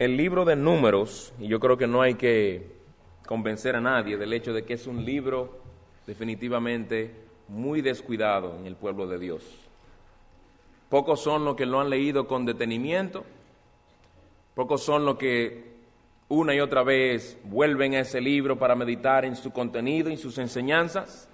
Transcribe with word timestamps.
el 0.00 0.16
libro 0.16 0.46
de 0.46 0.56
números, 0.56 1.34
y 1.38 1.46
yo 1.46 1.60
creo 1.60 1.76
que 1.76 1.86
no 1.86 2.00
hay 2.00 2.14
que 2.14 2.72
convencer 3.26 3.76
a 3.76 3.82
nadie 3.82 4.16
del 4.16 4.32
hecho 4.32 4.54
de 4.54 4.64
que 4.64 4.72
es 4.72 4.86
un 4.86 5.04
libro 5.04 5.60
definitivamente 6.06 7.14
muy 7.48 7.82
descuidado 7.82 8.56
en 8.58 8.66
el 8.66 8.76
pueblo 8.76 9.06
de 9.06 9.18
Dios. 9.18 9.44
Pocos 10.88 11.20
son 11.20 11.44
los 11.44 11.54
que 11.54 11.66
lo 11.66 11.80
han 11.80 11.90
leído 11.90 12.26
con 12.26 12.46
detenimiento, 12.46 13.26
pocos 14.54 14.82
son 14.82 15.04
los 15.04 15.18
que 15.18 15.70
una 16.30 16.54
y 16.54 16.60
otra 16.60 16.82
vez 16.82 17.36
vuelven 17.44 17.94
a 17.94 18.00
ese 18.00 18.22
libro 18.22 18.58
para 18.58 18.74
meditar 18.74 19.26
en 19.26 19.36
su 19.36 19.52
contenido, 19.52 20.08
en 20.08 20.16
sus 20.16 20.38
enseñanzas. 20.38 21.28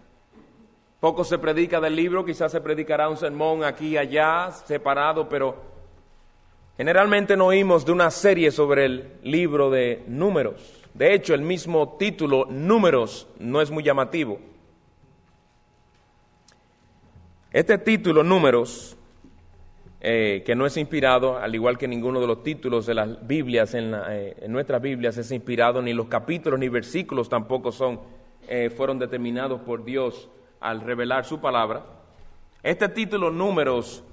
Poco 0.98 1.22
se 1.22 1.38
predica 1.38 1.80
del 1.80 1.94
libro, 1.94 2.24
quizás 2.24 2.50
se 2.50 2.60
predicará 2.60 3.08
un 3.08 3.16
sermón 3.16 3.62
aquí 3.62 3.90
y 3.90 3.96
allá, 3.96 4.50
separado, 4.50 5.28
pero 5.28 5.75
Generalmente 6.76 7.36
no 7.36 7.46
oímos 7.46 7.86
de 7.86 7.92
una 7.92 8.10
serie 8.10 8.50
sobre 8.50 8.84
el 8.84 9.12
libro 9.22 9.70
de 9.70 10.04
números. 10.06 10.84
De 10.92 11.14
hecho, 11.14 11.32
el 11.32 11.40
mismo 11.40 11.96
título, 11.98 12.46
números, 12.50 13.26
no 13.38 13.62
es 13.62 13.70
muy 13.70 13.82
llamativo. 13.82 14.38
Este 17.50 17.78
título, 17.78 18.22
números, 18.22 18.96
eh, 20.02 20.42
que 20.44 20.54
no 20.54 20.66
es 20.66 20.76
inspirado, 20.76 21.38
al 21.38 21.54
igual 21.54 21.78
que 21.78 21.88
ninguno 21.88 22.20
de 22.20 22.26
los 22.26 22.42
títulos 22.42 22.84
de 22.84 22.92
las 22.92 23.26
Biblias, 23.26 23.72
en, 23.72 23.94
eh, 24.08 24.44
nuestras 24.46 24.82
Biblias 24.82 25.16
es 25.16 25.30
inspirado, 25.32 25.80
ni 25.80 25.94
los 25.94 26.08
capítulos 26.08 26.60
ni 26.60 26.68
versículos 26.68 27.30
tampoco 27.30 27.72
son, 27.72 28.00
eh, 28.46 28.68
fueron 28.68 28.98
determinados 28.98 29.62
por 29.62 29.82
Dios 29.82 30.28
al 30.60 30.82
revelar 30.82 31.24
su 31.24 31.40
palabra. 31.40 31.86
Este 32.62 32.90
título, 32.90 33.30
números, 33.30 34.04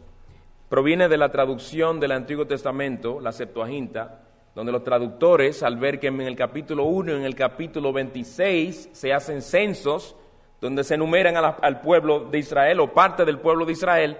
proviene 0.73 1.07
de 1.07 1.17
la 1.17 1.29
traducción 1.29 1.99
del 1.99 2.13
Antiguo 2.13 2.47
Testamento, 2.47 3.19
la 3.19 3.31
Septuaginta, 3.31 4.21
donde 4.55 4.71
los 4.71 4.83
traductores, 4.83 5.61
al 5.61 5.77
ver 5.77 5.99
que 5.99 6.07
en 6.07 6.19
el 6.21 6.35
capítulo 6.35 6.85
1 6.85 7.11
y 7.11 7.15
en 7.15 7.25
el 7.25 7.35
capítulo 7.35 7.93
26 7.93 8.89
se 8.91 9.13
hacen 9.13 9.43
censos, 9.43 10.15
donde 10.59 10.83
se 10.83 10.95
enumeran 10.95 11.35
al 11.37 11.81
pueblo 11.81 12.21
de 12.21 12.39
Israel 12.39 12.79
o 12.79 12.91
parte 12.91 13.23
del 13.23 13.37
pueblo 13.37 13.67
de 13.67 13.73
Israel, 13.73 14.17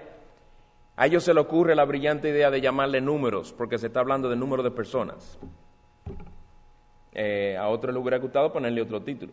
a 0.94 1.06
ellos 1.06 1.24
se 1.24 1.34
le 1.34 1.40
ocurre 1.40 1.74
la 1.74 1.84
brillante 1.86 2.28
idea 2.28 2.52
de 2.52 2.60
llamarle 2.60 3.00
números, 3.00 3.52
porque 3.52 3.76
se 3.76 3.88
está 3.88 3.98
hablando 3.98 4.30
de 4.30 4.36
número 4.36 4.62
de 4.62 4.70
personas. 4.70 5.40
Eh, 7.14 7.56
a 7.58 7.66
otro 7.66 7.90
le 7.90 7.98
hubiera 7.98 8.18
gustado 8.18 8.52
ponerle 8.52 8.80
otro 8.80 9.02
título. 9.02 9.32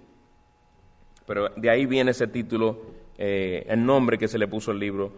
Pero 1.28 1.50
de 1.50 1.70
ahí 1.70 1.86
viene 1.86 2.10
ese 2.10 2.26
título, 2.26 2.82
eh, 3.16 3.64
el 3.70 3.86
nombre 3.86 4.18
que 4.18 4.28
se 4.28 4.40
le 4.40 4.48
puso 4.48 4.72
al 4.72 4.80
libro 4.80 5.12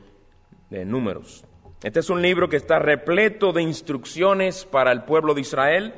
de 0.70 0.84
números. 0.84 1.46
Este 1.84 2.00
es 2.00 2.09
un 2.09 2.22
libro 2.22 2.48
que 2.48 2.56
está 2.56 2.80
repleto 2.80 3.52
de 3.52 3.62
instrucciones 3.62 4.64
para 4.64 4.94
el 4.94 5.03
pueblo 5.03 5.34
de 5.34 5.42
Israel 5.42 5.94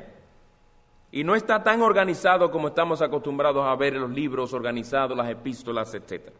y 1.12 1.22
no 1.22 1.36
está 1.36 1.62
tan 1.62 1.80
organizado 1.80 2.50
como 2.50 2.68
estamos 2.68 3.02
acostumbrados 3.02 3.64
a 3.64 3.76
ver 3.76 3.94
en 3.94 4.00
los 4.00 4.10
libros 4.10 4.52
organizados, 4.52 5.16
las 5.16 5.30
epístolas, 5.30 5.94
etc. 5.94 6.32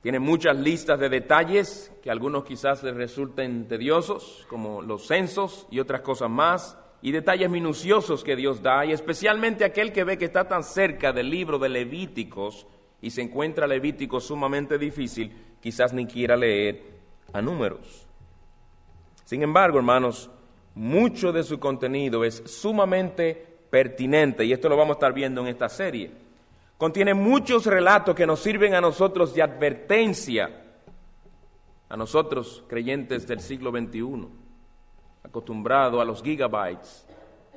Tiene 0.00 0.18
muchas 0.18 0.56
listas 0.56 0.98
de 0.98 1.10
detalles 1.10 1.92
que 2.02 2.08
a 2.08 2.14
algunos 2.14 2.44
quizás 2.44 2.82
les 2.82 2.94
resulten 2.94 3.68
tediosos, 3.68 4.46
como 4.48 4.80
los 4.80 5.06
censos 5.06 5.66
y 5.70 5.78
otras 5.78 6.00
cosas 6.00 6.30
más, 6.30 6.78
y 7.02 7.12
detalles 7.12 7.50
minuciosos 7.50 8.24
que 8.24 8.34
Dios 8.34 8.62
da, 8.62 8.86
y 8.86 8.92
especialmente 8.92 9.62
aquel 9.62 9.92
que 9.92 10.04
ve 10.04 10.16
que 10.16 10.24
está 10.24 10.48
tan 10.48 10.64
cerca 10.64 11.12
del 11.12 11.28
libro 11.28 11.58
de 11.58 11.68
Levíticos 11.68 12.66
y 13.02 13.10
se 13.10 13.20
encuentra 13.20 13.66
Levítico 13.66 14.20
sumamente 14.20 14.78
difícil, 14.78 15.30
quizás 15.60 15.92
ni 15.92 16.06
quiera 16.06 16.34
leer 16.34 16.93
a 17.34 17.42
números. 17.42 18.06
Sin 19.24 19.42
embargo, 19.42 19.76
hermanos, 19.76 20.30
mucho 20.74 21.32
de 21.32 21.42
su 21.42 21.58
contenido 21.58 22.24
es 22.24 22.42
sumamente 22.46 23.58
pertinente 23.68 24.44
y 24.44 24.52
esto 24.52 24.68
lo 24.68 24.76
vamos 24.76 24.94
a 24.94 24.98
estar 24.98 25.12
viendo 25.12 25.40
en 25.42 25.48
esta 25.48 25.68
serie. 25.68 26.12
Contiene 26.78 27.12
muchos 27.12 27.66
relatos 27.66 28.14
que 28.14 28.26
nos 28.26 28.40
sirven 28.40 28.74
a 28.74 28.80
nosotros 28.80 29.34
de 29.34 29.42
advertencia, 29.42 30.62
a 31.88 31.96
nosotros 31.96 32.62
creyentes 32.68 33.26
del 33.26 33.40
siglo 33.40 33.70
XXI, 33.72 34.28
acostumbrados 35.24 36.00
a 36.00 36.04
los 36.04 36.22
gigabytes, 36.22 37.06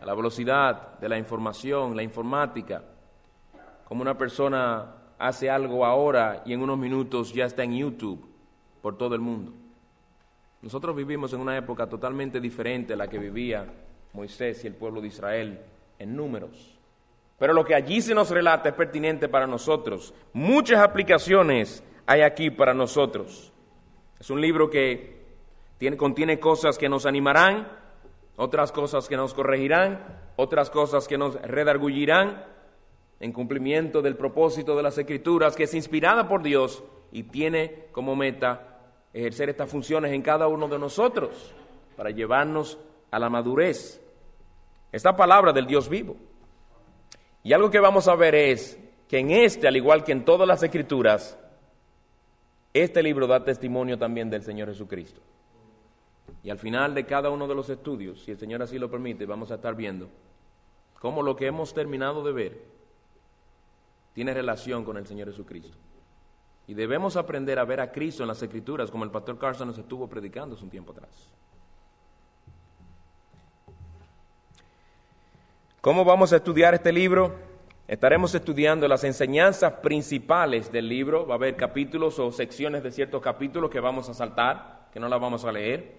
a 0.01 0.05
la 0.05 0.15
velocidad 0.15 0.97
de 0.99 1.09
la 1.09 1.19
información, 1.19 1.95
la 1.95 2.03
informática, 2.03 2.83
como 3.85 4.01
una 4.01 4.17
persona 4.17 4.95
hace 5.19 5.49
algo 5.51 5.85
ahora 5.85 6.41
y 6.45 6.53
en 6.53 6.61
unos 6.61 6.79
minutos 6.79 7.31
ya 7.31 7.45
está 7.45 7.63
en 7.63 7.77
YouTube 7.77 8.27
por 8.81 8.97
todo 8.97 9.13
el 9.13 9.21
mundo. 9.21 9.53
Nosotros 10.61 10.95
vivimos 10.95 11.33
en 11.33 11.39
una 11.39 11.57
época 11.57 11.87
totalmente 11.87 12.39
diferente 12.39 12.93
a 12.93 12.97
la 12.97 13.07
que 13.07 13.19
vivía 13.19 13.65
Moisés 14.13 14.63
y 14.63 14.67
el 14.67 14.73
pueblo 14.73 15.01
de 15.01 15.07
Israel 15.07 15.59
en 15.99 16.15
números. 16.15 16.77
Pero 17.37 17.53
lo 17.53 17.63
que 17.63 17.75
allí 17.75 18.01
se 18.01 18.15
nos 18.15 18.31
relata 18.31 18.69
es 18.69 18.75
pertinente 18.75 19.29
para 19.29 19.45
nosotros. 19.45 20.13
Muchas 20.33 20.79
aplicaciones 20.79 21.83
hay 22.07 22.21
aquí 22.21 22.49
para 22.49 22.73
nosotros. 22.73 23.53
Es 24.19 24.29
un 24.31 24.41
libro 24.41 24.69
que 24.69 25.17
tiene, 25.77 25.97
contiene 25.97 26.39
cosas 26.39 26.77
que 26.77 26.89
nos 26.89 27.05
animarán, 27.05 27.67
otras 28.35 28.71
cosas 28.71 29.07
que 29.07 29.17
nos 29.17 29.35
corregirán, 29.35 30.03
otras 30.35 30.71
cosas 30.71 31.07
que 31.07 31.17
nos 31.17 31.39
redargullirán 31.41 32.43
en 33.19 33.31
cumplimiento 33.31 34.01
del 34.01 34.15
propósito 34.15 34.75
de 34.75 34.83
las 34.83 34.97
Escrituras, 34.97 35.55
que 35.55 35.63
es 35.63 35.73
inspirada 35.75 36.27
por 36.27 36.41
Dios 36.41 36.83
y 37.11 37.23
tiene 37.23 37.85
como 37.91 38.15
meta 38.15 38.76
ejercer 39.17 39.49
estas 39.49 39.69
funciones 39.69 40.11
en 40.13 40.21
cada 40.21 40.47
uno 40.47 40.67
de 40.67 40.77
nosotros 40.77 41.53
para 41.95 42.11
llevarnos 42.11 42.77
a 43.09 43.17
la 43.17 43.29
madurez. 43.29 44.01
Esta 44.91 45.15
palabra 45.15 45.51
del 45.51 45.65
Dios 45.65 45.89
vivo. 45.89 46.15
Y 47.43 47.53
algo 47.53 47.71
que 47.71 47.79
vamos 47.79 48.07
a 48.07 48.15
ver 48.15 48.35
es 48.35 48.79
que 49.07 49.19
en 49.19 49.31
este, 49.31 49.67
al 49.67 49.75
igual 49.75 50.03
que 50.03 50.11
en 50.11 50.23
todas 50.23 50.47
las 50.47 50.61
escrituras, 50.61 51.37
este 52.73 53.01
libro 53.01 53.25
da 53.25 53.43
testimonio 53.43 53.97
también 53.97 54.29
del 54.29 54.43
Señor 54.43 54.67
Jesucristo. 54.67 55.21
Y 56.43 56.49
al 56.49 56.59
final 56.59 56.93
de 56.93 57.05
cada 57.05 57.29
uno 57.29 57.47
de 57.47 57.55
los 57.55 57.69
estudios, 57.69 58.21
si 58.23 58.31
el 58.31 58.37
Señor 58.37 58.61
así 58.61 58.77
lo 58.77 58.91
permite, 58.91 59.25
vamos 59.25 59.51
a 59.51 59.55
estar 59.55 59.75
viendo 59.75 60.09
cómo 60.99 61.23
lo 61.23 61.35
que 61.35 61.47
hemos 61.47 61.73
terminado 61.73 62.23
de 62.23 62.33
ver 62.33 62.61
tiene 64.13 64.33
relación 64.33 64.83
con 64.83 64.97
el 64.97 65.07
Señor 65.07 65.27
Jesucristo. 65.29 65.77
Y 66.67 66.73
debemos 66.73 67.15
aprender 67.15 67.59
a 67.59 67.65
ver 67.65 67.79
a 67.79 67.91
Cristo 67.91 68.23
en 68.23 68.27
las 68.27 68.43
Escrituras, 68.43 68.91
como 68.91 69.05
el 69.05 69.09
pastor 69.09 69.37
Carson 69.37 69.69
nos 69.69 69.77
estuvo 69.77 70.07
predicando 70.07 70.55
hace 70.55 70.65
un 70.65 70.69
tiempo 70.69 70.91
atrás. 70.91 71.31
¿Cómo 75.79 76.03
vamos 76.03 76.33
a 76.33 76.35
estudiar 76.35 76.73
este 76.73 76.91
libro? 76.91 77.33
Estaremos 77.87 78.35
estudiando 78.35 78.85
las 78.89 79.05
enseñanzas 79.05 79.75
principales 79.75 80.69
del 80.69 80.89
libro. 80.89 81.25
Va 81.25 81.35
a 81.35 81.37
haber 81.37 81.55
capítulos 81.55 82.19
o 82.19 82.33
secciones 82.33 82.83
de 82.83 82.91
ciertos 82.91 83.21
capítulos 83.21 83.69
que 83.69 83.79
vamos 83.79 84.09
a 84.09 84.13
saltar, 84.13 84.89
que 84.91 84.99
no 84.99 85.07
las 85.07 85.21
vamos 85.21 85.45
a 85.45 85.53
leer. 85.53 85.95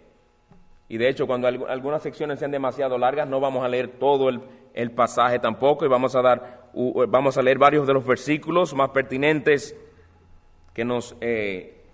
Y 0.91 0.99
de 0.99 1.09
hecho, 1.09 1.27
cuando 1.27 1.49
algunas 1.49 2.03
secciones 2.03 2.41
sean 2.41 2.51
demasiado 2.51 2.99
largas, 2.99 3.27
no 3.27 3.41
vamos 3.41 3.65
a 3.65 3.69
leer 3.69 3.99
todo 3.99 4.29
el, 4.29 4.43
el 4.75 4.91
pasaje 4.91 5.39
tampoco 5.39 5.87
y 5.87 5.89
vamos 5.89 6.15
a, 6.15 6.21
dar, 6.21 6.71
vamos 7.09 7.39
a 7.39 7.43
leer 7.43 7.57
varios 7.57 7.87
de 7.87 7.95
los 7.95 8.05
versículos 8.05 8.75
más 8.75 8.91
pertinentes 8.91 9.75
que 10.73 10.85
nos, 10.85 11.17
eh, 11.21 11.85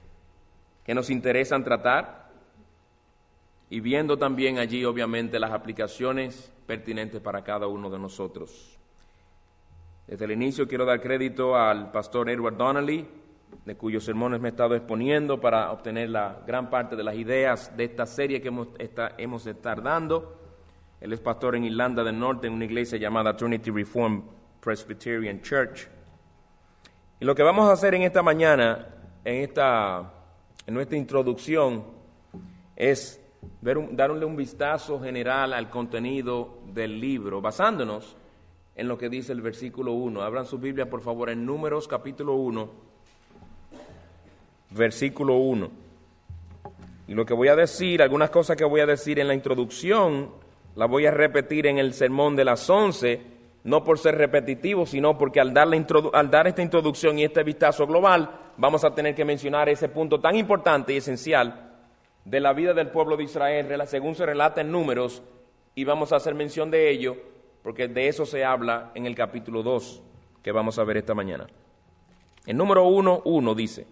que 0.84 0.94
nos 0.94 1.10
interesan 1.10 1.64
tratar 1.64 2.30
y 3.70 3.80
viendo 3.80 4.16
también 4.18 4.58
allí 4.58 4.84
obviamente 4.84 5.40
las 5.40 5.52
aplicaciones 5.52 6.52
pertinentes 6.66 7.20
para 7.20 7.42
cada 7.42 7.66
uno 7.66 7.90
de 7.90 7.98
nosotros. 7.98 8.78
Desde 10.06 10.26
el 10.26 10.32
inicio 10.32 10.68
quiero 10.68 10.84
dar 10.84 11.00
crédito 11.00 11.56
al 11.56 11.90
pastor 11.90 12.28
Edward 12.28 12.56
Donnelly, 12.56 13.06
de 13.64 13.76
cuyos 13.76 14.04
sermones 14.04 14.40
me 14.40 14.48
he 14.48 14.50
estado 14.50 14.74
exponiendo 14.74 15.40
para 15.40 15.70
obtener 15.72 16.10
la 16.10 16.42
gran 16.46 16.68
parte 16.68 16.96
de 16.96 17.04
las 17.04 17.14
ideas 17.14 17.74
de 17.76 17.84
esta 17.84 18.04
serie 18.04 18.40
que 18.42 18.48
hemos, 18.48 18.68
hemos 19.16 19.44
de 19.44 19.52
estar 19.52 19.82
dando. 19.82 20.38
Él 21.00 21.12
es 21.12 21.20
pastor 21.20 21.56
en 21.56 21.64
Irlanda 21.64 22.04
del 22.04 22.18
Norte 22.18 22.46
en 22.46 22.52
una 22.52 22.64
iglesia 22.64 22.98
llamada 22.98 23.36
Trinity 23.36 23.70
Reformed 23.70 24.22
Presbyterian 24.60 25.40
Church. 25.40 25.88
Y 27.20 27.24
lo 27.24 27.34
que 27.34 27.42
vamos 27.42 27.68
a 27.68 27.72
hacer 27.72 27.94
en 27.94 28.02
esta 28.02 28.22
mañana, 28.22 28.88
en, 29.24 29.42
esta, 29.42 30.12
en 30.66 30.74
nuestra 30.74 30.98
introducción, 30.98 31.84
es 32.74 33.20
darle 33.60 34.24
un 34.24 34.36
vistazo 34.36 35.00
general 35.00 35.52
al 35.52 35.70
contenido 35.70 36.58
del 36.66 37.00
libro, 37.00 37.40
basándonos 37.40 38.16
en 38.74 38.88
lo 38.88 38.98
que 38.98 39.08
dice 39.08 39.32
el 39.32 39.42
versículo 39.42 39.92
1. 39.92 40.22
Abran 40.22 40.44
su 40.44 40.58
Biblia, 40.58 40.90
por 40.90 41.02
favor, 41.02 41.30
en 41.30 41.46
Números 41.46 41.86
capítulo 41.86 42.34
1, 42.34 42.70
versículo 44.70 45.36
1. 45.36 45.70
Y 47.06 47.14
lo 47.14 47.24
que 47.24 47.34
voy 47.34 47.48
a 47.48 47.54
decir, 47.54 48.02
algunas 48.02 48.30
cosas 48.30 48.56
que 48.56 48.64
voy 48.64 48.80
a 48.80 48.86
decir 48.86 49.20
en 49.20 49.28
la 49.28 49.34
introducción, 49.34 50.30
las 50.74 50.90
voy 50.90 51.06
a 51.06 51.12
repetir 51.12 51.68
en 51.68 51.78
el 51.78 51.94
sermón 51.94 52.34
de 52.34 52.44
las 52.44 52.68
11 52.68 53.33
no 53.64 53.82
por 53.82 53.98
ser 53.98 54.16
repetitivo, 54.16 54.86
sino 54.86 55.18
porque 55.18 55.40
al 55.40 55.52
dar, 55.52 56.46
esta 56.46 56.62
introducción 56.62 57.18
y 57.18 57.24
este 57.24 57.42
vistazo 57.42 57.86
global, 57.86 58.30
vamos 58.56 58.84
a 58.84 58.94
tener 58.94 59.14
que 59.14 59.24
mencionar 59.24 59.68
ese 59.68 59.88
punto 59.88 60.20
tan 60.20 60.36
importante 60.36 60.92
y 60.92 60.98
esencial 60.98 61.72
de 62.24 62.40
la 62.40 62.52
vida 62.52 62.72
del 62.72 62.88
pueblo 62.88 63.16
de 63.16 63.24
Israel, 63.24 63.82
según 63.86 64.14
se 64.14 64.26
relata 64.26 64.60
en 64.60 64.70
números, 64.70 65.22
y 65.74 65.84
vamos 65.84 66.12
a 66.12 66.16
hacer 66.16 66.34
mención 66.34 66.70
de 66.70 66.90
ello 66.90 67.16
porque 67.64 67.88
de 67.88 68.08
eso 68.08 68.26
se 68.26 68.44
habla 68.44 68.92
en 68.94 69.06
el 69.06 69.14
capítulo 69.14 69.62
2 69.62 70.02
que 70.42 70.52
vamos 70.52 70.78
a 70.78 70.84
ver 70.84 70.98
esta 70.98 71.14
mañana. 71.14 71.46
El 72.44 72.58
número 72.58 72.84
1, 72.84 73.22
1 73.24 73.54
dice, 73.54 73.86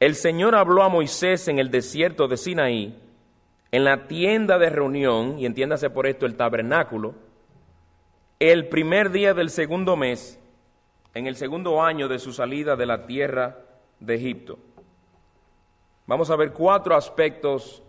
el 0.00 0.16
Señor 0.16 0.56
habló 0.56 0.82
a 0.82 0.88
Moisés 0.88 1.46
en 1.46 1.60
el 1.60 1.70
desierto 1.70 2.26
de 2.26 2.36
Sinaí, 2.36 2.98
en 3.70 3.84
la 3.84 4.08
tienda 4.08 4.58
de 4.58 4.70
reunión, 4.70 5.38
y 5.38 5.46
entiéndase 5.46 5.90
por 5.90 6.08
esto 6.08 6.26
el 6.26 6.34
tabernáculo, 6.34 7.14
el 8.40 8.68
primer 8.68 9.10
día 9.10 9.34
del 9.34 9.50
segundo 9.50 9.96
mes, 9.96 10.38
en 11.14 11.26
el 11.26 11.34
segundo 11.34 11.82
año 11.82 12.06
de 12.06 12.20
su 12.20 12.32
salida 12.32 12.76
de 12.76 12.86
la 12.86 13.04
tierra 13.06 13.64
de 13.98 14.14
Egipto. 14.14 14.58
Vamos 16.06 16.30
a 16.30 16.36
ver 16.36 16.52
cuatro 16.52 16.94
aspectos 16.94 17.82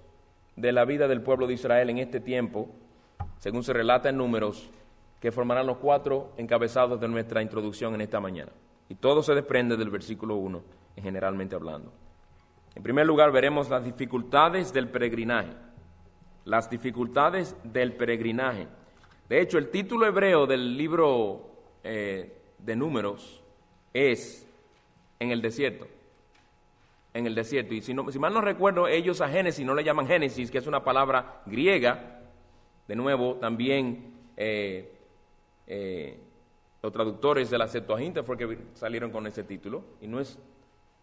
de 0.56 0.72
la 0.72 0.86
vida 0.86 1.08
del 1.08 1.22
pueblo 1.22 1.46
de 1.46 1.54
Israel 1.54 1.92
en 1.92 2.00
este 2.00 2.20
tiempo, 2.20 2.68
según 3.38 3.64
se 3.64 3.74
relata 3.74 4.10
en 4.10 4.18
números, 4.18 4.72
que 5.20 5.32
formarán 5.32 5.68
los 5.68 5.78
cuatro 5.78 6.34
encabezados 6.38 7.00
de 7.00 7.08
nuestra 7.08 7.44
introducción 7.44 7.94
en 7.94 8.02
esta 8.02 8.20
mañana. 8.20 8.52
Y 8.90 8.96
todo 8.96 9.22
se 9.22 9.36
desprende 9.36 9.78
del 9.78 9.92
versículo 9.92 10.36
1, 10.38 10.64
generalmente 10.96 11.56
hablando. 11.56 11.94
En 12.74 12.82
primer 12.82 13.06
lugar, 13.06 13.32
veremos 13.32 13.70
las 13.70 13.86
dificultades 13.86 14.74
del 14.74 14.90
peregrinaje. 14.90 15.54
Las 16.44 16.72
dificultades 16.72 17.56
del 17.64 17.94
peregrinaje. 17.94 18.68
De 19.30 19.40
hecho, 19.40 19.60
el 19.60 19.70
título 19.70 20.08
hebreo 20.08 20.48
del 20.48 20.76
libro 20.76 21.52
eh, 21.84 22.36
de 22.58 22.76
números 22.76 23.44
es 23.94 24.48
en 25.20 25.30
el 25.30 25.40
desierto. 25.40 25.88
En 27.14 27.28
el 27.28 27.36
desierto. 27.36 27.76
Y 27.76 27.82
si, 27.82 27.94
mal 27.94 28.34
no 28.34 28.42
recuerdo, 28.42 28.88
ellos 28.88 29.22
a 29.22 29.30
Génesis 29.30 29.64
no 29.64 29.76
le 29.76 29.84
llaman 29.84 30.08
Génesis, 30.08 30.50
que 30.50 30.58
es 30.58 30.66
una 30.66 30.84
palabra 30.84 31.44
griega. 31.46 32.22
De 32.88 32.96
nuevo, 32.96 33.36
también 33.36 34.16
eh, 34.36 34.92
eh, 35.68 36.18
los 36.82 36.92
traductores 36.92 37.52
de 37.52 37.58
la 37.60 37.68
Septuaginta 37.68 38.24
fue 38.24 38.36
que 38.36 38.58
salieron 38.74 39.12
con 39.12 39.28
ese 39.28 39.44
título. 39.44 39.84
Y 40.02 40.08
no 40.08 40.20
es 40.20 40.40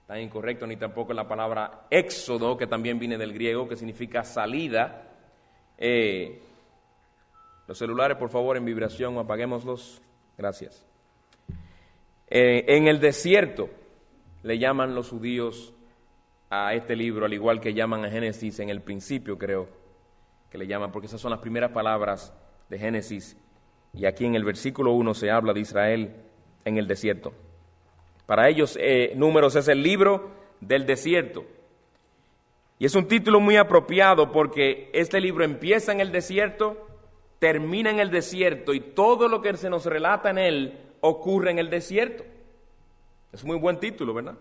tan 0.09 0.21
incorrecto 0.21 0.67
ni 0.67 0.77
tampoco 0.77 1.13
la 1.13 1.29
palabra 1.29 1.87
éxodo, 1.91 2.57
que 2.57 2.67
también 2.67 2.99
viene 2.99 3.19
del 3.19 3.33
griego, 3.33 3.69
que 3.69 3.77
significa 3.77 4.25
salida. 4.25 5.13
Eh, 5.79 6.41
los 7.67 7.79
celulares, 7.79 8.17
por 8.17 8.31
favor, 8.31 8.57
en 8.57 8.65
vibración, 8.65 9.19
apaguémoslos. 9.19 10.01
Gracias. 10.39 10.85
Eh, 12.29 12.65
en 12.69 12.89
el 12.89 13.01
desierto 13.01 13.69
le 14.43 14.59
llaman 14.59 14.95
los 14.95 15.11
judíos 15.11 15.73
a 16.51 16.75
este 16.75 16.95
libro, 16.95 17.27
al 17.27 17.33
igual 17.33 17.61
que 17.61 17.75
llaman 17.75 18.05
a 18.05 18.11
Génesis 18.11 18.61
en 18.61 18.69
el 18.69 18.81
principio, 18.81 19.39
creo 19.39 19.69
que 20.51 20.59
le 20.59 20.67
llaman, 20.67 20.93
porque 20.93 21.07
esas 21.07 21.21
son 21.21 21.31
las 21.31 21.41
primeras 21.41 21.73
palabras 21.73 22.33
de 22.69 22.79
Génesis. 22.79 23.37
Y 23.93 24.07
aquí 24.07 24.25
en 24.25 24.35
el 24.35 24.45
versículo 24.45 24.93
1 24.93 25.15
se 25.15 25.31
habla 25.31 25.53
de 25.53 25.61
Israel 25.61 26.15
en 26.65 26.79
el 26.79 26.87
desierto. 26.87 27.33
Para 28.27 28.49
ellos, 28.49 28.77
eh, 28.81 29.13
Números 29.17 29.57
es 29.57 29.69
el 29.69 29.83
libro 29.83 30.31
del 30.61 30.87
desierto. 30.87 31.45
Y 32.79 32.85
es 32.85 32.95
un 32.95 33.09
título 33.09 33.41
muy 33.41 33.57
apropiado 33.57 34.33
porque 34.33 34.91
este 34.93 35.21
libro 35.21 35.45
empieza 35.45 35.93
en 35.93 36.01
el 36.01 36.13
desierto, 36.13 36.86
termina 37.39 37.91
en 37.91 38.01
el 38.01 38.11
desierto 38.11 38.73
y 38.75 38.81
todo 38.81 39.29
lo 39.29 39.43
que 39.43 39.57
se 39.57 39.71
nos 39.71 39.85
relata 39.87 40.31
en 40.31 40.39
él 40.39 40.81
ocurre 41.01 41.51
en 41.51 41.59
el 41.59 41.71
desierto. 41.71 42.25
Es 43.33 43.45
muy 43.45 43.59
buen 43.59 43.79
título, 43.79 44.15
¿verdad? 44.15 44.37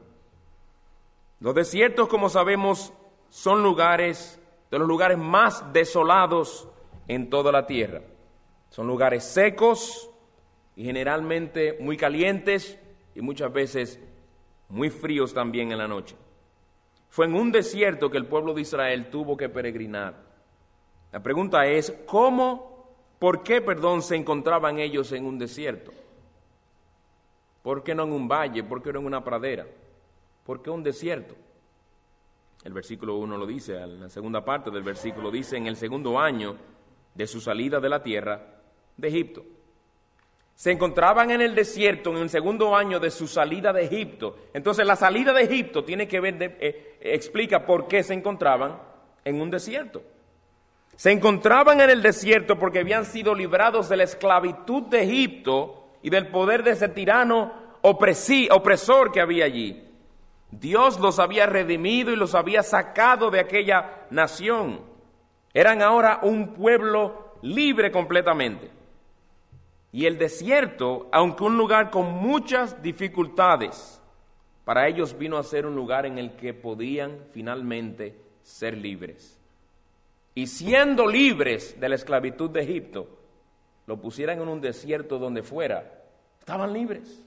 Los 1.39 1.53
desiertos, 1.53 2.07
como 2.07 2.29
sabemos, 2.29 2.93
son 3.29 3.61
lugares, 3.61 4.39
de 4.71 4.79
los 4.79 4.87
lugares 4.87 5.17
más 5.17 5.73
desolados 5.73 6.67
en 7.07 7.29
toda 7.29 7.51
la 7.51 7.67
tierra. 7.67 8.01
Son 8.69 8.87
lugares 8.87 9.23
secos 9.23 10.09
y 10.75 10.85
generalmente 10.85 11.77
muy 11.79 11.97
calientes 11.97 12.79
y 13.13 13.21
muchas 13.21 13.51
veces 13.51 13.99
muy 14.69 14.89
fríos 14.89 15.33
también 15.33 15.71
en 15.71 15.77
la 15.77 15.87
noche. 15.87 16.15
Fue 17.09 17.25
en 17.25 17.35
un 17.35 17.51
desierto 17.51 18.09
que 18.09 18.17
el 18.17 18.25
pueblo 18.25 18.53
de 18.53 18.61
Israel 18.61 19.09
tuvo 19.09 19.37
que 19.37 19.47
peregrinar. 19.47 20.15
La 21.11 21.23
pregunta 21.23 21.65
es, 21.65 21.91
¿cómo, 22.05 22.74
por 23.19 23.43
qué, 23.43 23.61
perdón, 23.61 24.01
se 24.01 24.15
encontraban 24.15 24.79
ellos 24.79 25.11
en 25.11 25.25
un 25.25 25.37
desierto? 25.37 25.91
¿Por 27.61 27.83
qué 27.83 27.95
no 27.95 28.03
en 28.03 28.11
un 28.11 28.27
valle? 28.27 28.63
¿Por 28.63 28.83
qué 28.83 28.93
no 28.93 28.99
en 28.99 29.05
una 29.07 29.23
pradera? 29.23 29.65
¿Por 30.45 30.61
qué 30.61 30.69
un 30.69 30.83
desierto? 30.83 31.35
El 32.63 32.73
versículo 32.73 33.15
1 33.17 33.37
lo 33.37 33.45
dice, 33.45 33.79
en 33.81 34.01
la 34.01 34.09
segunda 34.09 34.43
parte 34.43 34.71
del 34.71 34.83
versículo 34.83 35.31
dice, 35.31 35.57
en 35.57 35.67
el 35.67 35.75
segundo 35.75 36.19
año 36.19 36.55
de 37.13 37.27
su 37.27 37.39
salida 37.39 37.79
de 37.79 37.89
la 37.89 38.03
tierra 38.03 38.41
de 38.97 39.07
Egipto. 39.07 39.43
Se 40.55 40.71
encontraban 40.71 41.31
en 41.31 41.41
el 41.41 41.53
desierto 41.53 42.11
en 42.11 42.17
el 42.17 42.29
segundo 42.29 42.75
año 42.75 42.99
de 42.99 43.11
su 43.11 43.27
salida 43.27 43.73
de 43.73 43.83
Egipto. 43.83 44.37
Entonces 44.53 44.85
la 44.85 44.95
salida 44.95 45.33
de 45.33 45.43
Egipto 45.43 45.83
tiene 45.83 46.07
que 46.07 46.19
ver, 46.19 46.57
eh, 46.59 46.97
explica 47.01 47.65
por 47.65 47.87
qué 47.87 48.03
se 48.03 48.13
encontraban 48.13 48.79
en 49.23 49.41
un 49.41 49.51
desierto. 49.51 50.01
Se 50.95 51.11
encontraban 51.11 51.81
en 51.81 51.89
el 51.89 52.01
desierto 52.01 52.57
porque 52.57 52.79
habían 52.79 53.05
sido 53.05 53.35
librados 53.35 53.89
de 53.89 53.97
la 53.97 54.03
esclavitud 54.03 54.83
de 54.83 55.03
Egipto 55.03 55.89
y 56.01 56.09
del 56.09 56.27
poder 56.27 56.63
de 56.63 56.71
ese 56.71 56.87
tirano 56.87 57.51
opresor 57.81 59.11
que 59.11 59.21
había 59.21 59.45
allí. 59.45 59.83
Dios 60.51 60.99
los 60.99 61.19
había 61.19 61.47
redimido 61.47 62.11
y 62.11 62.15
los 62.15 62.33
había 62.33 62.63
sacado 62.63 63.29
de 63.29 63.41
aquella 63.41 64.05
nación. 64.09 64.81
Eran 65.53 65.81
ahora 65.81 66.19
un 66.21 66.53
pueblo 66.53 67.33
libre 67.41 67.91
completamente. 67.91 68.71
Y 69.91 70.05
el 70.05 70.17
desierto, 70.17 71.07
aunque 71.11 71.43
un 71.43 71.57
lugar 71.57 71.89
con 71.89 72.05
muchas 72.05 72.81
dificultades, 72.81 74.01
para 74.63 74.87
ellos 74.87 75.17
vino 75.17 75.37
a 75.37 75.43
ser 75.43 75.65
un 75.65 75.75
lugar 75.75 76.05
en 76.05 76.17
el 76.17 76.35
que 76.35 76.53
podían 76.53 77.19
finalmente 77.31 78.15
ser 78.41 78.77
libres. 78.77 79.39
Y 80.35 80.47
siendo 80.47 81.07
libres 81.07 81.79
de 81.79 81.89
la 81.89 81.95
esclavitud 81.95 82.49
de 82.49 82.61
Egipto, 82.61 83.07
lo 83.87 83.97
pusieran 84.01 84.41
en 84.41 84.49
un 84.49 84.59
desierto 84.59 85.17
donde 85.17 85.41
fuera, 85.43 86.03
estaban 86.39 86.73
libres. 86.73 87.23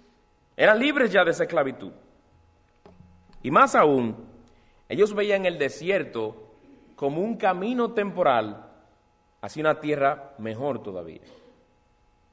Eran 0.56 0.78
libres 0.78 1.10
ya 1.10 1.25
de 1.25 1.31
esa 1.31 1.44
esclavitud. 1.44 1.93
Y 3.43 3.50
más 3.50 3.75
aún, 3.75 4.14
ellos 4.88 5.14
veían 5.14 5.46
el 5.46 5.58
desierto 5.58 6.52
como 6.96 7.22
un 7.22 7.37
camino 7.37 7.93
temporal 7.93 8.66
hacia 9.40 9.61
una 9.61 9.81
tierra 9.81 10.34
mejor 10.38 10.82
todavía. 10.82 11.22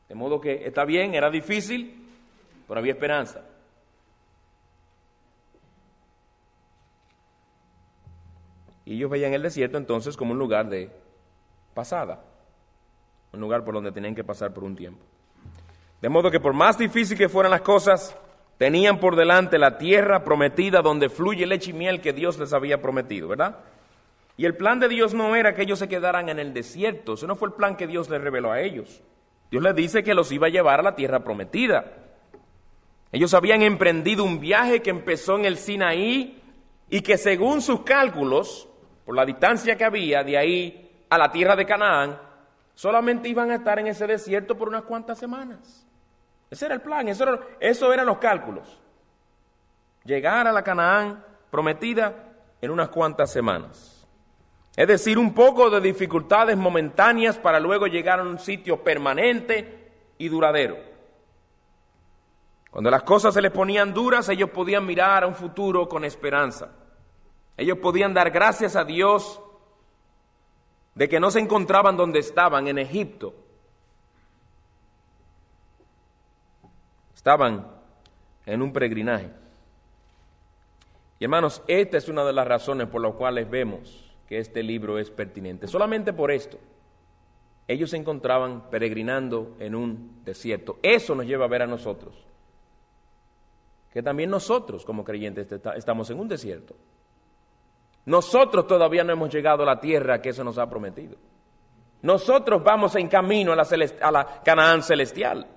De 0.09 0.15
modo 0.15 0.41
que 0.41 0.65
está 0.65 0.83
bien, 0.83 1.15
era 1.15 1.29
difícil, 1.29 2.05
pero 2.67 2.79
había 2.79 2.93
esperanza. 2.93 3.43
Y 8.85 8.95
ellos 8.95 9.09
veían 9.09 9.33
el 9.33 9.41
desierto 9.41 9.77
entonces 9.77 10.15
como 10.15 10.33
un 10.33 10.39
lugar 10.39 10.69
de 10.69 10.89
pasada 11.73 12.23
un 13.35 13.41
lugar 13.41 13.63
por 13.63 13.73
donde 13.73 13.91
tenían 13.91 14.15
que 14.15 14.23
pasar 14.23 14.53
por 14.53 14.63
un 14.63 14.75
tiempo. 14.75 15.03
De 16.01 16.09
modo 16.09 16.31
que 16.31 16.39
por 16.39 16.53
más 16.53 16.77
difícil 16.77 17.17
que 17.17 17.29
fueran 17.29 17.51
las 17.51 17.61
cosas, 17.61 18.17
tenían 18.57 18.99
por 18.99 19.15
delante 19.15 19.57
la 19.57 19.77
tierra 19.77 20.23
prometida 20.23 20.81
donde 20.81 21.09
fluye 21.09 21.45
leche 21.45 21.71
y 21.71 21.73
miel 21.73 22.01
que 22.01 22.13
Dios 22.13 22.39
les 22.39 22.53
había 22.53 22.81
prometido, 22.81 23.27
¿verdad? 23.27 23.57
Y 24.37 24.45
el 24.45 24.55
plan 24.55 24.79
de 24.79 24.89
Dios 24.89 25.13
no 25.13 25.35
era 25.35 25.53
que 25.53 25.61
ellos 25.61 25.79
se 25.79 25.87
quedaran 25.87 26.29
en 26.29 26.39
el 26.39 26.53
desierto, 26.53 27.13
ese 27.13 27.27
no 27.27 27.35
fue 27.35 27.49
el 27.49 27.53
plan 27.53 27.77
que 27.77 27.87
Dios 27.87 28.09
les 28.09 28.21
reveló 28.21 28.51
a 28.51 28.61
ellos. 28.61 29.01
Dios 29.51 29.63
les 29.63 29.75
dice 29.75 30.03
que 30.03 30.13
los 30.13 30.31
iba 30.31 30.47
a 30.47 30.49
llevar 30.49 30.79
a 30.79 30.83
la 30.83 30.95
tierra 30.95 31.23
prometida. 31.23 31.93
Ellos 33.11 33.33
habían 33.33 33.61
emprendido 33.61 34.23
un 34.23 34.39
viaje 34.39 34.81
que 34.81 34.89
empezó 34.89 35.37
en 35.37 35.45
el 35.45 35.57
Sinaí 35.57 36.41
y 36.89 37.01
que 37.01 37.17
según 37.17 37.61
sus 37.61 37.81
cálculos, 37.81 38.67
por 39.05 39.15
la 39.15 39.25
distancia 39.25 39.75
que 39.75 39.85
había 39.85 40.23
de 40.23 40.37
ahí 40.37 41.05
a 41.09 41.17
la 41.17 41.31
tierra 41.31 41.55
de 41.55 41.65
Canaán, 41.65 42.19
solamente 42.73 43.29
iban 43.29 43.51
a 43.51 43.55
estar 43.55 43.79
en 43.79 43.87
ese 43.87 44.07
desierto 44.07 44.57
por 44.57 44.67
unas 44.67 44.83
cuantas 44.83 45.19
semanas. 45.19 45.85
Ese 46.49 46.65
era 46.65 46.75
el 46.75 46.81
plan, 46.81 47.07
eso, 47.07 47.39
eso 47.59 47.93
eran 47.93 48.07
los 48.07 48.17
cálculos. 48.17 48.81
Llegar 50.03 50.47
a 50.47 50.51
la 50.51 50.63
Canaán 50.63 51.23
prometida 51.51 52.13
en 52.61 52.71
unas 52.71 52.89
cuantas 52.89 53.31
semanas. 53.31 54.07
Es 54.75 54.87
decir, 54.87 55.17
un 55.17 55.33
poco 55.33 55.69
de 55.69 55.79
dificultades 55.79 56.57
momentáneas 56.57 57.37
para 57.37 57.59
luego 57.59 57.87
llegar 57.87 58.19
a 58.19 58.23
un 58.23 58.39
sitio 58.39 58.83
permanente 58.83 59.91
y 60.17 60.27
duradero. 60.27 60.77
Cuando 62.69 62.91
las 62.91 63.03
cosas 63.03 63.33
se 63.33 63.41
les 63.41 63.51
ponían 63.51 63.93
duras, 63.93 64.27
ellos 64.27 64.49
podían 64.49 64.85
mirar 64.85 65.23
a 65.23 65.27
un 65.27 65.35
futuro 65.35 65.87
con 65.87 66.03
esperanza. 66.03 66.71
Ellos 67.57 67.77
podían 67.77 68.13
dar 68.13 68.31
gracias 68.31 68.75
a 68.75 68.83
Dios 68.83 69.41
de 70.93 71.09
que 71.09 71.19
no 71.19 71.31
se 71.31 71.39
encontraban 71.39 71.97
donde 71.97 72.19
estaban, 72.19 72.67
en 72.67 72.77
Egipto. 72.77 73.33
Estaban 77.15 77.67
en 78.45 78.61
un 78.61 78.71
peregrinaje. 78.71 79.29
Y 81.19 81.23
hermanos, 81.23 81.61
esta 81.67 81.97
es 81.97 82.09
una 82.09 82.23
de 82.25 82.33
las 82.33 82.47
razones 82.47 82.87
por 82.87 83.01
las 83.01 83.13
cuales 83.13 83.49
vemos 83.49 84.13
que 84.27 84.39
este 84.39 84.63
libro 84.63 84.99
es 84.99 85.11
pertinente. 85.11 85.67
Solamente 85.67 86.13
por 86.13 86.31
esto. 86.31 86.57
ellos 87.67 87.89
se 87.89 87.97
encontraban 87.97 88.69
peregrinando 88.69 89.55
en 89.59 89.73
un 89.75 90.23
desierto. 90.23 90.77
Eso 90.83 91.15
nos 91.15 91.25
lleva 91.25 91.45
a 91.45 91.49
ver 91.49 91.63
a 91.63 91.67
nosotros, 91.67 92.13
que 93.91 94.03
también 94.03 94.29
nosotros 94.29 94.85
como 94.85 95.03
creyentes 95.03 95.47
estamos 95.75 96.09
en 96.11 96.19
un 96.19 96.27
desierto. 96.27 96.75
Nosotros 98.05 98.67
todavía 98.67 99.03
no 99.03 99.13
hemos 99.13 99.33
llegado 99.33 99.63
a 99.63 99.65
la 99.65 99.79
tierra 99.79 100.21
que 100.21 100.29
eso 100.29 100.43
nos 100.43 100.57
ha 100.57 100.69
prometido. 100.69 101.17
Nosotros 102.01 102.63
vamos 102.63 102.95
en 102.95 103.07
camino 103.07 103.51
a 103.51 103.55
la, 103.55 103.67
a 104.01 104.11
la 104.11 104.41
Canaán 104.43 104.83
celestial. 104.83 105.47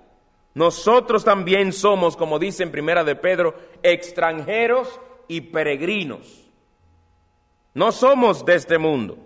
Nosotros 0.55 1.23
también 1.23 1.71
somos, 1.71 2.17
como 2.17 2.39
dice 2.39 2.63
en 2.63 2.71
Primera 2.71 3.03
de 3.03 3.15
Pedro, 3.15 3.53
extranjeros 3.83 4.99
y 5.27 5.41
peregrinos. 5.41 6.49
No 7.75 7.91
somos 7.91 8.43
de 8.45 8.55
este 8.55 8.79
mundo, 8.79 9.17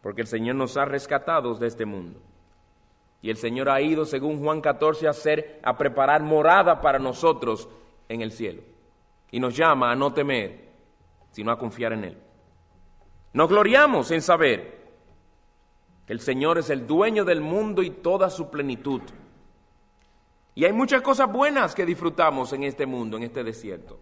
porque 0.00 0.20
el 0.20 0.28
Señor 0.28 0.54
nos 0.54 0.76
ha 0.76 0.84
rescatado 0.84 1.52
de 1.54 1.66
este 1.66 1.84
mundo. 1.84 2.20
Y 3.20 3.30
el 3.30 3.36
Señor 3.36 3.68
ha 3.68 3.80
ido, 3.80 4.06
según 4.06 4.40
Juan 4.40 4.60
14, 4.60 5.08
a 5.08 5.10
hacer, 5.10 5.58
a 5.64 5.76
preparar 5.76 6.22
morada 6.22 6.80
para 6.80 7.00
nosotros 7.00 7.68
en 8.08 8.22
el 8.22 8.30
cielo. 8.30 8.62
Y 9.32 9.40
nos 9.40 9.56
llama 9.56 9.90
a 9.90 9.96
no 9.96 10.12
temer, 10.12 10.67
sino 11.30 11.50
a 11.50 11.58
confiar 11.58 11.92
en 11.92 12.04
Él. 12.04 12.18
Nos 13.32 13.48
gloriamos 13.48 14.10
en 14.10 14.22
saber 14.22 14.78
que 16.06 16.12
el 16.12 16.20
Señor 16.20 16.58
es 16.58 16.70
el 16.70 16.86
dueño 16.86 17.24
del 17.24 17.40
mundo 17.40 17.82
y 17.82 17.90
toda 17.90 18.30
su 18.30 18.50
plenitud. 18.50 19.02
Y 20.54 20.64
hay 20.64 20.72
muchas 20.72 21.02
cosas 21.02 21.30
buenas 21.30 21.74
que 21.74 21.86
disfrutamos 21.86 22.52
en 22.52 22.64
este 22.64 22.86
mundo, 22.86 23.16
en 23.16 23.24
este 23.24 23.44
desierto. 23.44 24.00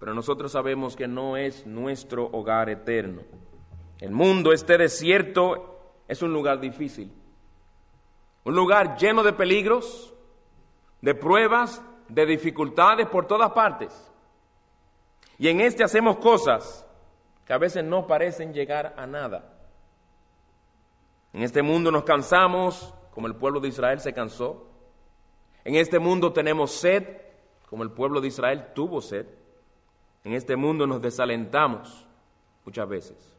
Pero 0.00 0.14
nosotros 0.14 0.52
sabemos 0.52 0.96
que 0.96 1.06
no 1.06 1.36
es 1.36 1.66
nuestro 1.66 2.26
hogar 2.32 2.68
eterno. 2.70 3.22
El 4.00 4.10
mundo, 4.10 4.52
este 4.52 4.78
desierto, 4.78 5.78
es 6.08 6.22
un 6.22 6.32
lugar 6.32 6.60
difícil. 6.60 7.12
Un 8.44 8.54
lugar 8.54 8.96
lleno 8.96 9.22
de 9.22 9.32
peligros, 9.32 10.14
de 11.00 11.14
pruebas, 11.14 11.82
de 12.08 12.26
dificultades 12.26 13.06
por 13.06 13.26
todas 13.26 13.52
partes. 13.52 14.10
Y 15.38 15.48
en 15.48 15.60
este 15.60 15.84
hacemos 15.84 16.16
cosas 16.16 16.84
que 17.44 17.52
a 17.52 17.58
veces 17.58 17.84
no 17.84 18.06
parecen 18.06 18.52
llegar 18.52 18.94
a 18.96 19.06
nada. 19.06 19.54
En 21.32 21.42
este 21.42 21.62
mundo 21.62 21.90
nos 21.90 22.04
cansamos, 22.04 22.92
como 23.12 23.26
el 23.26 23.36
pueblo 23.36 23.60
de 23.60 23.68
Israel 23.68 24.00
se 24.00 24.12
cansó. 24.12 24.66
En 25.64 25.76
este 25.76 25.98
mundo 25.98 26.32
tenemos 26.32 26.72
sed, 26.72 27.04
como 27.68 27.82
el 27.82 27.90
pueblo 27.90 28.20
de 28.20 28.28
Israel 28.28 28.66
tuvo 28.74 29.00
sed. 29.00 29.26
En 30.24 30.34
este 30.34 30.56
mundo 30.56 30.86
nos 30.86 31.00
desalentamos 31.00 32.06
muchas 32.64 32.88
veces. 32.88 33.38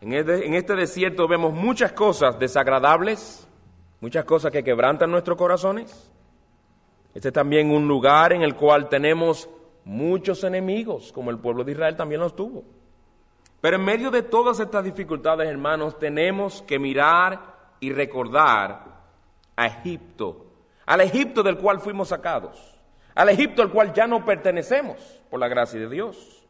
Este, 0.00 0.46
en 0.46 0.54
este, 0.54 0.74
desierto 0.74 1.26
vemos 1.26 1.52
muchas 1.52 1.92
cosas 1.92 2.38
desagradables, 2.38 3.48
muchas 4.00 4.24
cosas 4.24 4.50
que 4.52 4.62
quebrantan 4.62 5.10
nuestros 5.10 5.38
corazones. 5.38 6.10
Este 7.14 7.28
es 7.28 7.34
también 7.34 7.70
un 7.70 7.88
lugar 7.88 8.32
en 8.32 8.42
el 8.42 8.54
cual 8.54 8.88
tenemos 8.88 9.48
muchos 9.84 10.44
enemigos, 10.44 11.12
como 11.12 11.30
el 11.30 11.38
pueblo 11.38 11.64
de 11.64 11.72
Israel 11.72 11.96
también 11.96 12.20
los 12.20 12.34
tuvo. 12.34 12.64
Pero 13.60 13.76
en 13.76 13.84
medio 13.84 14.10
de 14.10 14.22
todas 14.22 14.60
estas 14.60 14.84
dificultades, 14.84 15.48
hermanos, 15.48 15.98
tenemos 15.98 16.62
que 16.62 16.78
mirar 16.78 17.54
y 17.80 17.92
recordar 17.92 18.84
a 19.56 19.66
Egipto, 19.66 20.46
al 20.86 21.00
Egipto 21.00 21.42
del 21.42 21.56
cual 21.56 21.80
fuimos 21.80 22.08
sacados, 22.08 22.78
al 23.14 23.28
Egipto 23.28 23.62
al 23.62 23.70
cual 23.70 23.92
ya 23.92 24.06
no 24.06 24.24
pertenecemos 24.24 24.98
por 25.30 25.40
la 25.40 25.48
gracia 25.48 25.80
de 25.80 25.88
Dios. 25.88 26.46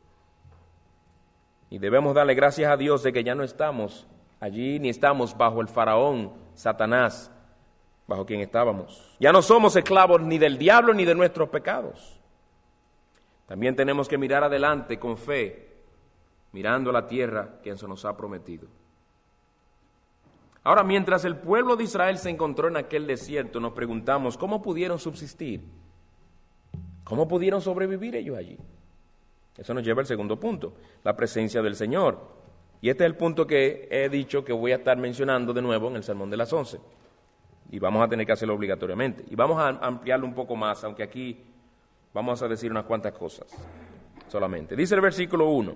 Y 1.70 1.78
debemos 1.78 2.14
darle 2.14 2.34
gracias 2.34 2.70
a 2.70 2.76
Dios 2.76 3.02
de 3.02 3.12
que 3.12 3.24
ya 3.24 3.34
no 3.34 3.42
estamos 3.42 4.06
allí 4.40 4.78
ni 4.78 4.88
estamos 4.88 5.36
bajo 5.36 5.60
el 5.60 5.68
faraón 5.68 6.32
Satanás, 6.54 7.30
bajo 8.06 8.26
quien 8.26 8.40
estábamos. 8.40 9.16
Ya 9.18 9.32
no 9.32 9.42
somos 9.42 9.74
esclavos 9.76 10.20
ni 10.20 10.38
del 10.38 10.58
diablo 10.58 10.94
ni 10.94 11.04
de 11.04 11.14
nuestros 11.14 11.48
pecados. 11.48 12.20
También 13.46 13.76
tenemos 13.76 14.08
que 14.08 14.18
mirar 14.18 14.44
adelante 14.44 14.98
con 14.98 15.16
fe 15.16 15.74
mirando 16.52 16.92
la 16.92 17.06
tierra 17.06 17.60
que 17.62 17.76
se 17.76 17.86
nos 17.88 18.04
ha 18.04 18.16
prometido. 18.16 18.68
Ahora, 20.62 20.82
mientras 20.82 21.24
el 21.26 21.36
pueblo 21.36 21.76
de 21.76 21.84
Israel 21.84 22.16
se 22.16 22.30
encontró 22.30 22.68
en 22.68 22.76
aquel 22.76 23.06
desierto, 23.06 23.60
nos 23.60 23.72
preguntamos, 23.72 24.38
¿cómo 24.38 24.62
pudieron 24.62 24.98
subsistir? 24.98 25.62
¿Cómo 27.02 27.28
pudieron 27.28 27.60
sobrevivir 27.60 28.16
ellos 28.16 28.38
allí? 28.38 28.56
Eso 29.58 29.74
nos 29.74 29.84
lleva 29.84 30.00
al 30.00 30.06
segundo 30.06 30.40
punto, 30.40 30.74
la 31.02 31.14
presencia 31.14 31.60
del 31.60 31.76
Señor. 31.76 32.18
Y 32.80 32.88
este 32.88 33.04
es 33.04 33.10
el 33.10 33.16
punto 33.16 33.46
que 33.46 33.88
he 33.90 34.08
dicho 34.08 34.44
que 34.44 34.52
voy 34.52 34.72
a 34.72 34.76
estar 34.76 34.96
mencionando 34.96 35.52
de 35.52 35.60
nuevo 35.60 35.88
en 35.88 35.96
el 35.96 36.02
Sermón 36.02 36.30
de 36.30 36.38
las 36.38 36.52
Once. 36.52 36.80
Y 37.70 37.78
vamos 37.78 38.02
a 38.02 38.08
tener 38.08 38.24
que 38.24 38.32
hacerlo 38.32 38.54
obligatoriamente. 38.54 39.24
Y 39.28 39.34
vamos 39.34 39.58
a 39.58 39.68
ampliarlo 39.68 40.26
un 40.26 40.34
poco 40.34 40.56
más, 40.56 40.82
aunque 40.84 41.02
aquí 41.02 41.42
vamos 42.14 42.40
a 42.40 42.48
decir 42.48 42.70
unas 42.70 42.84
cuantas 42.84 43.12
cosas 43.12 43.48
solamente. 44.28 44.74
Dice 44.74 44.94
el 44.94 45.00
versículo 45.00 45.48
1. 45.48 45.74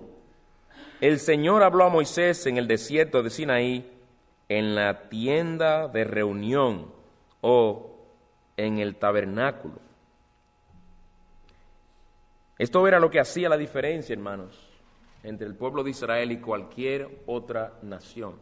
El 1.01 1.19
Señor 1.19 1.61
habló 1.61 1.83
a 1.83 1.89
Moisés 1.89 2.45
en 2.47 2.57
el 2.57 2.67
desierto 2.67 3.21
de 3.21 3.29
Sinaí, 3.29 3.91
en 4.47 4.73
la 4.73 5.09
tienda 5.09 5.87
de 5.87 6.03
reunión 6.03 6.91
o 7.41 7.97
en 8.57 8.79
el 8.79 8.95
tabernáculo. 8.95 9.79
Esto 12.57 12.85
era 12.87 12.99
lo 12.99 13.09
que 13.09 13.19
hacía 13.19 13.47
la 13.47 13.57
diferencia, 13.57 14.13
hermanos, 14.13 14.59
entre 15.23 15.47
el 15.47 15.55
pueblo 15.55 15.83
de 15.83 15.91
Israel 15.91 16.31
y 16.31 16.39
cualquier 16.39 17.23
otra 17.27 17.73
nación. 17.83 18.35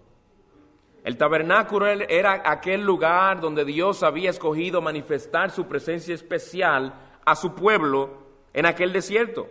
El 1.03 1.17
tabernáculo 1.17 1.87
era 1.87 2.41
aquel 2.43 2.83
lugar 2.83 3.39
donde 3.39 3.63
Dios 3.63 4.01
había 4.01 4.31
escogido 4.31 4.81
manifestar 4.81 5.51
su 5.51 5.67
presencia 5.67 6.15
especial 6.15 7.06
a 7.27 7.35
su 7.35 7.53
pueblo 7.53 8.09
en 8.53 8.65
aquel 8.65 8.93
desierto. 8.93 9.49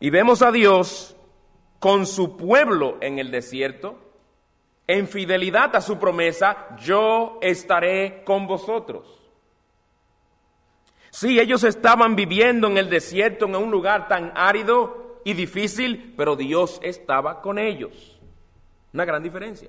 Y 0.00 0.08
vemos 0.08 0.40
a 0.40 0.50
Dios 0.50 1.14
con 1.78 2.06
su 2.06 2.38
pueblo 2.38 2.96
en 3.02 3.18
el 3.18 3.30
desierto, 3.30 3.98
en 4.86 5.06
fidelidad 5.06 5.76
a 5.76 5.82
su 5.82 5.98
promesa, 5.98 6.74
yo 6.78 7.38
estaré 7.42 8.24
con 8.24 8.46
vosotros. 8.46 9.20
Sí, 11.10 11.38
ellos 11.38 11.62
estaban 11.62 12.16
viviendo 12.16 12.68
en 12.68 12.78
el 12.78 12.88
desierto, 12.88 13.44
en 13.44 13.56
un 13.56 13.70
lugar 13.70 14.08
tan 14.08 14.32
árido 14.34 15.20
y 15.26 15.34
difícil, 15.34 16.14
pero 16.16 16.36
Dios 16.36 16.80
estaba 16.82 17.42
con 17.42 17.58
ellos. 17.58 18.18
Una 18.94 19.04
gran 19.04 19.22
diferencia. 19.22 19.68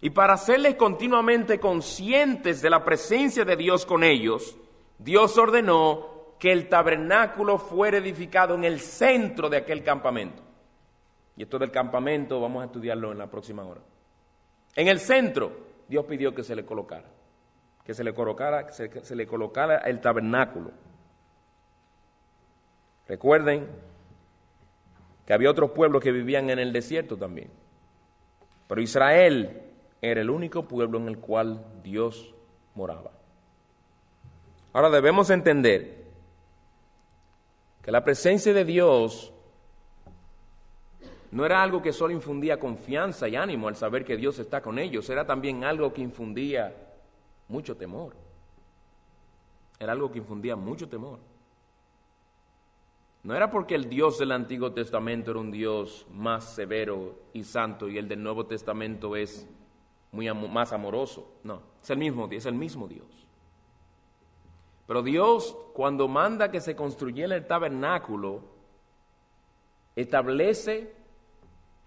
Y 0.00 0.10
para 0.10 0.34
hacerles 0.34 0.76
continuamente 0.76 1.58
conscientes 1.58 2.62
de 2.62 2.70
la 2.70 2.84
presencia 2.84 3.44
de 3.44 3.56
Dios 3.56 3.84
con 3.84 4.04
ellos, 4.04 4.56
Dios 5.02 5.36
ordenó 5.38 6.36
que 6.38 6.52
el 6.52 6.68
tabernáculo 6.68 7.58
fuera 7.58 7.98
edificado 7.98 8.54
en 8.54 8.64
el 8.64 8.80
centro 8.80 9.48
de 9.48 9.58
aquel 9.58 9.82
campamento. 9.82 10.42
Y 11.36 11.42
esto 11.42 11.58
del 11.58 11.70
campamento 11.70 12.40
vamos 12.40 12.62
a 12.62 12.66
estudiarlo 12.66 13.12
en 13.12 13.18
la 13.18 13.30
próxima 13.30 13.64
hora. 13.64 13.80
En 14.74 14.88
el 14.88 15.00
centro, 15.00 15.52
Dios 15.88 16.04
pidió 16.04 16.34
que 16.34 16.44
se 16.44 16.54
le 16.54 16.64
colocara, 16.64 17.08
que 17.84 17.94
se 17.94 18.04
le 18.04 18.14
colocara, 18.14 18.70
se, 18.72 19.04
se 19.04 19.16
le 19.16 19.26
colocara 19.26 19.78
el 19.78 20.00
tabernáculo. 20.00 20.72
Recuerden 23.08 23.68
que 25.26 25.32
había 25.32 25.50
otros 25.50 25.70
pueblos 25.70 26.02
que 26.02 26.12
vivían 26.12 26.50
en 26.50 26.58
el 26.58 26.72
desierto 26.72 27.16
también. 27.16 27.50
Pero 28.68 28.80
Israel 28.80 29.62
era 30.00 30.20
el 30.20 30.30
único 30.30 30.66
pueblo 30.66 30.98
en 30.98 31.08
el 31.08 31.18
cual 31.18 31.64
Dios 31.82 32.34
moraba. 32.74 33.21
Ahora 34.72 34.90
debemos 34.90 35.28
entender 35.30 36.02
que 37.82 37.90
la 37.90 38.04
presencia 38.04 38.54
de 38.54 38.64
Dios 38.64 39.32
no 41.32 41.44
era 41.46 41.62
algo 41.62 41.82
que 41.82 41.92
solo 41.92 42.12
infundía 42.12 42.60
confianza 42.60 43.28
y 43.28 43.36
ánimo 43.36 43.68
al 43.68 43.76
saber 43.76 44.04
que 44.04 44.16
Dios 44.16 44.38
está 44.38 44.60
con 44.60 44.78
ellos, 44.78 45.08
era 45.10 45.26
también 45.26 45.64
algo 45.64 45.92
que 45.92 46.02
infundía 46.02 46.74
mucho 47.48 47.76
temor. 47.76 48.14
Era 49.78 49.92
algo 49.92 50.12
que 50.12 50.18
infundía 50.18 50.56
mucho 50.56 50.88
temor. 50.88 51.18
No 53.24 53.34
era 53.34 53.50
porque 53.50 53.74
el 53.74 53.88
Dios 53.88 54.18
del 54.18 54.32
Antiguo 54.32 54.72
Testamento 54.72 55.30
era 55.30 55.40
un 55.40 55.50
Dios 55.50 56.06
más 56.12 56.54
severo 56.54 57.18
y 57.32 57.44
santo 57.44 57.88
y 57.88 57.98
el 57.98 58.08
del 58.08 58.22
Nuevo 58.22 58.46
Testamento 58.46 59.16
es 59.16 59.46
muy 60.10 60.32
más 60.32 60.72
amoroso. 60.72 61.32
No, 61.44 61.62
es 61.82 61.90
el 61.90 61.98
mismo, 61.98 62.28
es 62.30 62.46
el 62.46 62.54
mismo 62.54 62.88
Dios. 62.88 63.21
Pero 64.86 65.02
Dios, 65.02 65.56
cuando 65.74 66.08
manda 66.08 66.50
que 66.50 66.60
se 66.60 66.76
construyera 66.76 67.34
el 67.34 67.46
tabernáculo, 67.46 68.42
establece 69.96 70.92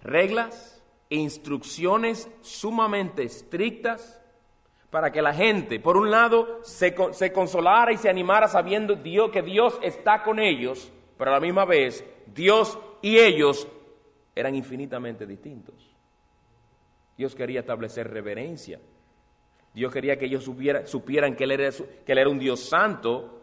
reglas 0.01 0.83
e 1.09 1.15
instrucciones 1.15 2.29
sumamente 2.41 3.23
estrictas 3.23 4.21
para 4.89 5.11
que 5.11 5.21
la 5.21 5.33
gente, 5.33 5.79
por 5.79 5.97
un 5.97 6.09
lado, 6.09 6.59
se, 6.63 6.95
se, 7.11 7.33
consolara 7.33 7.91
y 7.91 7.97
se 7.97 8.09
animara 8.09 8.47
sabiendo 8.47 8.95
Dios, 8.95 9.29
que 9.29 9.41
Dios 9.41 9.77
está 9.81 10.23
con 10.23 10.39
ellos, 10.39 10.91
pero 11.17 11.31
a 11.31 11.33
la 11.33 11.39
misma 11.41 11.65
vez 11.65 12.05
Dios 12.27 12.79
y 13.01 13.17
ellos 13.17 13.67
eran 14.33 14.55
infinitamente 14.55 15.25
distintos. 15.25 15.75
Dios 17.17 17.35
quería 17.35 17.61
establecer 17.61 18.09
reverencia. 18.09 18.79
Dios 19.75 19.91
quería 19.91 20.17
que 20.17 20.25
ellos 20.25 20.41
supieran 20.45 21.35
que 21.35 21.43
él, 21.43 21.51
era, 21.51 22.29
un 22.29 22.39
Dios 22.39 22.61
santo, 22.61 23.41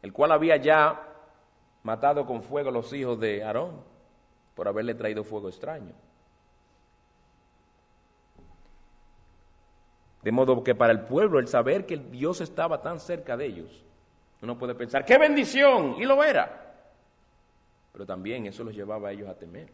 el 0.00 0.10
cual 0.10 0.32
había 0.32 0.56
ya 0.56 1.06
matado 1.82 2.24
con 2.24 2.42
fuego 2.42 2.70
a 2.70 2.72
los 2.72 2.90
hijos 2.94 3.20
de 3.20 3.44
Aarón 3.44 3.82
por 4.54 4.66
haberle 4.68 4.94
traído 4.94 5.22
fuego 5.22 5.50
extraño. 5.50 5.92
De 10.22 10.32
modo 10.32 10.64
que 10.64 10.74
para 10.74 10.94
el 10.94 11.02
pueblo 11.02 11.38
el 11.38 11.46
saber 11.46 11.84
que 11.84 11.98
Dios 11.98 12.40
estaba 12.40 12.80
tan 12.80 12.98
cerca 12.98 13.36
de 13.36 13.44
ellos, 13.44 13.84
uno 14.40 14.56
puede 14.56 14.74
pensar, 14.74 15.04
¡qué 15.04 15.18
bendición! 15.18 15.96
Y 16.00 16.06
lo 16.06 16.24
era. 16.24 16.74
Pero 17.92 18.06
también 18.06 18.46
eso 18.46 18.64
los 18.64 18.74
llevaba 18.74 19.10
a 19.10 19.12
ellos 19.12 19.28
a 19.28 19.34
temer, 19.34 19.68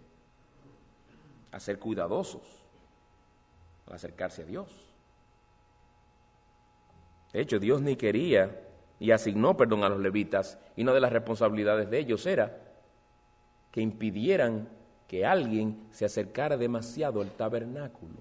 a 1.52 1.60
ser 1.60 1.78
cuidadosos, 1.78 2.42
a 3.88 3.94
acercarse 3.94 4.42
a 4.42 4.46
Dios. 4.46 4.91
De 7.32 7.40
hecho, 7.40 7.58
Dios 7.58 7.80
ni 7.80 7.96
quería 7.96 8.60
y 8.98 9.10
asignó 9.10 9.56
perdón 9.56 9.84
a 9.84 9.88
los 9.88 10.00
levitas, 10.00 10.58
y 10.76 10.82
una 10.82 10.92
de 10.92 11.00
las 11.00 11.12
responsabilidades 11.12 11.90
de 11.90 11.98
ellos 11.98 12.24
era 12.26 12.56
que 13.70 13.80
impidieran 13.80 14.68
que 15.08 15.26
alguien 15.26 15.88
se 15.90 16.04
acercara 16.04 16.56
demasiado 16.56 17.20
al 17.20 17.30
tabernáculo. 17.32 18.20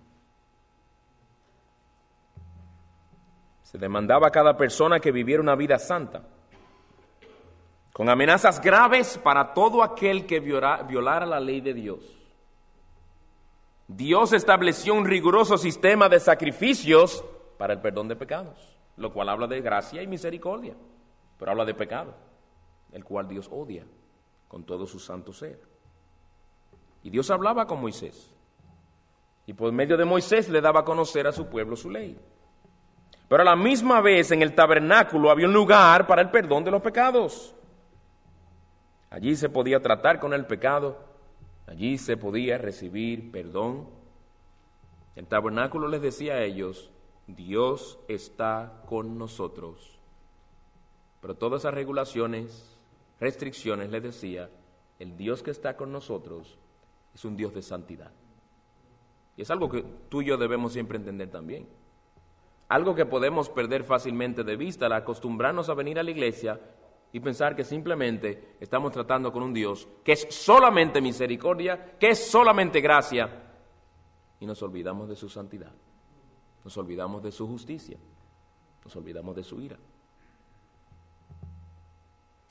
Se 3.64 3.78
demandaba 3.78 4.28
a 4.28 4.32
cada 4.32 4.58
persona 4.58 5.00
que 5.00 5.12
viviera 5.12 5.42
una 5.42 5.56
vida 5.56 5.78
santa, 5.78 6.24
con 7.94 8.10
amenazas 8.10 8.62
graves 8.62 9.18
para 9.18 9.54
todo 9.54 9.84
aquel 9.84 10.26
que 10.26 10.40
violara 10.40 11.26
la 11.26 11.40
ley 11.40 11.62
de 11.62 11.74
Dios. 11.74 12.00
Dios 13.88 14.34
estableció 14.34 14.94
un 14.94 15.06
riguroso 15.06 15.58
sistema 15.58 16.10
de 16.10 16.20
sacrificios 16.20 17.24
para 17.58 17.74
el 17.74 17.82
perdón 17.82 18.08
de 18.08 18.16
pecados, 18.16 18.78
lo 18.98 19.14
cual 19.14 19.30
habla 19.30 19.48
de 19.48 19.62
gracia 19.62 20.02
y 20.02 20.08
misericordia, 20.08 20.76
pero 21.38 21.52
habla 21.52 21.66
de 21.66 21.74
pecado, 21.74 22.14
el 22.92 23.04
cual 23.04 23.28
Dios 23.28 23.50
odia 23.52 23.86
con 24.48 24.64
todo 24.64 24.86
su 24.86 25.00
santo 25.00 25.34
ser. 25.34 25.60
Y 27.04 27.10
Dios 27.10 27.32
hablaba 27.32 27.66
con 27.66 27.82
Moisés, 27.82 28.34
y 29.46 29.54
por 29.54 29.72
medio 29.72 29.98
de 29.98 30.06
Moisés 30.06 30.50
le 30.50 30.62
daba 30.62 30.82
a 30.82 30.86
conocer 30.86 31.28
a 31.28 31.32
su 31.32 31.48
pueblo 31.48 31.76
su 31.76 31.90
ley. 31.90 32.18
Pero 33.28 33.44
a 33.44 33.46
la 33.46 33.56
misma 33.56 34.02
vez 34.02 34.32
en 34.32 34.42
el 34.42 34.54
tabernáculo 34.54 35.32
había 35.32 35.48
un 35.48 35.54
lugar 35.54 36.06
para 36.06 36.22
el 36.22 36.30
perdón 36.30 36.66
de 36.66 36.72
los 36.72 36.82
pecados. 36.82 37.56
Allí 39.10 39.36
se 39.36 39.50
podía 39.50 39.82
tratar 39.82 40.20
con 40.20 40.34
el 40.34 40.46
pecado, 40.46 40.98
allí 41.66 41.98
se 41.98 42.18
podía 42.18 42.58
recibir 42.58 43.32
perdón. 43.32 43.88
El 45.16 45.28
tabernáculo 45.28 45.88
les 45.88 46.02
decía 46.02 46.34
a 46.34 46.44
ellos, 46.44 46.92
Dios 47.36 48.00
está 48.08 48.84
con 48.88 49.18
nosotros. 49.18 50.00
Pero 51.22 51.36
todas 51.36 51.62
esas 51.62 51.74
regulaciones, 51.74 52.78
restricciones, 53.20 53.90
les 53.92 54.04
decía, 54.04 54.50
el 55.00 55.18
Dios 55.18 55.44
que 55.44 55.52
está 55.52 55.76
con 55.76 55.92
nosotros 55.92 56.58
es 57.14 57.26
un 57.26 57.36
Dios 57.36 57.54
de 57.54 57.62
santidad. 57.62 58.12
Y 59.38 59.42
es 59.42 59.52
algo 59.52 59.70
que 59.70 59.84
tú 60.10 60.22
y 60.22 60.26
yo 60.26 60.38
debemos 60.38 60.74
siempre 60.74 60.98
entender 60.98 61.30
también. 61.30 61.68
Algo 62.68 62.96
que 62.96 63.06
podemos 63.06 63.50
perder 63.50 63.84
fácilmente 63.84 64.44
de 64.44 64.56
vista 64.56 64.86
al 64.86 64.94
acostumbrarnos 64.94 65.70
a 65.70 65.74
venir 65.74 66.00
a 66.00 66.04
la 66.04 66.12
iglesia 66.12 66.60
y 67.12 67.20
pensar 67.20 67.56
que 67.56 67.64
simplemente 67.64 68.56
estamos 68.60 68.92
tratando 68.92 69.32
con 69.32 69.44
un 69.44 69.54
Dios 69.54 69.88
que 70.04 70.14
es 70.14 70.28
solamente 70.30 71.02
misericordia, 71.02 71.98
que 72.00 72.12
es 72.12 72.32
solamente 72.32 72.80
gracia, 72.80 73.52
y 74.40 74.46
nos 74.46 74.62
olvidamos 74.64 75.08
de 75.08 75.16
su 75.16 75.30
santidad, 75.30 75.72
nos 76.64 76.78
olvidamos 76.78 77.24
de 77.24 77.32
su 77.32 77.48
justicia, 77.48 77.98
nos 78.84 78.96
olvidamos 78.96 79.36
de 79.36 79.44
su 79.44 79.62
ira. 79.62 79.78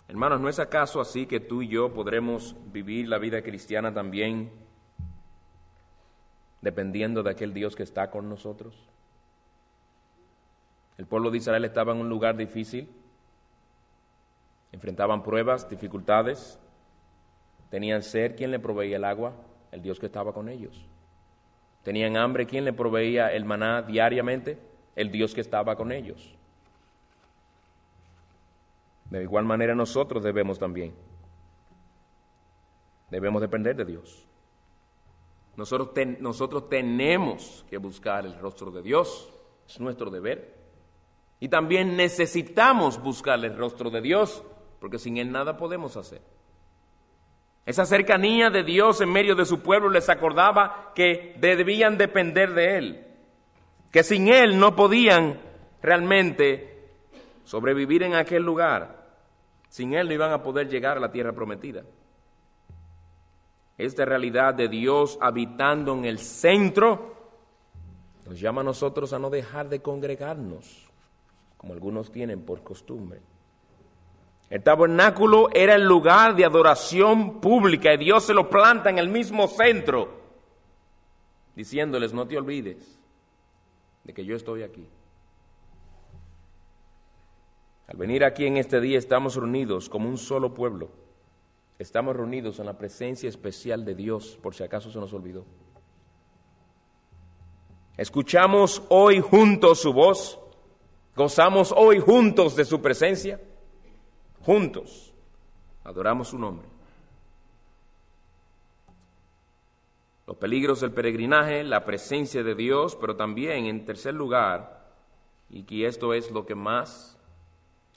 Hermanos, 0.09 0.41
¿no 0.41 0.49
es 0.49 0.59
acaso 0.59 1.01
así 1.01 1.27
que 1.27 1.39
tú 1.39 1.63
y 1.63 1.69
yo 1.69 1.95
podremos 1.95 2.57
vivir 2.73 3.09
la 3.09 3.19
vida 3.19 3.43
cristiana 3.43 3.95
también 3.95 4.51
dependiendo 6.61 7.23
de 7.23 7.31
aquel 7.31 7.55
Dios 7.55 7.77
que 7.77 7.85
está 7.85 8.11
con 8.11 8.29
nosotros? 8.29 8.75
El 10.99 11.07
pueblo 11.07 11.31
de 11.31 11.39
Israel 11.39 11.65
estaba 11.65 11.93
en 11.93 11.99
un 11.99 12.09
lugar 12.09 12.37
difícil, 12.37 12.89
enfrentaban 14.73 15.23
pruebas, 15.23 15.71
dificultades, 15.71 16.59
tenían 17.71 18.03
sed, 18.03 18.37
¿quién 18.37 18.51
le 18.51 18.59
proveía 18.59 18.97
el 18.97 19.05
agua? 19.05 19.33
El 19.71 19.81
Dios 19.81 20.01
que 20.01 20.07
estaba 20.07 20.35
con 20.35 20.49
ellos. 20.49 20.85
Tenían 21.83 22.17
hambre, 22.17 22.47
¿quién 22.47 22.65
le 22.65 22.73
proveía 22.73 23.33
el 23.33 23.45
maná 23.45 23.83
diariamente? 23.83 24.59
El 24.97 25.11
Dios 25.11 25.35
que 25.35 25.41
estaba 25.41 25.77
con 25.77 25.93
ellos. 25.93 26.35
De 29.11 29.23
igual 29.23 29.45
manera 29.45 29.75
nosotros 29.75 30.23
debemos 30.23 30.59
también. 30.59 30.95
Debemos 33.11 33.41
depender 33.41 33.75
de 33.75 33.85
Dios. 33.85 34.27
Nosotros, 35.57 35.91
nosotros 36.21 36.69
tenemos 36.69 37.65
que 37.69 37.79
buscar 37.79 38.25
el 38.25 38.39
rostro 38.39 38.71
de 38.71 38.83
Dios. 38.83 39.33
Es 39.67 39.81
nuestro 39.81 40.11
deber. 40.11 40.61
Y 41.41 41.49
también 41.49 41.97
necesitamos 41.97 43.03
buscar 43.03 43.43
el 43.45 43.57
rostro 43.57 43.91
de 43.91 44.01
Dios, 44.03 44.45
porque 44.79 44.99
sin 44.99 45.17
Él 45.17 45.33
nada 45.33 45.57
podemos 45.57 45.97
hacer. 45.97 46.21
Esa 47.67 47.85
cercanía 47.85 48.51
de 48.51 48.65
Dios 48.65 49.01
en 49.01 49.13
medio 49.13 49.35
de 49.35 49.45
su 49.45 49.61
pueblo 49.61 49.91
les 49.91 50.09
acordaba 50.09 50.93
que 50.95 51.35
debían 51.39 51.99
depender 51.99 52.53
de 52.55 52.79
Él, 52.79 53.07
que 53.93 54.03
sin 54.03 54.29
Él 54.29 54.59
no 54.59 54.75
podían 54.75 55.41
realmente 55.83 56.89
sobrevivir 57.45 58.03
en 58.03 58.15
aquel 58.15 58.43
lugar. 58.43 59.01
Sin 59.69 59.95
Él 59.95 60.09
no 60.09 60.15
iban 60.15 60.33
a 60.33 60.43
poder 60.43 60.69
llegar 60.69 60.97
a 60.97 61.01
la 61.01 61.13
tierra 61.13 61.33
prometida. 61.33 61.85
Esta 63.79 64.05
realidad 64.05 64.55
de 64.55 64.69
Dios 64.69 65.17
habitando 65.21 65.95
en 65.95 66.05
el 66.05 66.19
centro 66.19 67.17
nos 68.27 68.39
llama 68.39 68.61
a 68.61 68.65
nosotros 68.65 69.13
a 69.13 69.19
no 69.19 69.31
dejar 69.31 69.69
de 69.69 69.81
congregarnos 69.81 70.91
como 71.57 71.73
algunos 71.73 72.11
tienen 72.11 72.43
por 72.43 72.63
costumbre. 72.63 73.21
El 74.51 74.65
tabernáculo 74.65 75.49
era 75.55 75.77
el 75.77 75.85
lugar 75.85 76.35
de 76.35 76.45
adoración 76.45 77.41
pública 77.41 77.95
y 77.95 77.99
Dios 77.99 78.25
se 78.25 78.35
lo 78.35 78.51
planta 78.51 78.91
en 78.91 78.99
el 78.99 79.09
mismo 79.09 79.47
centro, 79.47 80.11
diciéndoles, 81.55 82.13
no 82.13 82.27
te 82.27 82.37
olvides 82.37 82.99
de 84.03 84.13
que 84.13 84.25
yo 84.25 84.35
estoy 84.35 84.65
aquí. 84.65 84.85
Al 87.87 87.97
venir 87.97 88.25
aquí 88.25 88.45
en 88.45 88.57
este 88.57 88.81
día 88.81 88.99
estamos 88.99 89.37
reunidos 89.37 89.89
como 89.89 90.09
un 90.09 90.19
solo 90.19 90.53
pueblo. 90.53 90.91
Estamos 91.79 92.15
reunidos 92.15 92.59
en 92.59 92.67
la 92.67 92.77
presencia 92.77 93.29
especial 93.29 93.85
de 93.85 93.95
Dios, 93.95 94.39
por 94.43 94.55
si 94.55 94.65
acaso 94.65 94.91
se 94.91 94.99
nos 94.99 95.13
olvidó. 95.13 95.47
Escuchamos 97.97 98.83
hoy 98.89 99.21
juntos 99.21 99.81
su 99.81 99.93
voz 99.93 100.41
Gozamos 101.21 101.75
hoy 101.77 101.99
juntos 101.99 102.57
de 102.57 102.65
su 102.65 102.81
presencia, 102.81 103.41
juntos 104.43 105.13
adoramos 105.85 106.29
su 106.29 106.39
nombre. 106.39 106.67
Los 110.27 110.37
peligros 110.37 110.81
del 110.81 110.93
peregrinaje, 110.93 111.65
la 111.65 111.85
presencia 111.85 112.45
de 112.45 112.55
Dios, 112.55 112.97
pero 113.01 113.17
también 113.17 113.67
en 113.67 113.85
tercer 113.85 114.15
lugar, 114.15 114.93
y 115.49 115.65
que 115.65 115.87
esto 115.87 116.15
es 116.15 116.31
lo 116.31 116.47
que 116.47 116.55
más 116.55 117.19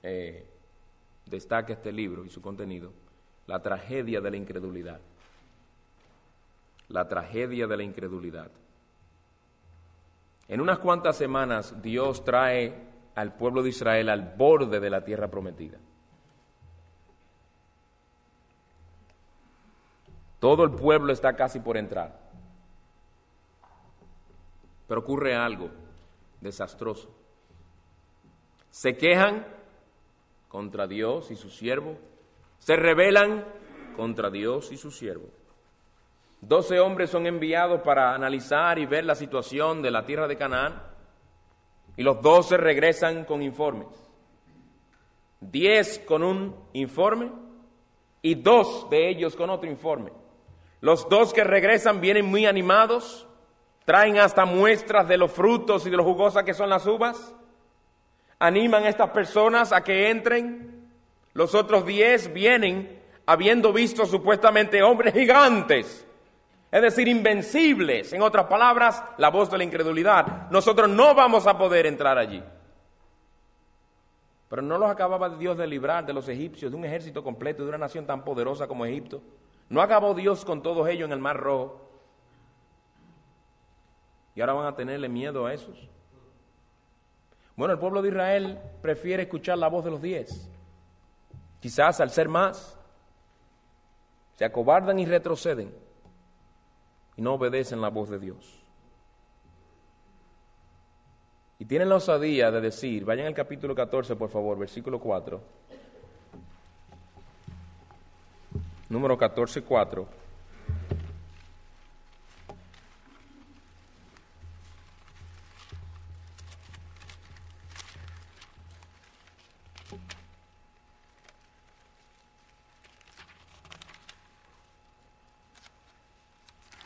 eh, 0.01 0.43
destaca 1.27 1.73
este 1.73 1.91
libro 1.91 2.25
y 2.25 2.29
su 2.29 2.41
contenido, 2.41 2.91
la 3.45 3.61
tragedia 3.61 4.19
de 4.19 4.31
la 4.31 4.37
incredulidad. 4.37 4.99
La 6.89 7.07
tragedia 7.07 7.67
de 7.67 7.77
la 7.77 7.83
incredulidad. 7.83 8.51
En 10.47 10.59
unas 10.59 10.79
cuantas 10.79 11.15
semanas 11.15 11.81
Dios 11.81 12.25
trae 12.25 12.73
al 13.15 13.35
pueblo 13.35 13.63
de 13.63 13.69
Israel 13.69 14.09
al 14.09 14.33
borde 14.35 14.79
de 14.79 14.89
la 14.89 15.03
tierra 15.03 15.29
prometida. 15.29 15.77
Todo 20.43 20.65
el 20.65 20.71
pueblo 20.71 21.13
está 21.13 21.37
casi 21.37 21.61
por 21.61 21.77
entrar. 21.77 22.19
Pero 24.85 24.99
ocurre 24.99 25.37
algo 25.37 25.69
desastroso. 26.41 27.09
Se 28.69 28.97
quejan 28.97 29.47
contra 30.49 30.85
Dios 30.85 31.31
y 31.31 31.37
su 31.37 31.49
siervo. 31.49 31.97
Se 32.59 32.75
rebelan 32.75 33.45
contra 33.95 34.29
Dios 34.29 34.73
y 34.73 34.75
su 34.75 34.91
siervo. 34.91 35.29
Doce 36.41 36.77
hombres 36.81 37.09
son 37.09 37.25
enviados 37.25 37.79
para 37.79 38.13
analizar 38.13 38.77
y 38.79 38.85
ver 38.85 39.05
la 39.05 39.15
situación 39.15 39.81
de 39.81 39.91
la 39.91 40.03
tierra 40.03 40.27
de 40.27 40.35
Canaán. 40.35 40.83
Y 41.95 42.03
los 42.03 42.21
doce 42.21 42.57
regresan 42.57 43.23
con 43.23 43.41
informes. 43.41 43.87
Diez 45.39 45.99
con 45.99 46.21
un 46.21 46.53
informe 46.73 47.31
y 48.21 48.35
dos 48.35 48.89
de 48.89 49.09
ellos 49.09 49.37
con 49.37 49.49
otro 49.49 49.69
informe. 49.69 50.22
Los 50.83 51.07
dos 51.07 51.31
que 51.31 51.45
regresan 51.45 52.01
vienen 52.01 52.25
muy 52.25 52.45
animados, 52.45 53.25
traen 53.85 54.17
hasta 54.17 54.43
muestras 54.43 55.07
de 55.07 55.15
los 55.15 55.31
frutos 55.31 55.87
y 55.87 55.89
de 55.89 55.95
lo 55.95 56.03
jugosas 56.03 56.43
que 56.43 56.53
son 56.53 56.69
las 56.69 56.85
uvas, 56.85 57.33
animan 58.37 58.83
a 58.83 58.89
estas 58.89 59.11
personas 59.11 59.71
a 59.71 59.81
que 59.81 60.09
entren, 60.09 60.89
los 61.31 61.55
otros 61.55 61.85
diez 61.85 62.33
vienen 62.33 63.01
habiendo 63.25 63.71
visto 63.71 64.05
supuestamente 64.05 64.83
hombres 64.83 65.13
gigantes, 65.17 66.05
es 66.69 66.81
decir, 66.81 67.07
invencibles, 67.07 68.11
en 68.11 68.21
otras 68.21 68.47
palabras, 68.47 69.01
la 69.17 69.29
voz 69.29 69.49
de 69.49 69.59
la 69.59 69.63
incredulidad. 69.63 70.49
Nosotros 70.51 70.89
no 70.89 71.15
vamos 71.15 71.47
a 71.47 71.57
poder 71.57 71.85
entrar 71.85 72.17
allí. 72.17 72.43
Pero 74.49 74.61
no 74.61 74.77
los 74.77 74.91
acababa 74.91 75.29
Dios 75.29 75.55
de 75.55 75.65
librar 75.65 76.05
de 76.05 76.11
los 76.11 76.27
egipcios, 76.27 76.73
de 76.73 76.77
un 76.77 76.83
ejército 76.83 77.23
completo, 77.23 77.63
de 77.63 77.69
una 77.69 77.77
nación 77.77 78.05
tan 78.05 78.25
poderosa 78.25 78.67
como 78.67 78.85
Egipto. 78.85 79.21
No 79.73 79.81
acabó 79.81 80.13
Dios 80.13 80.45
con 80.45 80.61
todos 80.61 80.87
ellos 80.87 81.07
en 81.07 81.13
el 81.13 81.19
Mar 81.19 81.35
Rojo. 81.35 81.81
Y 84.35 84.41
ahora 84.41 84.53
van 84.53 84.67
a 84.67 84.75
tenerle 84.75 85.09
miedo 85.09 85.47
a 85.47 85.53
esos. 85.55 85.89
Bueno, 87.55 87.73
el 87.73 87.79
pueblo 87.79 88.03
de 88.03 88.09
Israel 88.09 88.59
prefiere 88.83 89.23
escuchar 89.23 89.57
la 89.57 89.69
voz 89.69 89.83
de 89.83 89.89
los 89.89 89.99
diez. 89.99 90.47
Quizás 91.59 91.99
al 92.01 92.11
ser 92.11 92.29
más, 92.29 92.77
se 94.35 94.45
acobardan 94.45 94.99
y 94.99 95.07
retroceden 95.07 95.73
y 97.17 97.23
no 97.23 97.33
obedecen 97.33 97.81
la 97.81 97.89
voz 97.89 98.11
de 98.11 98.19
Dios. 98.19 98.63
Y 101.57 101.65
tienen 101.65 101.89
la 101.89 101.95
osadía 101.95 102.51
de 102.51 102.61
decir, 102.61 103.05
vayan 103.05 103.25
al 103.25 103.33
capítulo 103.33 103.73
14, 103.73 104.15
por 104.17 104.29
favor, 104.29 104.55
versículo 104.55 104.99
4. 104.99 105.41
Número 108.93 109.17
14, 109.17 109.63
4. 109.63 110.07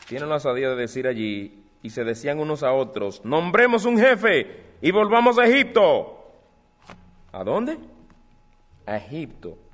Tienen 0.08 0.30
la 0.30 0.36
osadía 0.36 0.70
de 0.70 0.76
decir 0.76 1.06
allí, 1.06 1.62
y 1.82 1.90
se 1.90 2.04
decían 2.04 2.38
unos 2.38 2.62
a 2.62 2.72
otros, 2.72 3.22
nombremos 3.22 3.84
un 3.84 3.98
jefe 3.98 4.76
y 4.80 4.90
volvamos 4.92 5.38
a 5.38 5.46
Egipto. 5.46 6.24
¿A 7.32 7.44
dónde? 7.44 7.76
A 8.86 8.96
Egipto. 8.96 9.67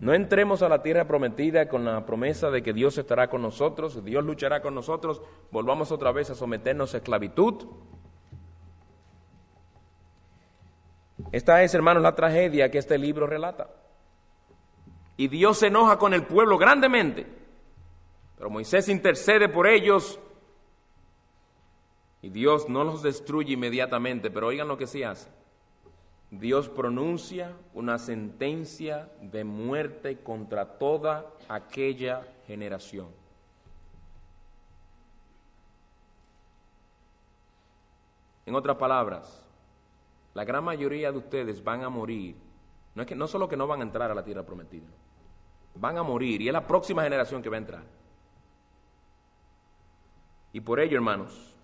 No 0.00 0.14
entremos 0.14 0.62
a 0.62 0.68
la 0.68 0.82
tierra 0.82 1.06
prometida 1.06 1.68
con 1.68 1.84
la 1.84 2.06
promesa 2.06 2.50
de 2.50 2.62
que 2.62 2.72
Dios 2.72 2.98
estará 2.98 3.28
con 3.28 3.42
nosotros, 3.42 4.04
Dios 4.04 4.24
luchará 4.24 4.62
con 4.62 4.74
nosotros, 4.74 5.20
volvamos 5.50 5.90
otra 5.90 6.12
vez 6.12 6.30
a 6.30 6.34
someternos 6.34 6.94
a 6.94 6.98
esclavitud. 6.98 7.66
Esta 11.32 11.62
es, 11.62 11.74
hermanos, 11.74 12.02
la 12.02 12.14
tragedia 12.14 12.70
que 12.70 12.78
este 12.78 12.96
libro 12.96 13.26
relata. 13.26 13.70
Y 15.16 15.26
Dios 15.26 15.58
se 15.58 15.66
enoja 15.66 15.98
con 15.98 16.14
el 16.14 16.24
pueblo 16.24 16.58
grandemente 16.58 17.38
pero 18.38 18.50
Moisés 18.50 18.88
intercede 18.88 19.48
por 19.48 19.66
ellos 19.66 20.20
y 22.22 22.30
Dios 22.30 22.68
no 22.68 22.84
los 22.84 23.02
destruye 23.02 23.54
inmediatamente, 23.54 24.30
pero 24.30 24.46
oigan 24.46 24.68
lo 24.68 24.78
que 24.78 24.86
sí 24.86 25.02
hace. 25.02 25.28
Dios 26.30 26.68
pronuncia 26.68 27.56
una 27.72 27.98
sentencia 27.98 29.10
de 29.20 29.44
muerte 29.44 30.18
contra 30.18 30.78
toda 30.78 31.26
aquella 31.48 32.26
generación. 32.46 33.08
En 38.44 38.54
otras 38.54 38.76
palabras, 38.76 39.42
la 40.34 40.44
gran 40.44 40.64
mayoría 40.64 41.10
de 41.12 41.18
ustedes 41.18 41.62
van 41.64 41.82
a 41.82 41.88
morir. 41.88 42.36
No, 42.94 43.02
es 43.02 43.08
que, 43.08 43.14
no 43.14 43.26
solo 43.26 43.48
que 43.48 43.56
no 43.56 43.66
van 43.66 43.80
a 43.80 43.84
entrar 43.84 44.10
a 44.10 44.14
la 44.14 44.24
tierra 44.24 44.44
prometida, 44.44 44.86
van 45.74 45.98
a 45.98 46.02
morir 46.02 46.42
y 46.42 46.48
es 46.48 46.52
la 46.52 46.66
próxima 46.66 47.02
generación 47.02 47.42
que 47.42 47.48
va 47.48 47.56
a 47.56 47.58
entrar. 47.58 47.82
Y 50.52 50.60
por 50.60 50.80
ello, 50.80 50.96
hermanos, 50.96 51.54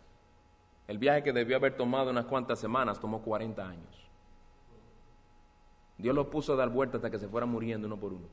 el 0.87 0.99
viaje 0.99 1.23
que 1.23 1.33
debió 1.33 1.57
haber 1.57 1.77
tomado 1.77 2.11
unas 2.11 2.27
cuantas 2.27 2.59
semanas 2.59 3.01
tomó 3.01 3.23
40 3.23 3.67
años. 3.67 4.04
Dios 5.99 6.15
los 6.15 6.27
puso 6.27 6.53
a 6.53 6.57
dar 6.57 6.71
vueltas 6.71 6.97
hasta 6.97 7.11
que 7.11 7.19
se 7.19 7.29
fueran 7.29 7.51
muriendo 7.51 7.87
uno 7.87 7.97
por 7.97 8.13
uno. 8.13 8.27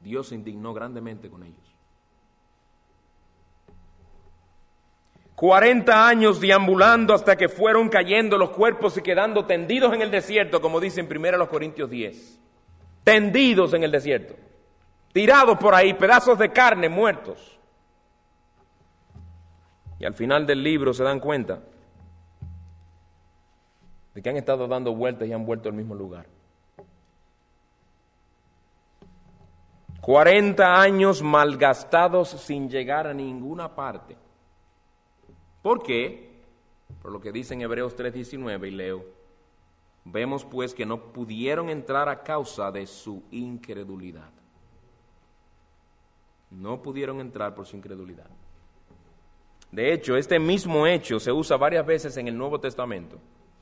Dios 0.00 0.28
se 0.28 0.34
indignó 0.34 0.74
grandemente 0.74 1.28
con 1.28 1.42
ellos. 1.42 1.56
40 5.34 6.08
años 6.08 6.40
deambulando 6.40 7.14
hasta 7.14 7.36
que 7.36 7.48
fueron 7.48 7.88
cayendo 7.88 8.36
los 8.38 8.50
cuerpos 8.50 8.96
y 8.96 9.02
quedando 9.02 9.46
tendidos 9.46 9.94
en 9.94 10.02
el 10.02 10.10
desierto, 10.10 10.60
como 10.60 10.80
dice 10.80 11.00
en 11.00 11.06
1 11.06 11.48
Corintios 11.48 11.88
10. 11.88 12.40
Tendidos 13.04 13.72
en 13.72 13.84
el 13.84 13.92
desierto 13.92 14.34
tirados 15.12 15.58
por 15.58 15.74
ahí, 15.74 15.94
pedazos 15.94 16.38
de 16.38 16.50
carne 16.50 16.88
muertos. 16.88 17.58
Y 19.98 20.04
al 20.04 20.14
final 20.14 20.46
del 20.46 20.62
libro 20.62 20.94
se 20.94 21.02
dan 21.02 21.18
cuenta 21.18 21.60
de 24.14 24.22
que 24.22 24.30
han 24.30 24.36
estado 24.36 24.66
dando 24.66 24.94
vueltas 24.94 25.28
y 25.28 25.32
han 25.32 25.46
vuelto 25.46 25.68
al 25.68 25.74
mismo 25.74 25.94
lugar. 25.94 26.26
40 30.00 30.80
años 30.80 31.22
malgastados 31.22 32.30
sin 32.30 32.70
llegar 32.70 33.06
a 33.06 33.14
ninguna 33.14 33.74
parte. 33.74 34.16
¿Por 35.62 35.82
qué? 35.82 36.42
Por 37.02 37.12
lo 37.12 37.20
que 37.20 37.32
dice 37.32 37.54
en 37.54 37.62
Hebreos 37.62 37.96
3:19 37.96 38.68
y 38.68 38.70
leo, 38.70 39.04
vemos 40.04 40.44
pues 40.44 40.72
que 40.72 40.86
no 40.86 41.12
pudieron 41.12 41.68
entrar 41.68 42.08
a 42.08 42.22
causa 42.22 42.70
de 42.70 42.86
su 42.86 43.22
incredulidad 43.30 44.30
no 46.50 46.80
pudieron 46.82 47.20
entrar 47.20 47.54
por 47.54 47.66
su 47.66 47.76
incredulidad. 47.76 48.28
De 49.70 49.92
hecho, 49.92 50.16
este 50.16 50.38
mismo 50.38 50.86
hecho 50.86 51.20
se 51.20 51.30
usa 51.30 51.56
varias 51.56 51.84
veces 51.84 52.16
en 52.16 52.28
el 52.28 52.36
Nuevo 52.36 52.58
Testamento, 52.58 53.18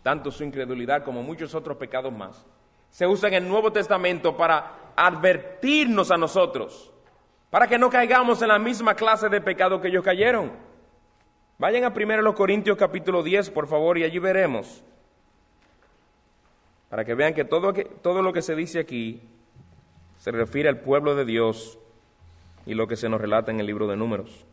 tanto 0.06 0.30
su 0.30 0.44
incredulidad 0.44 1.02
como 1.02 1.20
muchos 1.24 1.52
otros 1.56 1.78
pecados 1.78 2.12
más. 2.12 2.46
Se 2.90 3.08
usa 3.08 3.26
en 3.26 3.34
el 3.34 3.48
Nuevo 3.48 3.72
Testamento 3.72 4.36
para 4.36 4.92
advertirnos 4.94 6.12
a 6.12 6.16
nosotros, 6.16 6.92
para 7.50 7.66
que 7.66 7.76
no 7.76 7.90
caigamos 7.90 8.40
en 8.40 8.46
la 8.46 8.58
misma 8.60 8.94
clase 8.94 9.28
de 9.28 9.40
pecado 9.40 9.80
que 9.80 9.88
ellos 9.88 10.04
cayeron. 10.04 10.52
Vayan 11.58 11.82
a 11.82 11.88
1 11.88 12.34
Corintios 12.36 12.78
capítulo 12.78 13.24
10, 13.24 13.50
por 13.50 13.66
favor, 13.66 13.98
y 13.98 14.04
allí 14.04 14.20
veremos, 14.20 14.84
para 16.88 17.04
que 17.04 17.16
vean 17.16 17.34
que 17.34 17.44
todo, 17.44 17.74
todo 18.00 18.22
lo 18.22 18.32
que 18.32 18.42
se 18.42 18.54
dice 18.54 18.78
aquí 18.78 19.20
se 20.18 20.30
refiere 20.30 20.68
al 20.68 20.78
pueblo 20.78 21.16
de 21.16 21.24
Dios 21.24 21.80
y 22.64 22.74
lo 22.74 22.86
que 22.86 22.94
se 22.94 23.08
nos 23.08 23.20
relata 23.20 23.50
en 23.50 23.58
el 23.58 23.66
libro 23.66 23.88
de 23.88 23.96
Números. 23.96 24.46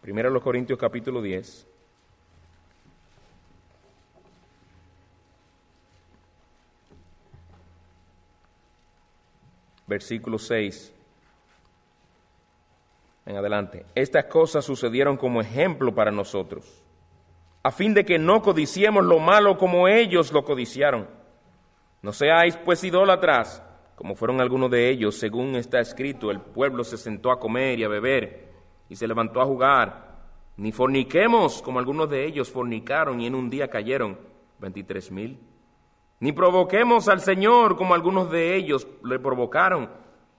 Primero 0.00 0.30
los 0.30 0.42
Corintios 0.42 0.80
capítulo 0.80 1.22
10. 1.22 1.69
Versículo 9.90 10.38
6 10.38 10.94
en 13.26 13.36
adelante. 13.36 13.84
Estas 13.96 14.26
cosas 14.26 14.64
sucedieron 14.64 15.16
como 15.16 15.40
ejemplo 15.40 15.92
para 15.92 16.12
nosotros, 16.12 16.84
a 17.64 17.72
fin 17.72 17.92
de 17.92 18.04
que 18.04 18.16
no 18.18 18.40
codiciemos 18.40 19.04
lo 19.04 19.18
malo 19.18 19.58
como 19.58 19.88
ellos 19.88 20.32
lo 20.32 20.44
codiciaron. 20.44 21.08
No 22.02 22.12
seáis 22.12 22.56
pues 22.56 22.84
idólatras 22.84 23.64
como 23.96 24.14
fueron 24.14 24.40
algunos 24.40 24.70
de 24.70 24.88
ellos, 24.88 25.18
según 25.18 25.56
está 25.56 25.80
escrito, 25.80 26.30
el 26.30 26.40
pueblo 26.40 26.84
se 26.84 26.96
sentó 26.96 27.32
a 27.32 27.40
comer 27.40 27.80
y 27.80 27.84
a 27.84 27.88
beber 27.88 28.48
y 28.88 28.94
se 28.94 29.08
levantó 29.08 29.40
a 29.42 29.44
jugar. 29.44 30.20
Ni 30.56 30.70
forniquemos, 30.70 31.60
como 31.60 31.80
algunos 31.80 32.08
de 32.08 32.24
ellos 32.24 32.48
fornicaron 32.48 33.20
y 33.20 33.26
en 33.26 33.34
un 33.34 33.50
día 33.50 33.68
cayeron 33.68 34.18
veintitrés 34.60 35.10
mil. 35.10 35.38
Ni 36.20 36.32
provoquemos 36.32 37.08
al 37.08 37.22
Señor, 37.22 37.76
como 37.76 37.94
algunos 37.94 38.30
de 38.30 38.54
ellos 38.54 38.86
le 39.02 39.18
provocaron 39.18 39.88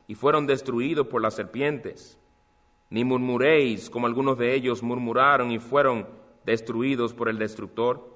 y 0.07 0.13
fueron 0.13 0.45
destruidos 0.45 1.07
por 1.07 1.23
las 1.23 1.33
serpientes. 1.33 2.19
Ni 2.91 3.03
murmuréis, 3.03 3.89
como 3.89 4.05
algunos 4.05 4.37
de 4.37 4.53
ellos 4.53 4.83
murmuraron 4.83 5.51
y 5.51 5.57
fueron 5.57 6.07
destruidos 6.45 7.13
por 7.15 7.29
el 7.29 7.39
destructor. 7.39 8.13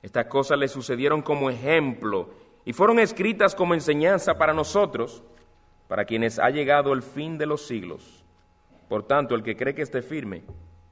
Estas 0.00 0.26
cosas 0.26 0.58
le 0.58 0.68
sucedieron 0.68 1.20
como 1.20 1.50
ejemplo 1.50 2.30
y 2.64 2.72
fueron 2.72 2.98
escritas 3.00 3.54
como 3.54 3.74
enseñanza 3.74 4.38
para 4.38 4.54
nosotros, 4.54 5.22
para 5.88 6.06
quienes 6.06 6.38
ha 6.38 6.48
llegado 6.48 6.94
el 6.94 7.02
fin 7.02 7.36
de 7.36 7.46
los 7.46 7.66
siglos. 7.66 8.24
Por 8.88 9.02
tanto, 9.02 9.34
el 9.34 9.42
que 9.42 9.56
cree 9.56 9.74
que 9.74 9.82
esté 9.82 10.00
firme, 10.00 10.42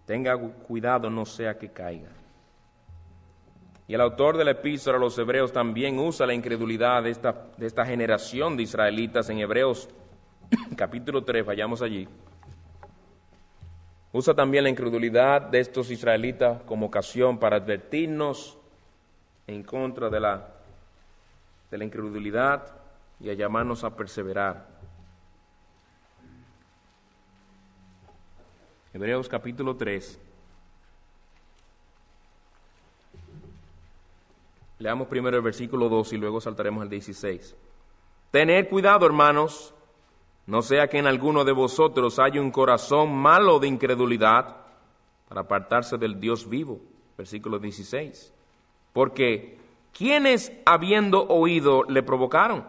tenga 0.04 0.36
cuidado 0.36 1.08
no 1.08 1.24
sea 1.24 1.56
que 1.56 1.72
caiga. 1.72 2.10
Y 3.88 3.94
el 3.94 4.00
autor 4.00 4.36
de 4.36 4.44
la 4.44 4.50
epístola 4.50 4.98
a 4.98 5.00
los 5.00 5.16
hebreos 5.16 5.52
también 5.52 5.98
usa 5.98 6.26
la 6.26 6.34
incredulidad 6.34 7.04
de 7.04 7.10
esta, 7.10 7.46
de 7.56 7.66
esta 7.66 7.86
generación 7.86 8.56
de 8.56 8.64
israelitas 8.64 9.28
en 9.30 9.38
Hebreos 9.38 9.88
capítulo 10.76 11.22
3, 11.22 11.44
vayamos 11.44 11.82
allí. 11.82 12.08
Usa 14.12 14.34
también 14.34 14.64
la 14.64 14.70
incredulidad 14.70 15.42
de 15.42 15.60
estos 15.60 15.90
israelitas 15.90 16.62
como 16.62 16.86
ocasión 16.86 17.38
para 17.38 17.56
advertirnos 17.56 18.58
en 19.46 19.62
contra 19.62 20.08
de 20.08 20.20
la, 20.20 20.48
de 21.70 21.78
la 21.78 21.84
incredulidad 21.84 22.74
y 23.20 23.30
a 23.30 23.34
llamarnos 23.34 23.84
a 23.84 23.94
perseverar. 23.94 24.66
Hebreos 28.92 29.28
capítulo 29.28 29.76
3. 29.76 30.25
Leamos 34.78 35.08
primero 35.08 35.36
el 35.36 35.42
versículo 35.42 35.88
2 35.88 36.12
y 36.12 36.16
luego 36.18 36.40
saltaremos 36.40 36.82
al 36.82 36.90
16. 36.90 37.56
Tened 38.30 38.68
cuidado, 38.68 39.06
hermanos, 39.06 39.74
no 40.46 40.62
sea 40.62 40.88
que 40.88 40.98
en 40.98 41.06
alguno 41.06 41.44
de 41.44 41.52
vosotros 41.52 42.18
haya 42.18 42.40
un 42.40 42.50
corazón 42.50 43.14
malo 43.14 43.58
de 43.58 43.68
incredulidad 43.68 44.56
para 45.28 45.40
apartarse 45.40 45.96
del 45.96 46.20
Dios 46.20 46.48
vivo. 46.48 46.80
Versículo 47.16 47.58
16. 47.58 48.32
Porque, 48.92 49.58
¿quiénes 49.92 50.52
habiendo 50.66 51.26
oído 51.28 51.84
le 51.84 52.02
provocaron? 52.02 52.64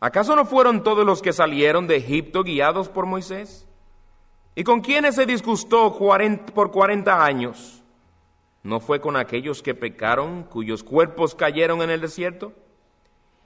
¿Acaso 0.00 0.34
no 0.34 0.44
fueron 0.44 0.82
todos 0.82 1.06
los 1.06 1.22
que 1.22 1.32
salieron 1.32 1.86
de 1.86 1.96
Egipto 1.96 2.42
guiados 2.42 2.88
por 2.88 3.06
Moisés? 3.06 3.68
¿Y 4.54 4.64
con 4.64 4.80
quiénes 4.80 5.14
se 5.14 5.26
disgustó 5.26 5.96
por 6.54 6.70
cuarenta 6.70 7.24
años? 7.24 7.81
¿No 8.62 8.80
fue 8.80 9.00
con 9.00 9.16
aquellos 9.16 9.62
que 9.62 9.74
pecaron, 9.74 10.44
cuyos 10.44 10.82
cuerpos 10.84 11.34
cayeron 11.34 11.82
en 11.82 11.90
el 11.90 12.00
desierto? 12.00 12.52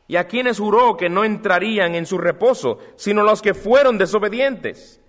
y 0.09 0.17
a 0.17 0.27
quienes 0.27 0.59
juró 0.59 0.97
que 0.97 1.09
no 1.09 1.25
entrarían 1.25 1.95
en 1.95 2.07
su 2.07 2.19
reposo, 2.19 2.79
sino 2.97 3.23
los 3.23 3.43
que 3.43 3.55
fueron 3.55 3.99
desobedientes. 3.99 5.01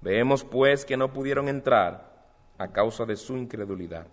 Vemos 0.00 0.44
pues 0.44 0.84
que 0.84 0.96
no 0.96 1.12
pudieron 1.12 1.48
entrar 1.48 2.26
a 2.56 2.68
causa 2.68 3.04
de 3.04 3.16
su 3.16 3.36
incredulidad. 3.36 4.06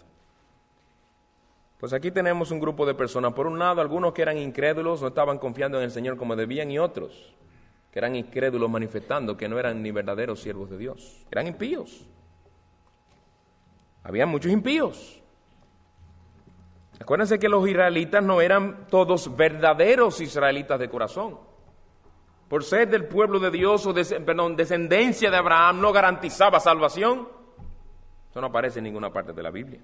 Pues 1.79 1.93
aquí 1.93 2.11
tenemos 2.11 2.51
un 2.51 2.59
grupo 2.59 2.85
de 2.85 2.95
personas, 2.95 3.33
por 3.33 3.47
un 3.47 3.59
lado 3.59 3.81
algunos 3.81 4.13
que 4.13 4.21
eran 4.21 4.37
incrédulos, 4.37 5.01
no 5.01 5.09
estaban 5.09 5.37
confiando 5.37 5.77
en 5.77 5.83
el 5.85 5.91
Señor 5.91 6.17
como 6.17 6.35
debían, 6.35 6.71
y 6.71 6.79
otros 6.79 7.33
que 7.91 7.99
eran 7.99 8.15
incrédulos 8.15 8.69
manifestando 8.69 9.37
que 9.37 9.47
no 9.47 9.57
eran 9.57 9.81
ni 9.81 9.91
verdaderos 9.91 10.41
siervos 10.41 10.69
de 10.69 10.77
Dios, 10.77 11.25
eran 11.31 11.47
impíos. 11.47 12.05
Había 14.05 14.27
muchos 14.27 14.51
impíos. 14.51 15.19
Acuérdense 16.99 17.39
que 17.39 17.49
los 17.49 17.67
israelitas 17.67 18.23
no 18.23 18.39
eran 18.39 18.85
todos 18.87 19.35
verdaderos 19.35 20.21
israelitas 20.21 20.79
de 20.79 20.89
corazón. 20.89 21.39
Por 22.47 22.63
ser 22.63 22.87
del 22.87 23.05
pueblo 23.05 23.39
de 23.39 23.49
Dios 23.49 23.85
o 23.87 23.93
perdón, 23.93 24.55
descendencia 24.55 25.31
de 25.31 25.37
Abraham 25.37 25.81
no 25.81 25.91
garantizaba 25.91 26.59
salvación. 26.59 27.27
Eso 28.29 28.39
no 28.39 28.47
aparece 28.47 28.77
en 28.77 28.83
ninguna 28.83 29.11
parte 29.11 29.33
de 29.33 29.41
la 29.41 29.49
Biblia. 29.49 29.81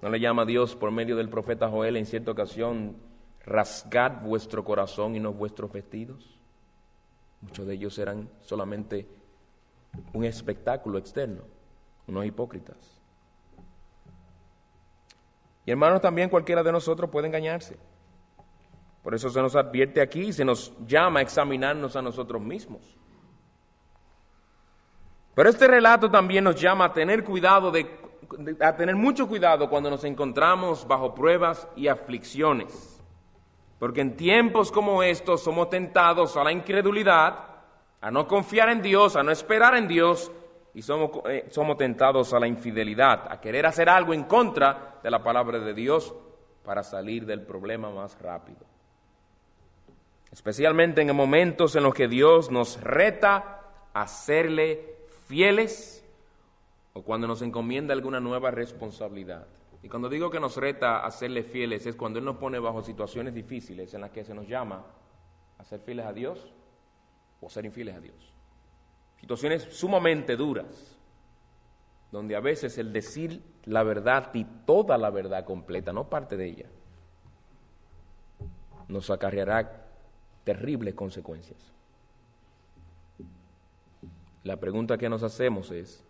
No 0.00 0.08
le 0.08 0.18
llama 0.18 0.42
a 0.42 0.46
Dios 0.46 0.74
por 0.74 0.90
medio 0.90 1.14
del 1.14 1.28
profeta 1.28 1.68
Joel 1.68 1.98
en 1.98 2.06
cierta 2.06 2.30
ocasión, 2.30 2.96
rasgad 3.44 4.22
vuestro 4.22 4.64
corazón 4.64 5.14
y 5.14 5.20
no 5.20 5.34
vuestros 5.34 5.70
vestidos. 5.70 6.38
Muchos 7.42 7.66
de 7.66 7.74
ellos 7.74 7.98
eran 7.98 8.30
solamente 8.40 9.06
un 10.14 10.24
espectáculo 10.24 10.96
externo, 10.96 11.42
unos 12.06 12.24
hipócritas. 12.26 12.76
Y 15.64 15.70
hermanos, 15.70 16.00
también 16.00 16.28
cualquiera 16.28 16.62
de 16.62 16.72
nosotros 16.72 17.08
puede 17.10 17.28
engañarse. 17.28 17.76
Por 19.02 19.14
eso 19.14 19.30
se 19.30 19.40
nos 19.40 19.56
advierte 19.56 20.00
aquí 20.00 20.26
y 20.26 20.32
se 20.32 20.44
nos 20.44 20.72
llama 20.86 21.20
a 21.20 21.22
examinarnos 21.22 21.96
a 21.96 22.02
nosotros 22.02 22.40
mismos. 22.40 22.96
Pero 25.34 25.48
este 25.48 25.66
relato 25.66 26.10
también 26.10 26.44
nos 26.44 26.60
llama 26.60 26.86
a 26.86 26.92
tener 26.92 27.24
cuidado 27.24 27.70
de, 27.70 27.86
a 28.60 28.76
tener 28.76 28.96
mucho 28.96 29.26
cuidado 29.26 29.68
cuando 29.68 29.90
nos 29.90 30.04
encontramos 30.04 30.86
bajo 30.86 31.14
pruebas 31.14 31.66
y 31.74 31.88
aflicciones. 31.88 33.00
Porque 33.78 34.00
en 34.00 34.16
tiempos 34.16 34.70
como 34.70 35.02
estos 35.02 35.42
somos 35.42 35.70
tentados 35.70 36.36
a 36.36 36.44
la 36.44 36.52
incredulidad, 36.52 37.38
a 38.00 38.10
no 38.10 38.28
confiar 38.28 38.68
en 38.68 38.82
Dios, 38.82 39.16
a 39.16 39.22
no 39.22 39.32
esperar 39.32 39.74
en 39.74 39.88
Dios 39.88 40.30
y 40.74 40.82
somos, 40.82 41.10
eh, 41.26 41.46
somos 41.50 41.76
tentados 41.76 42.32
a 42.32 42.40
la 42.40 42.46
infidelidad, 42.46 43.30
a 43.30 43.40
querer 43.40 43.66
hacer 43.66 43.88
algo 43.88 44.14
en 44.14 44.24
contra 44.24 44.98
de 45.02 45.10
la 45.10 45.22
palabra 45.22 45.58
de 45.58 45.74
Dios 45.74 46.14
para 46.64 46.82
salir 46.82 47.26
del 47.26 47.42
problema 47.42 47.90
más 47.90 48.18
rápido. 48.20 48.60
Especialmente 50.30 51.02
en 51.02 51.14
momentos 51.14 51.76
en 51.76 51.82
los 51.82 51.94
que 51.94 52.08
Dios 52.08 52.50
nos 52.50 52.80
reta 52.80 53.60
a 53.92 54.06
serle 54.06 54.96
fieles 55.26 56.04
o 56.94 57.02
cuando 57.02 57.26
nos 57.26 57.42
encomienda 57.42 57.92
alguna 57.92 58.20
nueva 58.20 58.50
responsabilidad. 58.50 59.46
Y 59.82 59.88
cuando 59.88 60.08
digo 60.08 60.30
que 60.30 60.40
nos 60.40 60.56
reta 60.56 61.04
a 61.04 61.10
serle 61.10 61.42
fieles 61.42 61.84
es 61.86 61.96
cuando 61.96 62.18
Él 62.18 62.24
nos 62.24 62.36
pone 62.36 62.58
bajo 62.58 62.82
situaciones 62.82 63.34
difíciles 63.34 63.92
en 63.92 64.00
las 64.00 64.10
que 64.10 64.24
se 64.24 64.32
nos 64.32 64.48
llama 64.48 64.86
a 65.58 65.64
ser 65.64 65.80
fieles 65.80 66.06
a 66.06 66.12
Dios 66.12 66.50
o 67.42 67.50
ser 67.50 67.66
infieles 67.66 67.96
a 67.96 68.00
Dios 68.00 68.31
situaciones 69.22 69.62
sumamente 69.70 70.36
duras, 70.36 70.96
donde 72.10 72.34
a 72.34 72.40
veces 72.40 72.76
el 72.76 72.92
decir 72.92 73.40
la 73.64 73.84
verdad 73.84 74.30
y 74.34 74.44
toda 74.66 74.98
la 74.98 75.10
verdad 75.10 75.44
completa, 75.44 75.92
no 75.92 76.10
parte 76.10 76.36
de 76.36 76.46
ella, 76.46 76.66
nos 78.88 79.10
acarreará 79.10 79.86
terribles 80.42 80.94
consecuencias. 80.94 81.56
La 84.42 84.56
pregunta 84.56 84.98
que 84.98 85.08
nos 85.08 85.22
hacemos 85.22 85.70
es, 85.70 86.02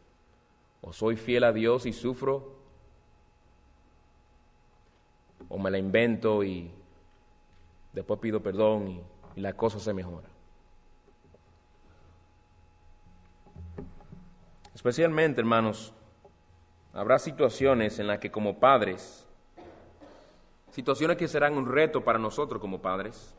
¿o 0.80 0.94
soy 0.94 1.16
fiel 1.16 1.44
a 1.44 1.52
Dios 1.52 1.84
y 1.84 1.92
sufro? 1.92 2.56
¿O 5.50 5.58
me 5.58 5.70
la 5.70 5.76
invento 5.76 6.42
y 6.42 6.70
después 7.92 8.18
pido 8.20 8.42
perdón 8.42 8.88
y, 8.88 9.02
y 9.36 9.42
la 9.42 9.52
cosa 9.52 9.78
se 9.78 9.92
mejora? 9.92 10.32
Especialmente, 14.74 15.40
hermanos, 15.40 15.92
habrá 16.92 17.18
situaciones 17.18 17.98
en 17.98 18.06
las 18.06 18.18
que 18.18 18.30
como 18.30 18.58
padres, 18.58 19.26
situaciones 20.70 21.16
que 21.16 21.28
serán 21.28 21.56
un 21.56 21.70
reto 21.70 22.02
para 22.02 22.18
nosotros 22.18 22.60
como 22.60 22.80
padres, 22.80 23.34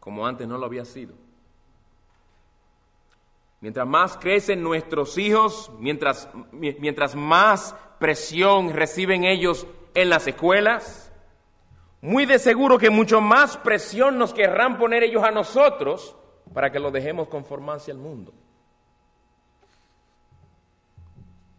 como 0.00 0.26
antes 0.26 0.46
no 0.46 0.56
lo 0.56 0.66
había 0.66 0.84
sido. 0.84 1.14
Mientras 3.60 3.86
más 3.86 4.16
crecen 4.16 4.62
nuestros 4.62 5.18
hijos, 5.18 5.70
mientras, 5.78 6.28
mientras 6.52 7.14
más 7.14 7.74
presión 7.98 8.72
reciben 8.72 9.24
ellos 9.24 9.66
en 9.94 10.10
las 10.10 10.26
escuelas, 10.26 11.12
muy 12.00 12.26
de 12.26 12.38
seguro 12.38 12.78
que 12.78 12.90
mucho 12.90 13.20
más 13.20 13.56
presión 13.56 14.18
nos 14.18 14.32
querrán 14.32 14.78
poner 14.78 15.02
ellos 15.02 15.24
a 15.24 15.30
nosotros 15.30 16.14
para 16.54 16.70
que 16.70 16.78
lo 16.78 16.90
dejemos 16.90 17.28
conformarse 17.28 17.90
al 17.90 17.98
mundo. 17.98 18.32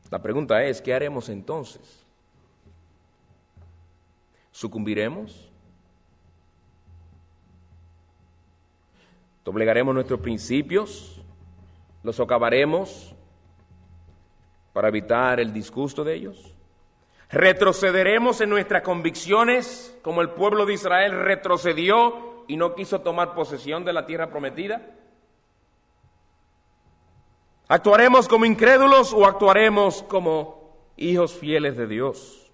La 0.09 0.21
pregunta 0.21 0.63
es, 0.63 0.81
¿qué 0.81 0.93
haremos 0.93 1.29
entonces? 1.29 2.05
¿Sucumbiremos? 4.51 5.49
¿Doblegaremos 9.43 9.93
nuestros 9.93 10.19
principios? 10.19 11.21
¿Los 12.03 12.15
socavaremos 12.15 13.13
para 14.73 14.87
evitar 14.87 15.39
el 15.39 15.51
disgusto 15.53 16.03
de 16.03 16.15
ellos? 16.15 16.53
¿Retrocederemos 17.29 18.39
en 18.39 18.49
nuestras 18.49 18.83
convicciones 18.83 19.97
como 20.01 20.21
el 20.21 20.29
pueblo 20.29 20.65
de 20.65 20.73
Israel 20.73 21.11
retrocedió 21.11 22.45
y 22.47 22.55
no 22.55 22.75
quiso 22.75 23.01
tomar 23.01 23.35
posesión 23.35 23.83
de 23.83 23.91
la 23.91 24.05
tierra 24.05 24.29
prometida? 24.29 24.81
¿Actuaremos 27.69 28.29
como 28.29 28.45
incrédulos 28.45 29.11
o 29.11 29.25
actuaremos 29.25 30.01
como 30.03 30.73
hijos 30.95 31.33
fieles 31.33 31.75
de 31.75 31.87
Dios? 31.87 32.49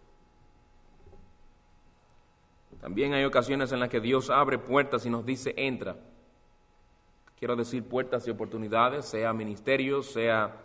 También 2.81 3.13
hay 3.13 3.23
ocasiones 3.23 3.71
en 3.71 3.79
las 3.79 3.89
que 3.89 4.01
Dios 4.01 4.29
abre 4.29 4.57
puertas 4.57 5.05
y 5.05 5.09
nos 5.09 5.25
dice, 5.25 5.53
entra. 5.55 5.95
Quiero 7.37 7.55
decir 7.55 7.83
puertas 7.87 8.27
y 8.27 8.31
oportunidades, 8.31 9.05
sea 9.05 9.31
ministerios, 9.33 10.11
sea 10.11 10.57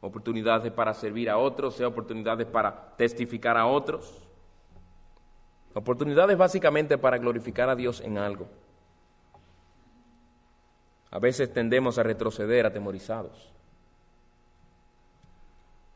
oportunidades 0.00 0.72
para 0.72 0.94
servir 0.94 1.28
a 1.28 1.36
otros, 1.36 1.76
sea 1.76 1.88
oportunidades 1.88 2.46
para 2.46 2.96
testificar 2.96 3.56
a 3.56 3.66
otros. 3.66 4.26
Oportunidades 5.74 6.38
básicamente 6.38 6.96
para 6.96 7.18
glorificar 7.18 7.68
a 7.68 7.76
Dios 7.76 8.00
en 8.00 8.16
algo. 8.16 8.48
A 11.10 11.18
veces 11.18 11.52
tendemos 11.52 11.98
a 11.98 12.02
retroceder 12.02 12.64
atemorizados. 12.64 13.52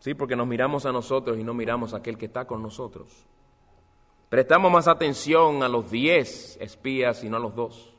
Sí, 0.01 0.15
porque 0.15 0.35
nos 0.35 0.47
miramos 0.47 0.87
a 0.87 0.93
nosotros 0.93 1.39
y 1.39 1.45
no 1.45 1.55
miramos 1.55 1.95
a 1.95 1.99
aquel 1.99 2.19
que 2.19 2.27
está 2.27 2.47
con 2.47 2.63
nosotros. 2.63 3.27
Prestamos 4.31 4.73
más 4.73 4.89
atención 4.89 5.63
a 5.63 5.69
los 5.69 5.91
diez 5.91 6.57
espías 6.61 7.23
y 7.23 7.29
no 7.29 7.37
a 7.37 7.41
los 7.41 7.55
dos. 7.55 7.95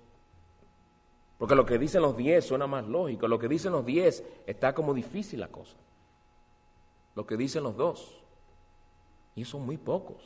Porque 1.38 1.56
lo 1.56 1.66
que 1.66 1.78
dicen 1.78 2.02
los 2.02 2.18
diez 2.18 2.46
suena 2.46 2.68
más 2.68 2.88
lógico. 2.88 3.28
Lo 3.28 3.38
que 3.38 3.48
dicen 3.48 3.72
los 3.72 3.86
diez 3.86 4.24
está 4.48 4.74
como 4.74 4.94
difícil 4.94 5.40
la 5.40 5.50
cosa. 5.50 5.78
Lo 7.16 7.26
que 7.26 7.38
dicen 7.38 7.64
los 7.64 7.78
dos. 7.78 8.20
Y 9.36 9.46
son 9.46 9.66
muy 9.66 9.78
pocos. 9.78 10.24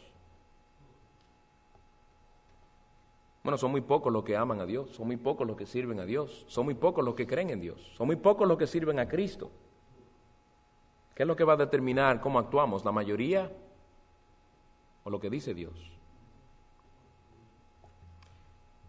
Bueno, 3.43 3.57
son 3.57 3.71
muy 3.71 3.81
pocos 3.81 4.11
los 4.11 4.23
que 4.23 4.35
aman 4.35 4.59
a 4.59 4.65
Dios, 4.65 4.89
son 4.89 5.05
muy 5.05 5.17
pocos 5.17 5.45
los 5.45 5.55
que 5.55 5.67
sirven 5.67 5.99
a 5.99 6.05
Dios, 6.05 6.45
son 6.47 6.65
muy 6.65 6.73
pocos 6.73 7.05
los 7.05 7.13
que 7.13 7.27
creen 7.27 7.51
en 7.51 7.61
Dios, 7.61 7.93
son 7.95 8.07
muy 8.07 8.15
pocos 8.15 8.47
los 8.47 8.57
que 8.57 8.65
sirven 8.65 8.97
a 8.97 9.07
Cristo. 9.07 9.51
¿Qué 11.15 11.23
es 11.23 11.27
lo 11.27 11.35
que 11.35 11.43
va 11.43 11.53
a 11.53 11.57
determinar 11.57 12.21
cómo 12.21 12.37
actuamos? 12.37 12.85
¿La 12.85 12.91
mayoría 12.91 13.51
o 15.03 15.09
lo 15.09 15.19
que 15.19 15.29
dice 15.29 15.53
Dios? 15.53 15.73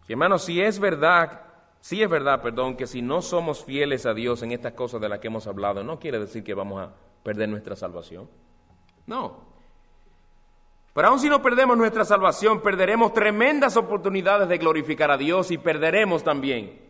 Y 0.07 0.11
hermanos, 0.13 0.43
si 0.43 0.61
es 0.61 0.79
verdad, 0.79 1.41
si 1.79 2.03
es 2.03 2.09
verdad, 2.09 2.41
perdón, 2.41 2.77
que 2.77 2.85
si 2.85 3.01
no 3.01 3.21
somos 3.21 3.63
fieles 3.63 4.05
a 4.05 4.13
Dios 4.13 4.43
en 4.43 4.51
estas 4.51 4.73
cosas 4.73 5.01
de 5.01 5.09
las 5.09 5.19
que 5.19 5.27
hemos 5.27 5.47
hablado, 5.47 5.83
no 5.83 5.99
quiere 5.99 6.19
decir 6.19 6.43
que 6.43 6.53
vamos 6.53 6.81
a 6.81 6.93
perder 7.23 7.49
nuestra 7.49 7.75
salvación. 7.75 8.29
No, 9.05 9.47
pero 10.97 11.09
aun 11.09 11.19
si 11.19 11.29
no 11.29 11.43
perdemos 11.43 11.77
nuestra 11.77 12.03
salvación, 12.03 12.59
perderemos 12.59 13.13
tremendas 13.13 13.77
oportunidades 13.77 14.49
de 14.49 14.57
glorificar 14.57 15.11
a 15.11 15.17
Dios 15.17 15.51
y 15.51 15.59
perderemos 15.59 16.23
también 16.23 16.81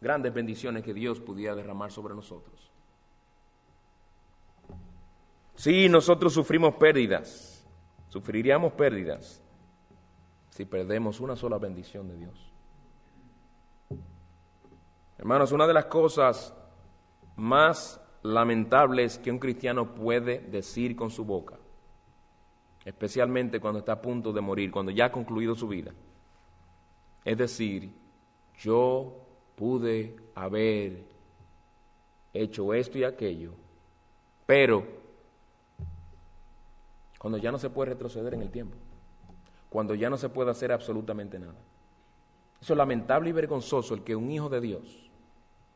grandes 0.00 0.34
bendiciones 0.34 0.82
que 0.82 0.92
Dios 0.92 1.20
pudiera 1.20 1.54
derramar 1.54 1.92
sobre 1.92 2.16
nosotros. 2.16 2.72
Sí, 5.58 5.88
nosotros 5.90 6.32
sufrimos 6.32 6.76
pérdidas, 6.76 7.62
sufriríamos 8.08 8.72
pérdidas 8.72 9.42
si 10.48 10.64
perdemos 10.64 11.20
una 11.20 11.36
sola 11.36 11.58
bendición 11.58 12.08
de 12.08 12.16
Dios. 12.16 12.52
Hermanos, 15.18 15.52
una 15.52 15.66
de 15.66 15.74
las 15.74 15.84
cosas 15.84 16.54
más 17.36 18.00
lamentables 18.22 19.18
que 19.18 19.30
un 19.30 19.38
cristiano 19.38 19.94
puede 19.94 20.38
decir 20.38 20.96
con 20.96 21.10
su 21.10 21.24
boca 21.24 21.58
especialmente 22.88 23.60
cuando 23.60 23.80
está 23.80 23.92
a 23.92 24.00
punto 24.00 24.32
de 24.32 24.40
morir, 24.40 24.70
cuando 24.70 24.90
ya 24.90 25.06
ha 25.06 25.12
concluido 25.12 25.54
su 25.54 25.68
vida. 25.68 25.92
Es 27.22 27.36
decir, 27.36 27.90
yo 28.58 29.14
pude 29.56 30.16
haber 30.34 31.04
hecho 32.32 32.72
esto 32.72 32.96
y 32.96 33.04
aquello, 33.04 33.52
pero 34.46 34.86
cuando 37.18 37.38
ya 37.38 37.50
no 37.50 37.58
se 37.58 37.70
puede 37.70 37.90
retroceder 37.90 38.34
en 38.34 38.42
el 38.42 38.50
tiempo, 38.50 38.76
cuando 39.68 39.94
ya 39.94 40.08
no 40.08 40.16
se 40.16 40.28
puede 40.28 40.50
hacer 40.50 40.72
absolutamente 40.72 41.38
nada. 41.38 41.58
Eso 42.60 42.72
es 42.72 42.76
lamentable 42.76 43.30
y 43.30 43.32
vergonzoso 43.32 43.94
el 43.94 44.02
que 44.02 44.16
un 44.16 44.30
hijo 44.30 44.48
de 44.48 44.60
Dios, 44.60 45.10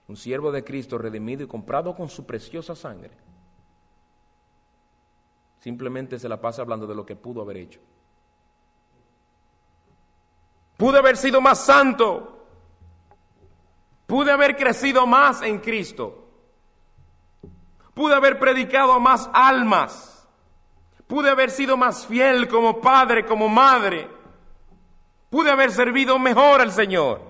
un 0.08 0.16
siervo 0.16 0.50
de 0.50 0.64
Cristo 0.64 0.98
redimido 0.98 1.44
y 1.44 1.46
comprado 1.46 1.94
con 1.94 2.08
su 2.08 2.24
preciosa 2.24 2.74
sangre, 2.74 3.12
simplemente 5.60 6.18
se 6.18 6.28
la 6.28 6.40
pasa 6.40 6.62
hablando 6.62 6.86
de 6.86 6.94
lo 6.94 7.04
que 7.06 7.16
pudo 7.16 7.42
haber 7.42 7.56
hecho. 7.58 7.80
Pude 10.76 10.98
haber 10.98 11.16
sido 11.16 11.40
más 11.40 11.64
santo. 11.64 12.44
Pude 14.06 14.32
haber 14.32 14.56
crecido 14.56 15.06
más 15.06 15.40
en 15.42 15.60
Cristo. 15.60 16.26
Pude 17.94 18.14
haber 18.14 18.38
predicado 18.38 18.92
a 18.92 18.98
más 18.98 19.30
almas. 19.32 20.11
Pude 21.12 21.28
haber 21.28 21.50
sido 21.50 21.76
más 21.76 22.06
fiel 22.06 22.48
como 22.48 22.80
padre, 22.80 23.26
como 23.26 23.46
madre. 23.46 24.08
Pude 25.28 25.50
haber 25.50 25.70
servido 25.70 26.18
mejor 26.18 26.62
al 26.62 26.72
Señor. 26.72 27.20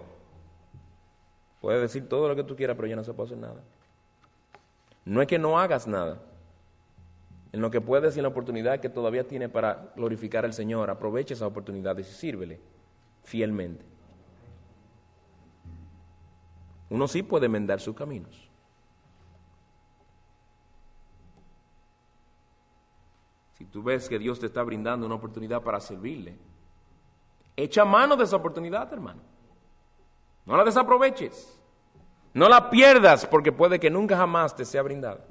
Puedes 1.60 1.82
decir 1.82 2.08
todo 2.08 2.28
lo 2.28 2.36
que 2.36 2.44
tú 2.44 2.54
quieras, 2.54 2.76
pero 2.76 2.86
ya 2.86 2.94
no 2.94 3.02
se 3.02 3.12
puede 3.12 3.30
hacer 3.30 3.38
nada. 3.38 3.60
No 5.04 5.20
es 5.20 5.26
que 5.26 5.36
no 5.36 5.58
hagas 5.58 5.88
nada 5.88 6.22
en 7.50 7.60
lo 7.60 7.72
que 7.72 7.80
puedes 7.80 8.14
y 8.14 8.20
en 8.20 8.22
la 8.22 8.28
oportunidad 8.28 8.78
que 8.78 8.88
todavía 8.88 9.26
tiene 9.26 9.48
para 9.48 9.92
glorificar 9.96 10.44
al 10.44 10.52
Señor, 10.52 10.88
aprovecha 10.88 11.34
esa 11.34 11.48
oportunidad 11.48 11.98
y 11.98 12.04
sírvele 12.04 12.60
fielmente. 13.24 13.84
Uno 16.88 17.08
sí 17.08 17.24
puede 17.24 17.46
enmendar 17.46 17.80
sus 17.80 17.96
caminos. 17.96 18.51
Si 23.62 23.66
tú 23.66 23.80
ves 23.80 24.08
que 24.08 24.18
Dios 24.18 24.40
te 24.40 24.46
está 24.46 24.60
brindando 24.64 25.06
una 25.06 25.14
oportunidad 25.14 25.62
para 25.62 25.78
servirle, 25.78 26.36
echa 27.54 27.84
mano 27.84 28.16
de 28.16 28.24
esa 28.24 28.34
oportunidad, 28.34 28.92
hermano. 28.92 29.22
No 30.44 30.56
la 30.56 30.64
desaproveches. 30.64 31.62
No 32.34 32.48
la 32.48 32.70
pierdas 32.70 33.24
porque 33.24 33.52
puede 33.52 33.78
que 33.78 33.88
nunca 33.88 34.16
jamás 34.16 34.56
te 34.56 34.64
sea 34.64 34.82
brindada. 34.82 35.24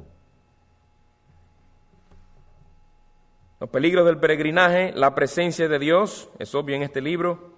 Los 3.60 3.70
peligros 3.70 4.06
del 4.06 4.18
peregrinaje, 4.18 4.94
la 4.96 5.14
presencia 5.14 5.68
de 5.68 5.78
Dios, 5.78 6.30
es 6.40 6.56
obvio 6.56 6.78
en 6.78 6.84
este 6.84 7.02
libro, 7.02 7.52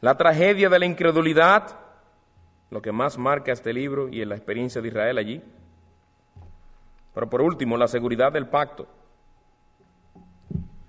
la 0.00 0.16
tragedia 0.16 0.68
de 0.68 0.80
la 0.80 0.86
incredulidad, 0.86 1.78
lo 2.70 2.82
que 2.82 2.90
más 2.90 3.18
marca 3.18 3.52
este 3.52 3.72
libro 3.72 4.08
y 4.08 4.20
en 4.20 4.30
la 4.30 4.34
experiencia 4.34 4.82
de 4.82 4.88
Israel 4.88 5.16
allí. 5.16 5.44
Pero 7.14 7.30
por 7.30 7.40
último, 7.40 7.76
la 7.76 7.86
seguridad 7.86 8.32
del 8.32 8.48
pacto 8.48 8.88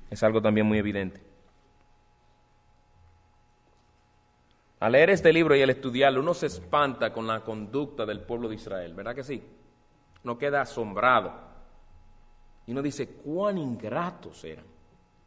es 0.09 0.23
algo 0.23 0.41
también 0.41 0.65
muy 0.65 0.77
evidente. 0.77 1.21
Al 4.79 4.93
leer 4.93 5.09
este 5.09 5.33
libro 5.33 5.55
y 5.55 5.61
al 5.61 5.69
estudiarlo, 5.69 6.21
uno 6.21 6.33
se 6.33 6.45
espanta 6.45 7.11
con 7.11 7.27
la 7.27 7.41
conducta 7.41 8.05
del 8.05 8.21
pueblo 8.21 8.47
de 8.47 8.55
Israel, 8.55 8.93
¿verdad 8.93 9.13
que 9.13 9.23
sí? 9.23 9.43
Uno 10.23 10.37
queda 10.37 10.61
asombrado. 10.61 11.33
Y 12.65 12.71
uno 12.71 12.81
dice, 12.81 13.07
cuán 13.07 13.57
ingratos 13.57 14.43
eran. 14.43 14.65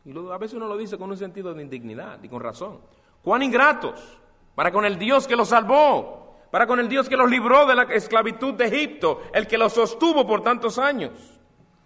Y 0.04 0.16
a 0.16 0.38
veces 0.38 0.56
uno 0.56 0.68
lo 0.68 0.76
dice 0.76 0.96
con 0.96 1.10
un 1.10 1.16
sentido 1.16 1.52
de 1.52 1.62
indignidad 1.62 2.22
y 2.22 2.28
con 2.28 2.40
razón. 2.40 2.80
Cuán 3.22 3.42
ingratos 3.42 4.18
para 4.54 4.72
con 4.72 4.84
el 4.84 4.98
Dios 4.98 5.26
que 5.26 5.36
los 5.36 5.48
salvó, 5.48 6.36
para 6.50 6.66
con 6.66 6.80
el 6.80 6.88
Dios 6.88 7.08
que 7.08 7.16
los 7.16 7.30
libró 7.30 7.66
de 7.66 7.74
la 7.74 7.82
esclavitud 7.84 8.54
de 8.54 8.66
Egipto, 8.66 9.22
el 9.32 9.46
que 9.46 9.58
los 9.58 9.72
sostuvo 9.72 10.26
por 10.26 10.42
tantos 10.42 10.78
años. 10.78 11.12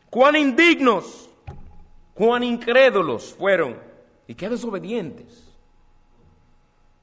Cuán 0.08 0.36
indignos, 0.36 1.30
cuán 2.16 2.42
incrédulos 2.42 3.32
fueron 3.32 3.78
y 4.26 4.34
qué 4.34 4.48
desobedientes. 4.48 5.44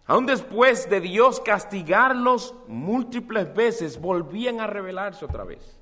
Aún 0.05 0.25
después 0.25 0.89
de 0.89 0.99
Dios 0.99 1.39
castigarlos 1.39 2.53
múltiples 2.67 3.53
veces, 3.53 4.01
volvían 4.01 4.59
a 4.59 4.67
rebelarse 4.67 5.23
otra 5.23 5.45
vez 5.45 5.79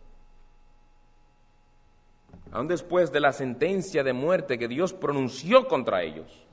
aun 2.51 2.67
después 2.67 3.11
de 3.11 3.21
la 3.21 3.31
sentencia 3.31 4.03
de 4.03 4.13
muerte 4.13 4.59
que 4.59 4.67
Dios 4.67 4.93
pronunció 4.93 5.67
contra 5.67 6.03
ellos, 6.03 6.45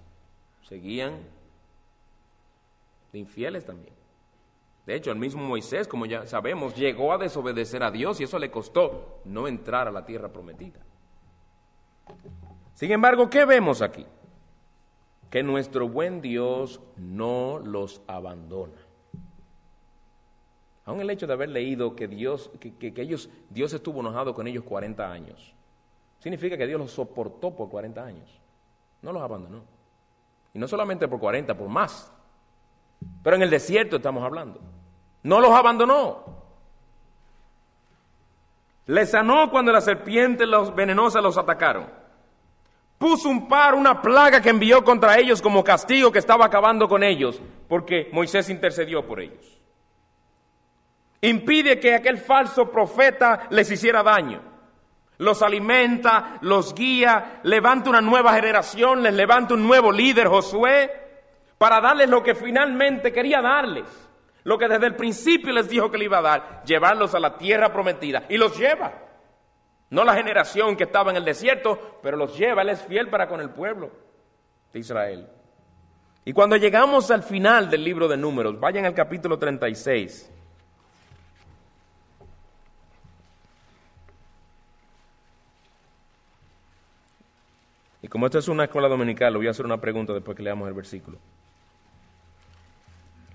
seguían 0.68 1.18
de 3.12 3.18
infieles 3.18 3.64
también. 3.64 3.94
De 4.86 4.94
hecho, 4.94 5.10
el 5.10 5.18
mismo 5.18 5.42
Moisés, 5.42 5.86
como 5.86 6.06
ya 6.06 6.26
sabemos, 6.26 6.74
llegó 6.74 7.12
a 7.12 7.18
desobedecer 7.18 7.82
a 7.82 7.90
Dios 7.90 8.20
y 8.20 8.24
eso 8.24 8.38
le 8.38 8.50
costó 8.50 9.20
no 9.24 9.46
entrar 9.46 9.86
a 9.88 9.90
la 9.90 10.06
tierra 10.06 10.28
prometida. 10.28 10.80
Sin 12.78 12.92
embargo, 12.92 13.28
¿qué 13.28 13.44
vemos 13.44 13.82
aquí? 13.82 14.06
Que 15.30 15.42
nuestro 15.42 15.88
buen 15.88 16.20
Dios 16.20 16.80
no 16.96 17.58
los 17.58 18.00
abandona. 18.06 18.78
Aún 20.84 21.00
el 21.00 21.10
hecho 21.10 21.26
de 21.26 21.32
haber 21.32 21.48
leído 21.48 21.96
que 21.96 22.06
Dios, 22.06 22.52
que, 22.60 22.92
ellos, 22.98 23.30
Dios 23.50 23.72
estuvo 23.72 23.98
enojado 23.98 24.32
con 24.32 24.46
ellos 24.46 24.62
40 24.62 25.10
años, 25.10 25.52
significa 26.20 26.56
que 26.56 26.68
Dios 26.68 26.78
los 26.78 26.92
soportó 26.92 27.50
por 27.50 27.68
40 27.68 28.00
años. 28.00 28.38
No 29.03 29.12
los 29.12 29.22
abandonó. 29.22 29.64
Y 30.55 30.61
no 30.61 30.68
solamente 30.68 31.09
por 31.09 31.18
40, 31.18 31.59
por 31.59 31.68
más. 31.68 32.12
Pero 33.24 33.34
en 33.34 33.42
el 33.42 33.50
desierto 33.50 33.96
estamos 33.96 34.22
hablando. 34.22 34.61
No 35.24 35.40
los 35.40 35.50
abandonó. 35.50 36.22
Les 38.86 39.11
sanó 39.11 39.50
cuando 39.50 39.72
las 39.72 39.84
serpientes 39.84 40.48
venenosas 40.76 41.24
los 41.24 41.36
atacaron. 41.36 42.07
Puso 42.99 43.28
un 43.28 43.49
par, 43.49 43.74
una 43.74 44.03
plaga 44.03 44.40
que 44.40 44.51
envió 44.51 44.82
contra 44.84 45.18
ellos 45.18 45.40
como 45.40 45.62
castigo 45.62 46.11
que 46.11 46.18
estaba 46.18 46.44
acabando 46.44 46.88
con 46.88 47.03
ellos, 47.03 47.40
porque 47.68 48.09
Moisés 48.12 48.51
intercedió 48.51 49.07
por 49.07 49.20
ellos. 49.20 49.59
Impide 51.20 51.78
que 51.78 51.94
aquel 51.94 52.18
falso 52.18 52.70
profeta 52.70 53.46
les 53.51 53.70
hiciera 53.70 54.03
daño 54.03 54.49
los 55.18 55.42
alimenta, 55.42 56.38
los 56.42 56.74
guía, 56.74 57.40
levanta 57.42 57.90
una 57.90 58.01
nueva 58.01 58.34
generación, 58.34 59.03
les 59.03 59.14
levanta 59.14 59.55
un 59.55 59.66
nuevo 59.66 59.92
líder, 59.92 60.28
Josué, 60.28 60.90
para 61.59 61.80
darles 61.80 62.09
lo 62.09 62.22
que 62.22 62.34
finalmente 62.34 63.12
quería 63.12 63.42
darles, 63.42 63.84
lo 64.44 64.57
que 64.57 64.68
desde 64.68 64.86
el 64.86 64.94
principio 64.94 65.53
les 65.53 65.68
dijo 65.68 65.90
que 65.90 65.99
le 65.99 66.05
iba 66.05 66.18
a 66.18 66.22
dar, 66.22 66.62
llevarlos 66.64 67.14
a 67.14 67.20
la 67.20 67.36
tierra 67.36 67.72
prometida, 67.72 68.24
y 68.28 68.36
los 68.36 68.57
lleva. 68.57 68.92
No 69.91 70.05
la 70.05 70.14
generación 70.14 70.76
que 70.76 70.84
estaba 70.84 71.11
en 71.11 71.16
el 71.16 71.24
desierto, 71.24 71.99
pero 72.03 72.16
los 72.16 72.36
lleva, 72.36 72.62
Él 72.62 72.70
es 72.70 72.82
fiel 72.82 73.09
para 73.09 73.26
con 73.26 73.41
el 73.41 73.51
pueblo 73.51 73.91
de 74.72 74.80
Israel. 74.80 75.26
Y 76.24 76.32
cuando 76.34 76.57
llegamos 76.57 77.11
al 77.11 77.22
final 77.22 77.70
del 77.70 77.82
libro 77.82 78.07
de 78.07 78.18
números, 78.18 78.61
vayan 78.61 78.84
al 78.84 78.95
capítulo 78.95 79.39
36. 79.39 80.30
Y 88.03 88.09
como 88.09 88.26
esto 88.26 88.39
es 88.39 88.49
una 88.49 88.64
escuela 88.64 88.89
dominical, 88.89 89.32
le 89.32 89.39
voy 89.39 89.49
a 89.49 89.51
hacer 89.51 89.64
una 89.64 89.80
pregunta 89.80 90.12
después 90.12 90.36
que 90.36 90.43
leamos 90.43 90.68
el 90.68 90.74
versículo. 90.74 91.18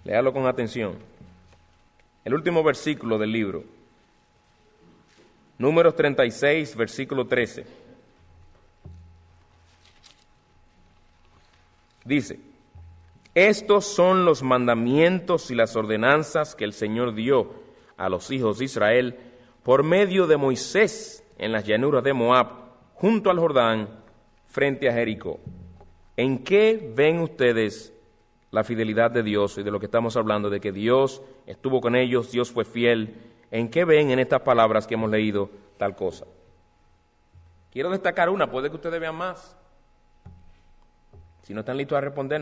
Léalo 0.03 0.31
con 0.31 0.45
atención. 0.45 0.97
El 2.23 2.33
último 2.33 2.63
versículo 2.63 3.17
del 3.17 3.31
libro. 3.31 3.63
Números 5.63 5.95
36, 5.95 6.75
versículo 6.75 7.25
13. 7.25 7.65
Dice, 12.03 12.37
estos 13.33 13.85
son 13.85 14.25
los 14.25 14.43
mandamientos 14.43 15.51
y 15.51 15.55
las 15.55 15.77
ordenanzas 15.77 16.55
que 16.55 16.65
el 16.65 16.73
Señor 16.73 17.15
dio 17.15 17.53
a 17.95 18.09
los 18.09 18.29
hijos 18.29 18.59
de 18.59 18.65
Israel 18.65 19.17
por 19.63 19.83
medio 19.83 20.27
de 20.27 20.35
Moisés 20.35 21.23
en 21.37 21.53
las 21.53 21.65
llanuras 21.65 22.03
de 22.03 22.11
Moab, 22.11 22.49
junto 22.95 23.29
al 23.29 23.39
Jordán, 23.39 23.87
frente 24.47 24.89
a 24.89 24.93
Jericó. 24.93 25.39
¿En 26.17 26.43
qué 26.43 26.91
ven 26.93 27.21
ustedes 27.21 27.93
la 28.51 28.65
fidelidad 28.65 29.11
de 29.11 29.23
Dios 29.23 29.57
y 29.57 29.63
de 29.63 29.71
lo 29.71 29.79
que 29.79 29.85
estamos 29.85 30.17
hablando, 30.17 30.49
de 30.49 30.59
que 30.59 30.73
Dios 30.73 31.21
estuvo 31.45 31.79
con 31.79 31.95
ellos, 31.95 32.33
Dios 32.33 32.51
fue 32.51 32.65
fiel? 32.65 33.31
¿En 33.53 33.69
qué 33.69 33.85
ven 33.85 34.09
en 34.09 34.17
estas 34.17 34.41
palabras 34.41 34.87
que 34.87 34.95
hemos 34.95 35.11
leído 35.11 35.47
tal 35.77 35.95
cosa? 35.95 36.25
Quiero 37.71 37.91
destacar 37.91 38.31
una, 38.31 38.49
puede 38.49 38.67
que 38.71 38.77
ustedes 38.77 38.99
vean 38.99 39.13
más. 39.13 39.55
Si 41.43 41.53
no 41.53 41.59
están 41.59 41.77
listos 41.77 41.95
a 41.95 42.01
responder, 42.01 42.41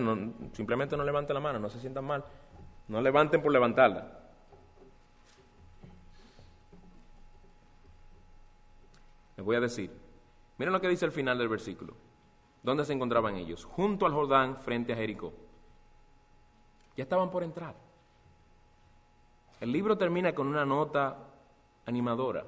simplemente 0.54 0.96
no 0.96 1.04
levanten 1.04 1.34
la 1.34 1.42
mano, 1.42 1.60
no 1.60 1.70
se 1.70 1.82
sientan 1.82 2.06
mal. 2.06 2.24
No 2.88 3.02
levanten 3.02 3.42
por 3.42 3.52
levantarla. 3.52 4.22
Les 9.36 9.46
voy 9.46 9.58
a 9.58 9.60
decir, 9.60 9.92
miren 10.58 10.72
lo 10.72 10.80
que 10.80 10.88
dice 10.88 11.04
el 11.04 11.12
final 11.12 11.38
del 11.38 11.50
versículo. 11.50 11.94
¿Dónde 12.64 12.86
se 12.86 12.94
encontraban 12.94 13.36
ellos? 13.36 13.66
Junto 13.66 14.06
al 14.06 14.14
Jordán, 14.14 14.56
frente 14.62 14.94
a 14.94 14.96
Jericó. 14.96 15.34
Ya 16.96 17.04
estaban 17.04 17.30
por 17.30 17.44
entrar. 17.44 17.91
El 19.62 19.72
libro 19.72 19.96
termina 19.96 20.34
con 20.34 20.48
una 20.48 20.66
nota 20.66 21.16
animadora. 21.86 22.44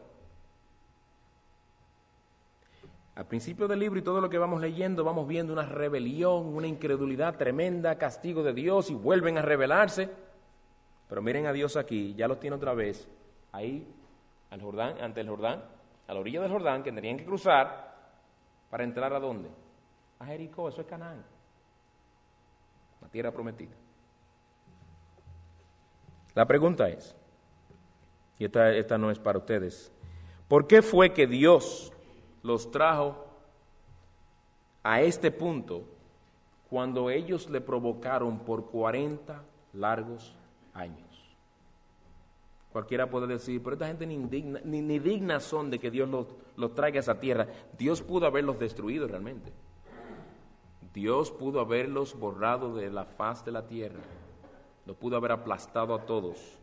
Al 3.15 3.27
principio 3.27 3.67
del 3.67 3.77
libro 3.77 3.99
y 3.99 4.01
todo 4.01 4.19
lo 4.19 4.31
que 4.31 4.39
vamos 4.39 4.59
leyendo, 4.59 5.03
vamos 5.03 5.27
viendo 5.27 5.53
una 5.53 5.67
rebelión, 5.67 6.47
una 6.47 6.65
incredulidad 6.65 7.37
tremenda, 7.37 7.99
castigo 7.99 8.41
de 8.41 8.53
Dios 8.53 8.89
y 8.89 8.95
vuelven 8.95 9.37
a 9.37 9.43
rebelarse. 9.43 10.09
Pero 11.07 11.21
miren 11.21 11.45
a 11.45 11.53
Dios 11.53 11.77
aquí, 11.77 12.15
ya 12.15 12.27
los 12.27 12.39
tiene 12.39 12.55
otra 12.55 12.73
vez, 12.73 13.07
ahí, 13.51 13.87
al 14.49 14.59
Jordán, 14.59 14.99
ante 14.99 15.21
el 15.21 15.29
Jordán, 15.29 15.63
a 16.07 16.13
la 16.15 16.19
orilla 16.19 16.41
del 16.41 16.51
Jordán, 16.51 16.81
que 16.81 16.91
tenían 16.91 17.17
que 17.17 17.25
cruzar 17.25 17.93
para 18.71 18.83
entrar 18.83 19.13
a 19.13 19.19
dónde? 19.19 19.49
A 20.17 20.25
Jericó, 20.25 20.67
eso 20.69 20.81
es 20.81 20.87
Canaán, 20.87 21.23
la 22.99 23.07
tierra 23.09 23.31
prometida. 23.31 23.82
La 26.35 26.45
pregunta 26.45 26.89
es, 26.89 27.15
y 28.39 28.45
esta, 28.45 28.73
esta 28.73 28.97
no 28.97 29.11
es 29.11 29.19
para 29.19 29.39
ustedes, 29.39 29.91
¿por 30.47 30.67
qué 30.67 30.81
fue 30.81 31.13
que 31.13 31.27
Dios 31.27 31.91
los 32.41 32.71
trajo 32.71 33.25
a 34.83 35.01
este 35.01 35.31
punto 35.31 35.85
cuando 36.69 37.09
ellos 37.09 37.49
le 37.49 37.61
provocaron 37.61 38.39
por 38.39 38.65
40 38.65 39.43
largos 39.73 40.35
años. 40.73 40.97
Cualquiera 42.71 43.09
puede 43.09 43.27
decir, 43.27 43.61
pero 43.63 43.75
esta 43.75 43.87
gente 43.87 44.05
ni, 44.05 44.17
digna, 44.17 44.59
ni, 44.63 44.99
dignas 44.99 45.43
son 45.43 45.69
de 45.69 45.79
que 45.79 45.91
Dios 45.91 46.09
los, 46.09 46.27
los 46.57 46.73
traiga 46.73 46.97
a 46.97 47.01
esa 47.01 47.19
tierra. 47.19 47.47
Dios 47.77 48.01
pudo 48.01 48.25
haberlos 48.25 48.59
destruido 48.59 49.07
realmente. 49.07 49.53
Dios 50.93 51.31
pudo 51.31 51.59
haberlos 51.59 52.17
borrado 52.17 52.75
de 52.75 52.89
la 52.89 53.05
faz 53.05 53.45
de 53.45 53.51
la 53.51 53.67
tierra. 53.67 54.01
Lo 54.85 54.95
pudo 54.95 55.17
haber 55.17 55.31
aplastado 55.31 55.95
a 55.95 56.05
todos. 56.05 56.59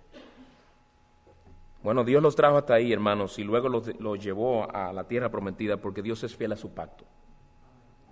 Bueno, 1.83 2.05
Dios 2.05 2.23
los 2.23 2.37
trajo 2.37 2.59
hasta 2.59 2.75
ahí, 2.75 2.93
hermanos, 2.93 3.39
y 3.39 3.45
luego 3.45 3.69
los, 3.69 3.87
llevó 4.23 4.71
a 4.71 4.93
la 4.93 5.05
tierra 5.05 5.31
prometida 5.31 5.79
porque 5.79 6.03
Dios 6.03 6.23
es 6.25 6.37
fiel 6.37 6.53
a 6.53 6.57
su 6.57 6.75
pacto. 6.75 7.05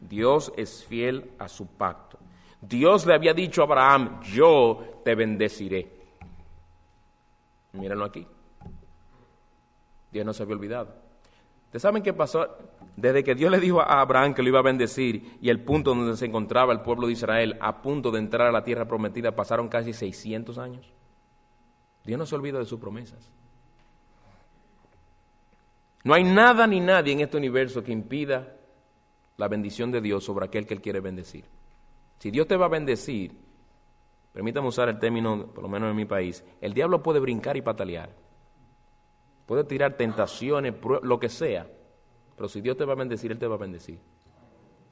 Dios 0.00 0.52
es 0.56 0.84
fiel 0.84 1.32
a 1.38 1.48
su 1.48 1.66
pacto. 1.66 2.18
Dios 2.60 3.04
le 3.06 3.14
había 3.14 3.34
dicho 3.34 3.60
a 3.60 3.64
Abraham, 3.64 4.20
yo 4.22 5.00
te 5.04 5.14
bendeciré. 5.14 5.92
Mírenlo 7.72 8.06
aquí. 8.06 8.26
Dios 10.10 10.24
no 10.24 10.32
se 10.32 10.42
había 10.42 10.54
olvidado. 10.54 11.07
¿Ustedes 11.68 11.82
saben 11.82 12.02
qué 12.02 12.14
pasó? 12.14 12.48
Desde 12.96 13.22
que 13.22 13.34
Dios 13.34 13.50
le 13.50 13.60
dijo 13.60 13.82
a 13.82 14.00
Abraham 14.00 14.32
que 14.32 14.42
lo 14.42 14.48
iba 14.48 14.58
a 14.58 14.62
bendecir 14.62 15.36
y 15.42 15.50
el 15.50 15.60
punto 15.60 15.94
donde 15.94 16.16
se 16.16 16.24
encontraba 16.24 16.72
el 16.72 16.80
pueblo 16.80 17.06
de 17.06 17.12
Israel 17.12 17.58
a 17.60 17.82
punto 17.82 18.10
de 18.10 18.20
entrar 18.20 18.48
a 18.48 18.52
la 18.52 18.64
tierra 18.64 18.88
prometida 18.88 19.36
pasaron 19.36 19.68
casi 19.68 19.92
600 19.92 20.56
años. 20.56 20.90
Dios 22.06 22.18
no 22.18 22.24
se 22.24 22.34
olvida 22.34 22.58
de 22.58 22.64
sus 22.64 22.80
promesas. 22.80 23.30
No 26.04 26.14
hay 26.14 26.24
nada 26.24 26.66
ni 26.66 26.80
nadie 26.80 27.12
en 27.12 27.20
este 27.20 27.36
universo 27.36 27.84
que 27.84 27.92
impida 27.92 28.56
la 29.36 29.46
bendición 29.46 29.92
de 29.92 30.00
Dios 30.00 30.24
sobre 30.24 30.46
aquel 30.46 30.66
que 30.66 30.72
Él 30.72 30.80
quiere 30.80 31.00
bendecir. 31.00 31.44
Si 32.18 32.30
Dios 32.30 32.48
te 32.48 32.56
va 32.56 32.64
a 32.64 32.70
bendecir, 32.70 33.36
permítame 34.32 34.68
usar 34.68 34.88
el 34.88 34.98
término, 34.98 35.48
por 35.48 35.62
lo 35.62 35.68
menos 35.68 35.90
en 35.90 35.96
mi 35.96 36.06
país, 36.06 36.42
el 36.62 36.72
diablo 36.72 37.02
puede 37.02 37.20
brincar 37.20 37.58
y 37.58 37.62
patalear. 37.62 38.27
Puede 39.48 39.64
tirar 39.64 39.94
tentaciones, 39.94 40.74
lo 41.02 41.18
que 41.18 41.30
sea. 41.30 41.66
Pero 42.36 42.50
si 42.50 42.60
Dios 42.60 42.76
te 42.76 42.84
va 42.84 42.92
a 42.92 42.96
bendecir, 42.96 43.32
Él 43.32 43.38
te 43.38 43.46
va 43.46 43.54
a 43.54 43.58
bendecir. 43.58 43.98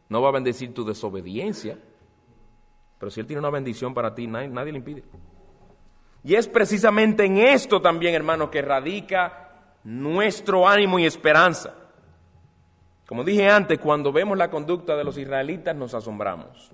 No 0.08 0.22
va 0.22 0.30
a 0.30 0.32
bendecir 0.32 0.72
tu 0.72 0.82
desobediencia, 0.82 1.78
pero 2.98 3.10
si 3.10 3.20
Él 3.20 3.26
tiene 3.26 3.40
una 3.40 3.50
bendición 3.50 3.92
para 3.92 4.14
ti, 4.14 4.26
nadie, 4.26 4.48
nadie 4.48 4.72
le 4.72 4.78
impide. 4.78 5.04
Y 6.24 6.36
es 6.36 6.48
precisamente 6.48 7.26
en 7.26 7.36
esto 7.36 7.82
también, 7.82 8.14
hermano, 8.14 8.50
que 8.50 8.62
radica 8.62 9.74
nuestro 9.84 10.66
ánimo 10.66 10.98
y 10.98 11.04
esperanza. 11.04 11.74
Como 13.06 13.24
dije 13.24 13.50
antes, 13.50 13.78
cuando 13.78 14.10
vemos 14.10 14.38
la 14.38 14.48
conducta 14.48 14.96
de 14.96 15.04
los 15.04 15.18
israelitas 15.18 15.76
nos 15.76 15.92
asombramos. 15.92 16.72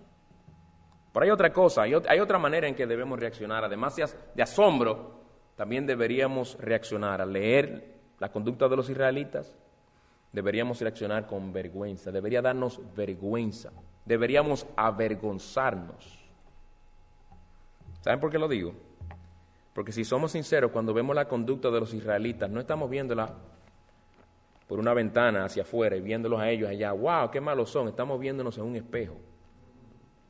Pero 1.12 1.24
hay 1.24 1.30
otra 1.30 1.52
cosa, 1.52 1.82
hay, 1.82 1.94
otra 2.20 2.38
manera 2.38 2.68
en 2.68 2.76
que 2.76 2.86
debemos 2.86 3.18
reaccionar. 3.18 3.64
Además 3.64 3.96
de 3.96 4.42
asombro, 4.42 5.21
también 5.56 5.86
deberíamos 5.86 6.56
reaccionar 6.58 7.20
al 7.20 7.32
leer 7.32 7.92
la 8.18 8.30
conducta 8.30 8.68
de 8.68 8.76
los 8.76 8.88
israelitas. 8.88 9.54
Deberíamos 10.32 10.80
reaccionar 10.80 11.26
con 11.26 11.52
vergüenza, 11.52 12.10
debería 12.10 12.40
darnos 12.40 12.80
vergüenza, 12.96 13.70
deberíamos 14.06 14.66
avergonzarnos. 14.76 16.18
¿Saben 18.00 18.18
por 18.18 18.30
qué 18.30 18.38
lo 18.38 18.48
digo? 18.48 18.72
Porque 19.74 19.92
si 19.92 20.04
somos 20.04 20.32
sinceros, 20.32 20.70
cuando 20.70 20.94
vemos 20.94 21.14
la 21.14 21.28
conducta 21.28 21.70
de 21.70 21.80
los 21.80 21.92
israelitas, 21.92 22.48
no 22.48 22.60
estamos 22.60 22.88
viéndola 22.88 23.34
por 24.66 24.78
una 24.78 24.94
ventana 24.94 25.44
hacia 25.44 25.64
afuera 25.64 25.96
y 25.96 26.00
viéndolos 26.00 26.40
a 26.40 26.48
ellos 26.48 26.70
allá, 26.70 26.92
wow, 26.92 27.30
qué 27.30 27.40
malos 27.40 27.70
son, 27.70 27.88
estamos 27.88 28.18
viéndonos 28.18 28.56
en 28.56 28.64
un 28.64 28.76
espejo. 28.76 29.16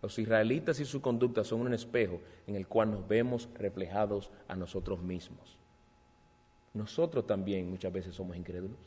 Los 0.03 0.18
israelitas 0.18 0.80
y 0.80 0.84
su 0.84 1.00
conducta 1.00 1.44
son 1.44 1.61
un 1.61 1.72
espejo 1.72 2.20
en 2.48 2.57
el 2.57 2.66
cual 2.66 2.90
nos 2.90 3.07
vemos 3.07 3.48
reflejados 3.55 4.32
a 4.48 4.57
nosotros 4.57 5.00
mismos. 5.00 5.57
Nosotros 6.74 7.26
también 7.26 7.70
muchas 7.70 7.92
veces 7.92 8.16
somos 8.16 8.36
incrédulos. 8.36 8.78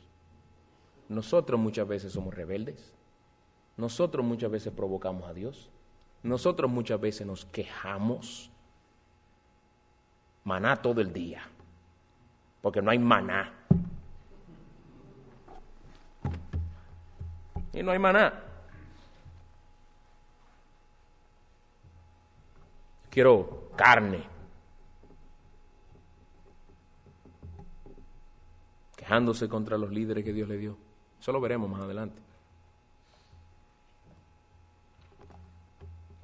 Nosotros 1.07 1.57
muchas 1.57 1.88
veces 1.88 2.11
somos 2.11 2.34
rebeldes. 2.34 2.93
Nosotros 3.78 4.26
muchas 4.26 4.51
veces 4.51 4.74
provocamos 4.74 5.30
a 5.30 5.34
Dios. 5.34 5.70
Nosotros 6.22 6.70
muchas 6.70 6.99
veces 6.99 7.26
nos 7.26 7.45
quejamos 7.45 8.51
maná 10.43 10.76
todo 10.82 10.99
el 10.99 11.13
día, 11.13 11.43
porque 12.61 12.82
no 12.82 12.91
hay 12.91 12.99
maná. 12.99 13.53
Y 17.74 17.84
no 17.84 17.91
hay 17.91 17.99
maná. 17.99 18.45
Quiero 23.16 23.70
carne. 23.78 24.26
Quejándose 28.97 29.47
contra 29.47 29.78
los 29.78 29.89
líderes 29.89 30.26
que 30.26 30.34
Dios 30.34 30.49
le 30.49 30.57
dio. 30.57 30.78
Eso 31.18 31.32
lo 31.32 31.39
veremos 31.39 31.70
más 31.70 31.80
adelante. 31.80 32.22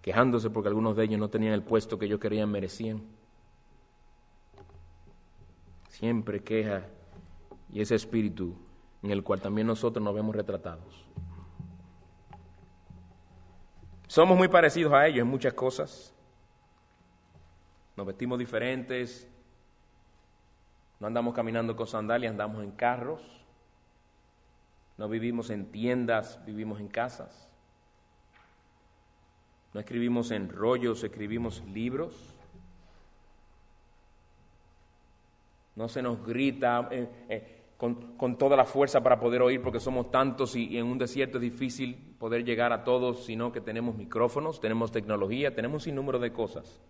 Quejándose 0.02 0.50
porque 0.50 0.68
algunos 0.68 0.98
de 0.98 1.06
ellos 1.06 1.18
no 1.18 1.30
tenían 1.30 1.54
el 1.54 1.64
puesto 1.64 1.98
que 1.98 2.08
ellos 2.08 2.20
querían, 2.20 2.52
merecían 2.52 3.02
siempre 5.88 6.44
queja 6.44 6.88
y 7.72 7.80
ese 7.80 7.96
espíritu 7.96 8.54
en 9.02 9.12
el 9.12 9.24
cual 9.24 9.40
también 9.40 9.68
nosotros 9.68 10.04
nos 10.04 10.14
vemos 10.14 10.36
retratados. 10.36 11.06
Somos 14.08 14.38
muy 14.38 14.50
parecidos 14.50 14.92
a 14.92 15.08
ellos 15.08 15.22
en 15.22 15.28
muchas 15.28 15.54
cosas. 15.54 16.14
Nos 18.02 18.08
vestimos 18.08 18.40
diferentes. 18.40 19.30
No 21.00 21.06
andamos 21.06 21.36
caminando 21.36 21.76
con 21.76 21.86
sandalias, 21.86 22.32
andamos 22.32 22.64
en 22.64 22.72
carros. 22.72 23.22
No 24.98 25.08
vivimos 25.08 25.52
en 25.52 25.68
tiendas, 25.72 26.44
vivimos 26.44 26.80
en 26.80 26.88
casas. 26.88 27.48
No 29.76 29.80
escribimos 29.80 30.32
en 30.32 30.50
rollos, 30.50 31.04
escribimos 31.04 31.64
libros. 31.68 32.16
No 35.76 35.88
se 35.88 36.02
nos 36.02 36.26
grita 36.26 36.88
eh, 36.90 37.08
eh, 37.30 37.62
con, 37.78 38.36
toda 38.36 38.58
la 38.58 38.66
fuerza 38.66 39.04
para 39.04 39.20
poder 39.20 39.44
oír 39.44 39.62
porque 39.62 39.80
somos 39.80 40.10
tantos 40.10 40.56
y, 40.56 40.76
en 40.76 40.88
un 40.88 40.98
desierto 40.98 41.38
es 41.38 41.44
difícil 41.44 42.16
poder 42.18 42.44
llegar 42.44 42.74
a 42.74 42.84
todos, 42.84 43.26
sino 43.26 43.52
que 43.52 43.62
tenemos 43.62 43.96
micrófonos, 43.96 44.60
tenemos 44.60 44.92
tecnología, 44.92 45.54
tenemos 45.54 45.84
un 45.84 45.86
sinnúmero 45.86 46.18
de 46.18 46.34
cosas. 46.34 46.82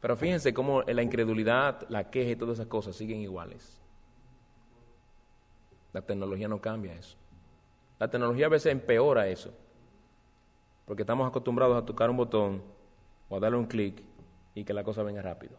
Pero 0.00 0.16
fíjense 0.16 0.54
cómo 0.54 0.82
la 0.82 1.02
incredulidad, 1.02 1.86
la 1.88 2.10
queja 2.10 2.30
y 2.30 2.36
todas 2.36 2.54
esas 2.54 2.66
cosas 2.66 2.96
siguen 2.96 3.20
iguales. 3.20 3.80
La 5.92 6.02
tecnología 6.02 6.48
no 6.48 6.60
cambia 6.60 6.94
eso. 6.94 7.16
La 7.98 8.08
tecnología 8.08 8.46
a 8.46 8.50
veces 8.50 8.72
empeora 8.72 9.28
eso. 9.28 9.52
Porque 10.86 11.02
estamos 11.02 11.28
acostumbrados 11.28 11.76
a 11.76 11.84
tocar 11.84 12.08
un 12.08 12.16
botón 12.16 12.62
o 13.28 13.36
a 13.36 13.40
darle 13.40 13.58
un 13.58 13.66
clic 13.66 14.02
y 14.54 14.64
que 14.64 14.72
la 14.72 14.82
cosa 14.82 15.02
venga 15.02 15.20
rápido. 15.20 15.56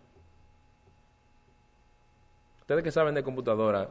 Ustedes 2.61 2.83
que 2.83 2.91
saben 2.91 3.13
de 3.13 3.23
computadora, 3.23 3.89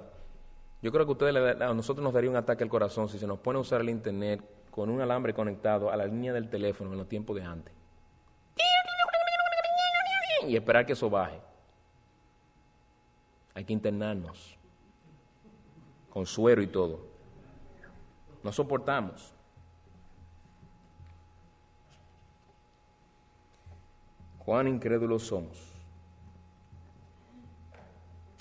yo 0.83 0.91
creo 0.91 1.07
que 1.07 1.13
ustedes 1.13 1.61
a 1.61 1.75
nosotros 1.75 2.03
nos 2.03 2.13
daría 2.13 2.31
un 2.31 2.37
ataque 2.37 2.65
al 2.65 2.71
corazón 2.71 3.09
si 3.09 3.19
se 3.19 3.27
nos 3.27 3.39
pone 3.39 3.59
a 3.59 3.63
usar 3.63 3.83
el 3.83 3.91
internet 3.91 4.43
con 4.71 4.91
un 4.91 5.01
alambre 5.01 5.35
conectado 5.35 5.91
a 5.91 5.97
la 5.97 6.07
línea 6.07 6.33
del 6.33 6.49
teléfono 6.49 6.93
en 6.93 6.99
los 6.99 7.09
tiempos 7.09 7.37
de 7.37 7.43
antes. 7.43 7.80
Y 10.47 10.57
esperar 10.57 10.87
que 10.87 10.95
eso 10.95 11.11
baje. 11.11 11.41
Hay 13.55 13.65
que 13.65 13.73
internarnos 13.73 14.57
con 16.11 16.27
suero 16.27 16.61
y 16.63 16.67
todo. 16.67 17.01
No 18.43 18.53
soportamos. 18.53 19.33
Cuán 24.39 24.67
incrédulos 24.67 25.23
somos. 25.23 25.71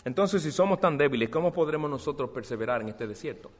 Entonces, 0.05 0.41
si 0.41 0.51
somos 0.51 0.79
tan 0.79 0.97
débiles, 0.97 1.29
¿cómo 1.29 1.51
podremos 1.51 1.89
nosotros 1.89 2.29
perseverar 2.31 2.81
en 2.81 2.89
este 2.89 3.05
desierto? 3.05 3.51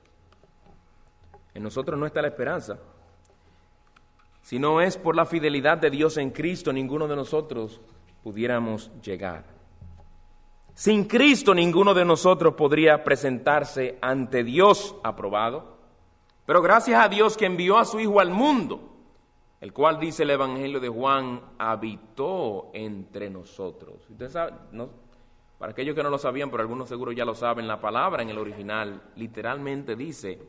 En 1.54 1.62
nosotros 1.62 2.00
no 2.00 2.06
está 2.06 2.22
la 2.22 2.30
esperanza. 2.30 2.80
Si 4.42 4.58
no 4.58 4.82
es 4.82 4.98
por 4.98 5.16
la 5.16 5.26
fidelidad 5.26 5.78
de 5.78 5.90
Dios 5.90 6.18
en 6.18 6.32
Cristo, 6.32 6.72
ninguno 6.74 7.08
de 7.08 7.16
nosotros 7.16 7.82
pudiéramos 8.24 8.92
llegar. 9.02 9.46
Sin 10.74 11.06
Cristo 11.06 11.54
ninguno 11.54 11.94
de 11.94 12.06
nosotros 12.06 12.54
podría 12.54 13.04
presentarse 13.04 13.98
ante 14.02 14.44
Dios 14.44 14.96
aprobado. 15.04 15.78
Pero 16.46 16.62
gracias 16.62 17.04
a 17.04 17.10
Dios 17.10 17.36
que 17.36 17.46
envió 17.46 17.78
a 17.78 17.86
su 17.86 18.00
Hijo 18.00 18.20
al 18.20 18.32
mundo, 18.32 18.80
el 19.62 19.74
cual 19.74 20.00
dice 20.00 20.24
el 20.24 20.32
Evangelio 20.32 20.80
de 20.80 20.90
Juan, 20.90 21.42
habitó 21.58 22.72
entre 22.74 23.30
nosotros. 23.30 24.10
Usted 24.10 24.30
sabe, 24.30 24.54
no, 24.72 24.90
para 25.58 25.74
aquellos 25.74 25.94
que 25.94 26.02
no 26.02 26.10
lo 26.10 26.18
sabían, 26.18 26.50
pero 26.50 26.64
algunos 26.64 26.88
seguro 26.88 27.12
ya 27.12 27.26
lo 27.26 27.36
saben, 27.36 27.68
la 27.68 27.82
palabra 27.82 28.24
en 28.24 28.30
el 28.30 28.38
original 28.38 29.02
literalmente 29.18 29.98
dice, 29.98 30.40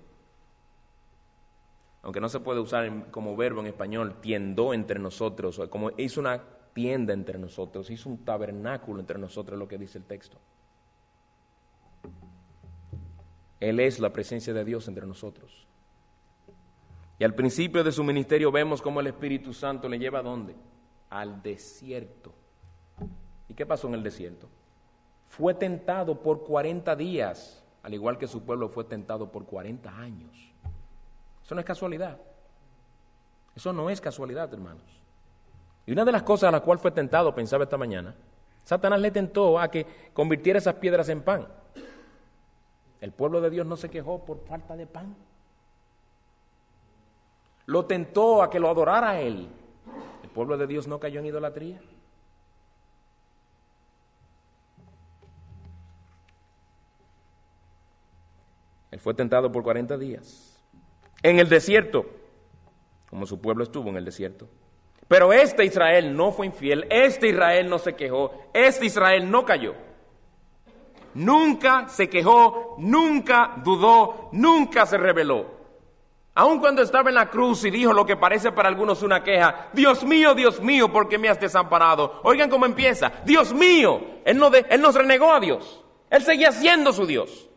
aunque 2.03 2.21
no 2.21 2.29
se 2.29 2.41
puede 2.41 2.61
usar 2.61 3.11
como 3.11 3.37
verbo 3.37 3.61
en 3.61 3.67
español, 3.67 4.21
tiendó 4.21 4.73
entre 4.73 5.01
nosotros, 5.01 5.61
como 5.69 5.91
hizo 5.99 6.21
una 6.21 6.41
tienda 6.81 7.13
entre 7.13 7.39
nosotros, 7.39 7.91
hizo 7.91 8.09
un 8.09 8.25
tabernáculo 8.25 9.01
entre 9.01 9.19
nosotros, 9.19 9.59
lo 9.59 9.69
que 9.69 9.79
dice 9.79 9.99
el 9.99 10.05
texto. 10.05 10.39
Él 13.59 13.81
es 13.81 13.99
la 13.99 14.13
presencia 14.13 14.55
de 14.55 14.65
Dios 14.65 14.89
entre 14.89 15.07
nosotros. 15.07 15.67
Y 17.19 17.25
al 17.25 17.35
principio 17.35 17.85
de 17.85 17.93
su 17.93 18.03
ministerio 18.03 18.51
vemos 18.51 18.81
cómo 18.81 19.01
el 19.01 19.09
Espíritu 19.09 19.53
Santo 19.53 19.89
le 19.89 19.99
lleva 19.99 20.21
a 20.21 20.23
dónde? 20.23 20.55
Al 21.11 21.43
desierto. 21.43 22.33
¿Y 23.49 23.55
qué 23.55 23.67
pasó 23.67 23.89
en 23.89 23.95
el 23.95 24.03
desierto? 24.03 24.49
fue 25.31 25.55
tentado 25.55 26.21
por 26.21 26.45
40 26.45 26.97
días, 26.97 27.65
al 27.85 27.95
igual 27.95 28.19
que 28.19 28.27
su 28.27 28.43
pueblo 28.43 28.69
fue 28.69 28.85
tentado 28.85 29.31
por 29.31 29.47
40 29.47 29.97
años. 29.97 30.53
Eso 31.43 31.55
no 31.55 31.61
es 31.61 31.67
casualidad. 31.67 32.19
Eso 33.55 33.73
no 33.73 33.89
es 33.91 34.01
casualidad, 34.01 34.53
hermanos. 34.53 35.00
Y 35.87 35.93
una 35.93 36.05
de 36.05 36.13
las 36.13 36.23
cosas 36.23 36.49
a 36.49 36.53
la 36.53 36.61
cual 36.61 36.79
fue 36.79 36.91
tentado, 36.91 37.35
pensaba 37.35 37.65
esta 37.65 37.77
mañana, 37.77 38.15
Satanás 38.65 39.01
le 39.01 39.11
tentó 39.11 39.59
a 39.59 39.71
que 39.71 39.87
convirtiera 40.13 40.59
esas 40.59 40.75
piedras 40.75 41.09
en 41.09 41.23
pan. 41.23 41.49
El 43.01 43.13
pueblo 43.13 43.41
de 43.41 43.51
Dios 43.51 43.67
no 43.67 43.77
se 43.77 43.89
quejó 43.89 44.25
por 44.25 44.45
falta 44.45 44.77
de 44.77 44.87
pan. 44.87 45.17
Lo 47.67 47.87
tentó 47.87 48.43
a 48.43 48.51
que 48.51 48.61
lo 48.61 48.69
adorara 48.69 49.11
a 49.11 49.21
él. 49.21 49.49
El 50.23 50.31
pueblo 50.31 50.57
de 50.57 50.67
Dios 50.67 50.87
no 50.87 51.01
cayó 51.01 51.21
en 51.21 51.27
idolatría. 51.27 51.81
Él 58.91 58.99
fue 58.99 59.15
tentado 59.15 59.51
por 59.51 59.63
40 59.63 59.97
días. 59.99 60.61
En 61.23 61.39
el 61.39 61.49
desierto, 61.49 62.07
como 63.09 63.27
su 63.27 63.41
pueblo 63.41 63.63
estuvo 63.65 63.89
en 63.89 63.97
el 63.97 64.05
desierto. 64.05 64.49
Pero 65.11 65.33
este 65.33 65.65
Israel 65.65 66.17
no 66.17 66.31
fue 66.31 66.47
infiel, 66.47 66.87
este 66.89 67.31
Israel 67.31 67.69
no 67.69 67.81
se 67.81 67.97
quejó, 67.97 68.31
este 68.55 68.87
Israel 68.87 69.29
no 69.29 69.45
cayó. 69.45 69.75
Nunca 71.15 71.89
se 71.89 72.09
quejó, 72.09 72.77
nunca 72.79 73.55
dudó, 73.57 74.29
nunca 74.31 74.87
se 74.87 74.97
rebeló. 74.97 75.47
Aun 76.33 76.61
cuando 76.61 76.83
estaba 76.83 77.09
en 77.09 77.17
la 77.17 77.29
cruz 77.29 77.65
y 77.65 77.73
dijo 77.73 77.93
lo 77.93 78.07
que 78.07 78.17
parece 78.17 78.53
para 78.53 78.69
algunos 78.69 79.03
una 79.03 79.25
queja, 79.25 79.71
Dios 79.73 80.05
mío, 80.05 80.33
Dios 80.37 80.61
mío, 80.61 80.93
¿por 80.93 81.09
qué 81.09 81.19
me 81.19 81.29
has 81.29 81.41
desamparado? 81.41 82.21
Oigan 82.23 82.49
cómo 82.49 82.65
empieza, 82.65 83.11
Dios 83.25 83.53
mío, 83.53 84.01
él, 84.25 84.39
no 84.39 84.49
él 84.55 84.81
nos 84.81 84.95
renegó 84.95 85.33
a 85.33 85.41
Dios, 85.41 85.85
él 86.09 86.23
seguía 86.23 86.53
siendo 86.53 86.93
su 86.93 87.05
Dios. 87.05 87.51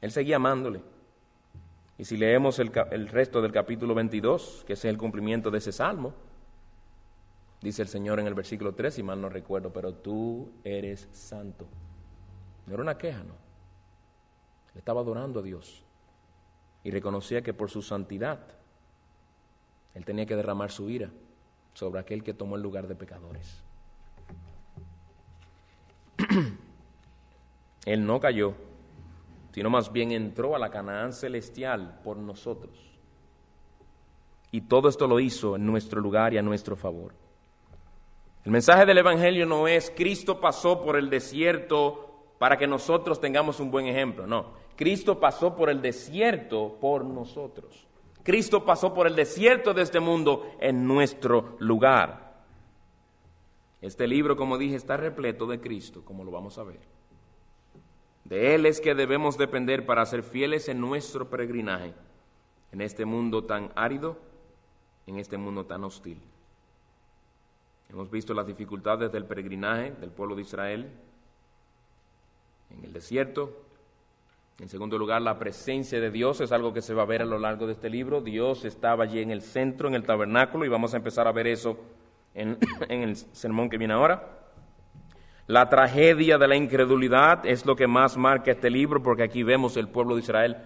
Él 0.00 0.10
seguía 0.10 0.36
amándole. 0.36 0.80
Y 2.02 2.04
si 2.04 2.16
leemos 2.16 2.58
el, 2.58 2.72
el, 2.90 3.06
resto 3.06 3.40
del 3.40 3.52
capítulo 3.52 3.94
22, 3.94 4.64
que 4.66 4.72
es 4.72 4.84
el 4.86 4.98
cumplimiento 4.98 5.52
de 5.52 5.58
ese 5.58 5.70
salmo, 5.70 6.12
dice 7.60 7.82
el 7.82 7.86
Señor 7.86 8.18
en 8.18 8.26
el 8.26 8.34
versículo 8.34 8.74
3, 8.74 8.92
si 8.92 9.04
mal 9.04 9.20
no 9.20 9.28
recuerdo, 9.28 9.72
pero 9.72 9.94
tú 9.94 10.50
eres 10.64 11.08
santo. 11.12 11.64
No 12.66 12.74
era 12.74 12.82
una 12.82 12.98
queja, 12.98 13.22
no. 13.22 13.34
Estaba 14.74 15.00
adorando 15.00 15.38
a 15.38 15.42
Dios 15.44 15.84
y 16.82 16.90
reconocía 16.90 17.42
que 17.42 17.54
por 17.54 17.70
su 17.70 17.82
santidad 17.82 18.40
él 19.94 20.04
tenía 20.04 20.26
que 20.26 20.34
derramar 20.34 20.72
su 20.72 20.90
ira 20.90 21.08
sobre 21.72 22.00
aquel 22.00 22.24
que 22.24 22.34
tomó 22.34 22.56
el 22.56 22.62
lugar 22.62 22.88
de 22.88 22.96
pecadores. 22.96 23.62
él 27.86 28.04
no 28.04 28.18
cayó 28.18 28.56
sino 29.52 29.70
más 29.70 29.92
bien 29.92 30.12
entró 30.12 30.56
a 30.56 30.58
la 30.58 30.70
Canaán 30.70 31.12
celestial 31.12 32.00
por 32.02 32.16
nosotros. 32.16 32.72
Y 34.50 34.62
todo 34.62 34.88
esto 34.88 35.06
lo 35.06 35.20
hizo 35.20 35.56
en 35.56 35.66
nuestro 35.66 36.00
lugar 36.00 36.34
y 36.34 36.38
a 36.38 36.42
nuestro 36.42 36.76
favor. 36.76 37.14
El 38.44 38.52
mensaje 38.52 38.84
del 38.84 38.98
Evangelio 38.98 39.46
no 39.46 39.68
es 39.68 39.92
Cristo 39.94 40.40
pasó 40.40 40.82
por 40.82 40.96
el 40.96 41.08
desierto 41.08 42.08
para 42.38 42.56
que 42.56 42.66
nosotros 42.66 43.20
tengamos 43.20 43.60
un 43.60 43.70
buen 43.70 43.86
ejemplo, 43.86 44.26
no. 44.26 44.60
Cristo 44.76 45.20
pasó 45.20 45.54
por 45.54 45.70
el 45.70 45.80
desierto 45.80 46.76
por 46.80 47.04
nosotros. 47.04 47.86
Cristo 48.22 48.64
pasó 48.64 48.92
por 48.94 49.06
el 49.06 49.14
desierto 49.14 49.74
de 49.74 49.82
este 49.82 50.00
mundo 50.00 50.50
en 50.60 50.86
nuestro 50.86 51.56
lugar. 51.58 52.32
Este 53.80 54.06
libro, 54.06 54.36
como 54.36 54.58
dije, 54.58 54.76
está 54.76 54.96
repleto 54.96 55.46
de 55.46 55.60
Cristo, 55.60 56.04
como 56.04 56.24
lo 56.24 56.30
vamos 56.30 56.58
a 56.58 56.62
ver. 56.62 56.80
De 58.24 58.54
Él 58.54 58.66
es 58.66 58.80
que 58.80 58.94
debemos 58.94 59.36
depender 59.36 59.84
para 59.84 60.06
ser 60.06 60.22
fieles 60.22 60.68
en 60.68 60.80
nuestro 60.80 61.28
peregrinaje, 61.28 61.92
en 62.70 62.80
este 62.80 63.04
mundo 63.04 63.44
tan 63.44 63.70
árido, 63.74 64.16
en 65.06 65.18
este 65.18 65.36
mundo 65.36 65.66
tan 65.66 65.84
hostil. 65.84 66.20
Hemos 67.90 68.10
visto 68.10 68.32
las 68.32 68.46
dificultades 68.46 69.12
del 69.12 69.26
peregrinaje 69.26 69.92
del 69.92 70.10
pueblo 70.10 70.34
de 70.34 70.42
Israel 70.42 70.90
en 72.70 72.84
el 72.84 72.92
desierto. 72.92 73.52
En 74.60 74.68
segundo 74.68 74.96
lugar, 74.96 75.20
la 75.22 75.38
presencia 75.38 76.00
de 76.00 76.10
Dios 76.10 76.40
es 76.40 76.52
algo 76.52 76.72
que 76.72 76.82
se 76.82 76.94
va 76.94 77.02
a 77.02 77.06
ver 77.06 77.22
a 77.22 77.26
lo 77.26 77.38
largo 77.38 77.66
de 77.66 77.72
este 77.72 77.90
libro. 77.90 78.20
Dios 78.20 78.64
estaba 78.64 79.04
allí 79.04 79.20
en 79.20 79.30
el 79.30 79.42
centro, 79.42 79.88
en 79.88 79.94
el 79.94 80.04
tabernáculo, 80.04 80.64
y 80.64 80.68
vamos 80.68 80.94
a 80.94 80.98
empezar 80.98 81.26
a 81.26 81.32
ver 81.32 81.46
eso 81.46 81.76
en, 82.34 82.58
el 82.88 83.16
sermón 83.16 83.68
que 83.68 83.78
viene 83.78 83.94
ahora. 83.94 84.41
La 85.46 85.68
tragedia 85.68 86.38
de 86.38 86.46
la 86.46 86.56
incredulidad 86.56 87.44
es 87.44 87.66
lo 87.66 87.74
que 87.74 87.86
más 87.86 88.16
marca 88.16 88.52
este 88.52 88.70
libro, 88.70 89.02
porque 89.02 89.24
aquí 89.24 89.42
vemos 89.42 89.76
el 89.76 89.88
pueblo 89.88 90.14
de 90.14 90.20
Israel 90.20 90.56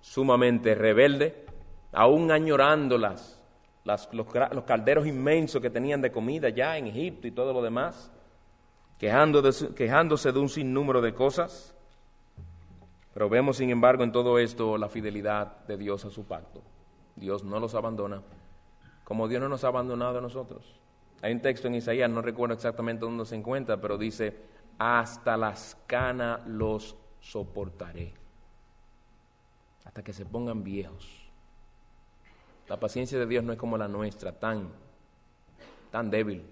sumamente 0.00 0.74
rebelde, 0.74 1.44
aún 1.92 2.30
añorando 2.30 2.98
las, 2.98 3.40
los, 3.84 4.26
calderos 4.64 5.06
inmensos 5.06 5.60
que 5.60 5.70
tenían 5.70 6.00
de 6.00 6.12
comida 6.12 6.48
ya 6.50 6.76
en 6.76 6.86
Egipto 6.86 7.26
y 7.26 7.32
todo 7.32 7.52
lo 7.52 7.62
demás, 7.62 8.12
quejándose 8.98 10.32
de 10.32 10.38
un 10.38 10.48
sinnúmero 10.48 11.00
de 11.00 11.14
cosas. 11.14 11.74
Pero 13.12 13.28
vemos, 13.28 13.56
sin 13.56 13.70
embargo, 13.70 14.04
en 14.04 14.12
todo 14.12 14.38
esto 14.38 14.78
la 14.78 14.88
fidelidad 14.88 15.64
de 15.66 15.76
Dios 15.76 16.04
a 16.04 16.10
su 16.10 16.24
pacto. 16.24 16.62
Dios 17.16 17.44
no 17.44 17.60
los 17.60 17.74
abandona, 17.74 18.22
como 19.04 19.28
Dios 19.28 19.42
no 19.42 19.48
nos 19.48 19.64
ha 19.64 19.68
abandonado 19.68 20.18
a 20.18 20.22
nosotros. 20.22 20.81
Hay 21.22 21.32
un 21.32 21.40
texto 21.40 21.68
en 21.68 21.76
Isaías, 21.76 22.10
no 22.10 22.20
recuerdo 22.20 22.54
exactamente 22.54 23.04
dónde 23.04 23.24
se 23.24 23.36
encuentra, 23.36 23.80
pero 23.80 23.96
dice, 23.96 24.36
hasta 24.76 25.36
las 25.36 25.76
canas 25.86 26.44
los 26.48 26.96
soportaré, 27.20 28.12
hasta 29.84 30.02
que 30.02 30.12
se 30.12 30.26
pongan 30.26 30.64
viejos. 30.64 31.08
La 32.68 32.78
paciencia 32.80 33.20
de 33.20 33.26
Dios 33.26 33.44
no 33.44 33.52
es 33.52 33.58
como 33.58 33.78
la 33.78 33.86
nuestra, 33.86 34.32
tan, 34.32 34.68
tan 35.92 36.10
débil, 36.10 36.42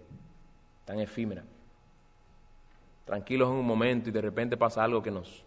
tan 0.84 1.00
efímera. 1.00 1.42
Tranquilos 3.04 3.48
en 3.48 3.56
un 3.56 3.66
momento 3.66 4.08
y 4.08 4.12
de 4.12 4.20
repente 4.20 4.56
pasa 4.56 4.84
algo 4.84 5.02
que 5.02 5.10
nos, 5.10 5.44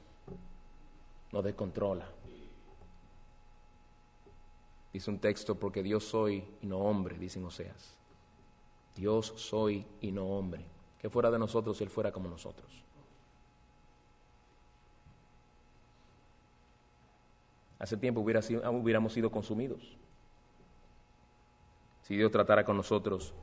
nos 1.32 1.44
descontrola. 1.46 2.10
Dice 4.92 5.10
un 5.10 5.20
texto, 5.20 5.56
porque 5.56 5.82
Dios 5.82 6.04
soy 6.04 6.44
y 6.62 6.68
no 6.68 6.80
hombre, 6.80 7.18
dicen 7.18 7.46
Oseas. 7.46 8.03
Dios 8.96 9.34
soy 9.36 9.86
y 10.02 10.12
no 10.12 10.26
hombre. 10.26 10.66
Que 11.00 11.10
fuera 11.10 11.30
de 11.32 11.39
nosotros 11.39 11.78
si 11.78 11.84
Él 11.84 11.89
fuera 11.89 12.12
como 12.12 12.30
nosotros. 12.30 12.84
Hace 17.80 17.98
tiempo 17.98 18.22
hubiera 18.22 18.41
sido, 18.41 18.70
hubiéramos 18.72 19.12
sido 19.12 19.30
consumidos. 19.30 19.98
Si 22.04 22.16
Dios 22.16 22.32
tratara 22.32 22.64
con 22.64 22.78
nosotros 22.78 23.34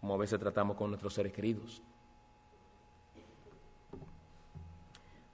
como 0.00 0.14
a 0.14 0.18
veces 0.18 0.38
tratamos 0.38 0.76
con 0.76 0.90
nuestros 0.90 1.14
seres 1.14 1.32
queridos. 1.32 1.82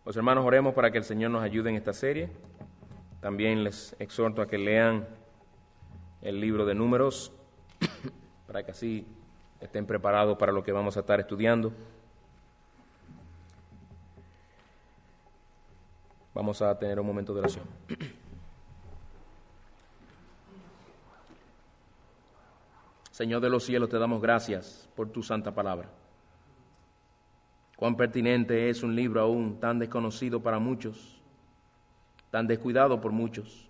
Los 0.04 0.16
hermanos, 0.16 0.44
oremos 0.44 0.74
para 0.74 0.90
que 0.90 0.98
el 0.98 1.04
Señor 1.04 1.30
nos 1.30 1.42
ayude 1.42 1.70
en 1.70 1.76
esta 1.76 1.92
serie. 1.92 2.30
También 3.20 3.64
les 3.64 3.94
exhorto 3.98 4.40
a 4.40 4.46
que 4.46 4.58
lean 4.58 5.06
el 6.22 6.40
libro 6.40 6.64
de 6.64 6.74
números 6.74 7.32
para 8.52 8.62
que 8.66 8.72
así 8.72 9.06
estén 9.62 9.86
preparados 9.86 10.36
para 10.36 10.52
lo 10.52 10.62
que 10.62 10.72
vamos 10.72 10.94
a 10.98 11.00
estar 11.00 11.18
estudiando. 11.18 11.72
Vamos 16.34 16.60
a 16.60 16.78
tener 16.78 17.00
un 17.00 17.06
momento 17.06 17.32
de 17.32 17.40
oración. 17.40 17.64
Señor 23.10 23.40
de 23.40 23.48
los 23.48 23.64
cielos, 23.64 23.88
te 23.88 23.98
damos 23.98 24.20
gracias 24.20 24.86
por 24.94 25.08
tu 25.08 25.22
santa 25.22 25.54
palabra. 25.54 25.88
Cuán 27.76 27.96
pertinente 27.96 28.68
es 28.68 28.82
un 28.82 28.94
libro 28.94 29.22
aún 29.22 29.58
tan 29.58 29.78
desconocido 29.78 30.42
para 30.42 30.58
muchos 30.58 31.22
tan 32.32 32.46
descuidado 32.46 32.98
por 32.98 33.12
muchos, 33.12 33.68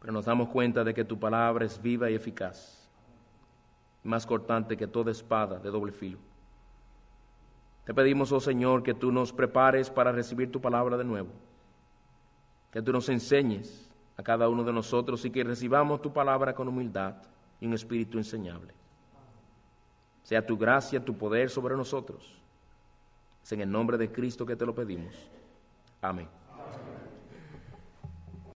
pero 0.00 0.12
nos 0.12 0.26
damos 0.26 0.48
cuenta 0.48 0.84
de 0.84 0.94
que 0.94 1.04
tu 1.04 1.18
palabra 1.18 1.66
es 1.66 1.82
viva 1.82 2.08
y 2.08 2.14
eficaz, 2.14 2.81
más 4.04 4.26
cortante 4.26 4.76
que 4.76 4.86
toda 4.86 5.12
espada 5.12 5.58
de 5.58 5.70
doble 5.70 5.92
filo. 5.92 6.18
Te 7.84 7.94
pedimos, 7.94 8.30
oh 8.32 8.40
Señor, 8.40 8.82
que 8.82 8.94
tú 8.94 9.10
nos 9.10 9.32
prepares 9.32 9.90
para 9.90 10.12
recibir 10.12 10.50
tu 10.50 10.60
palabra 10.60 10.96
de 10.96 11.04
nuevo, 11.04 11.30
que 12.70 12.82
tú 12.82 12.92
nos 12.92 13.08
enseñes 13.08 13.90
a 14.16 14.22
cada 14.22 14.48
uno 14.48 14.62
de 14.62 14.72
nosotros 14.72 15.24
y 15.24 15.30
que 15.30 15.42
recibamos 15.42 16.00
tu 16.00 16.12
palabra 16.12 16.54
con 16.54 16.68
humildad 16.68 17.16
y 17.60 17.66
un 17.66 17.74
espíritu 17.74 18.18
enseñable. 18.18 18.72
Sea 20.22 20.46
tu 20.46 20.56
gracia, 20.56 21.04
tu 21.04 21.16
poder 21.16 21.50
sobre 21.50 21.76
nosotros. 21.76 22.38
Es 23.42 23.52
en 23.52 23.60
el 23.62 23.70
nombre 23.70 23.98
de 23.98 24.12
Cristo 24.12 24.46
que 24.46 24.54
te 24.54 24.64
lo 24.64 24.74
pedimos. 24.74 25.14
Amén. 26.00 26.28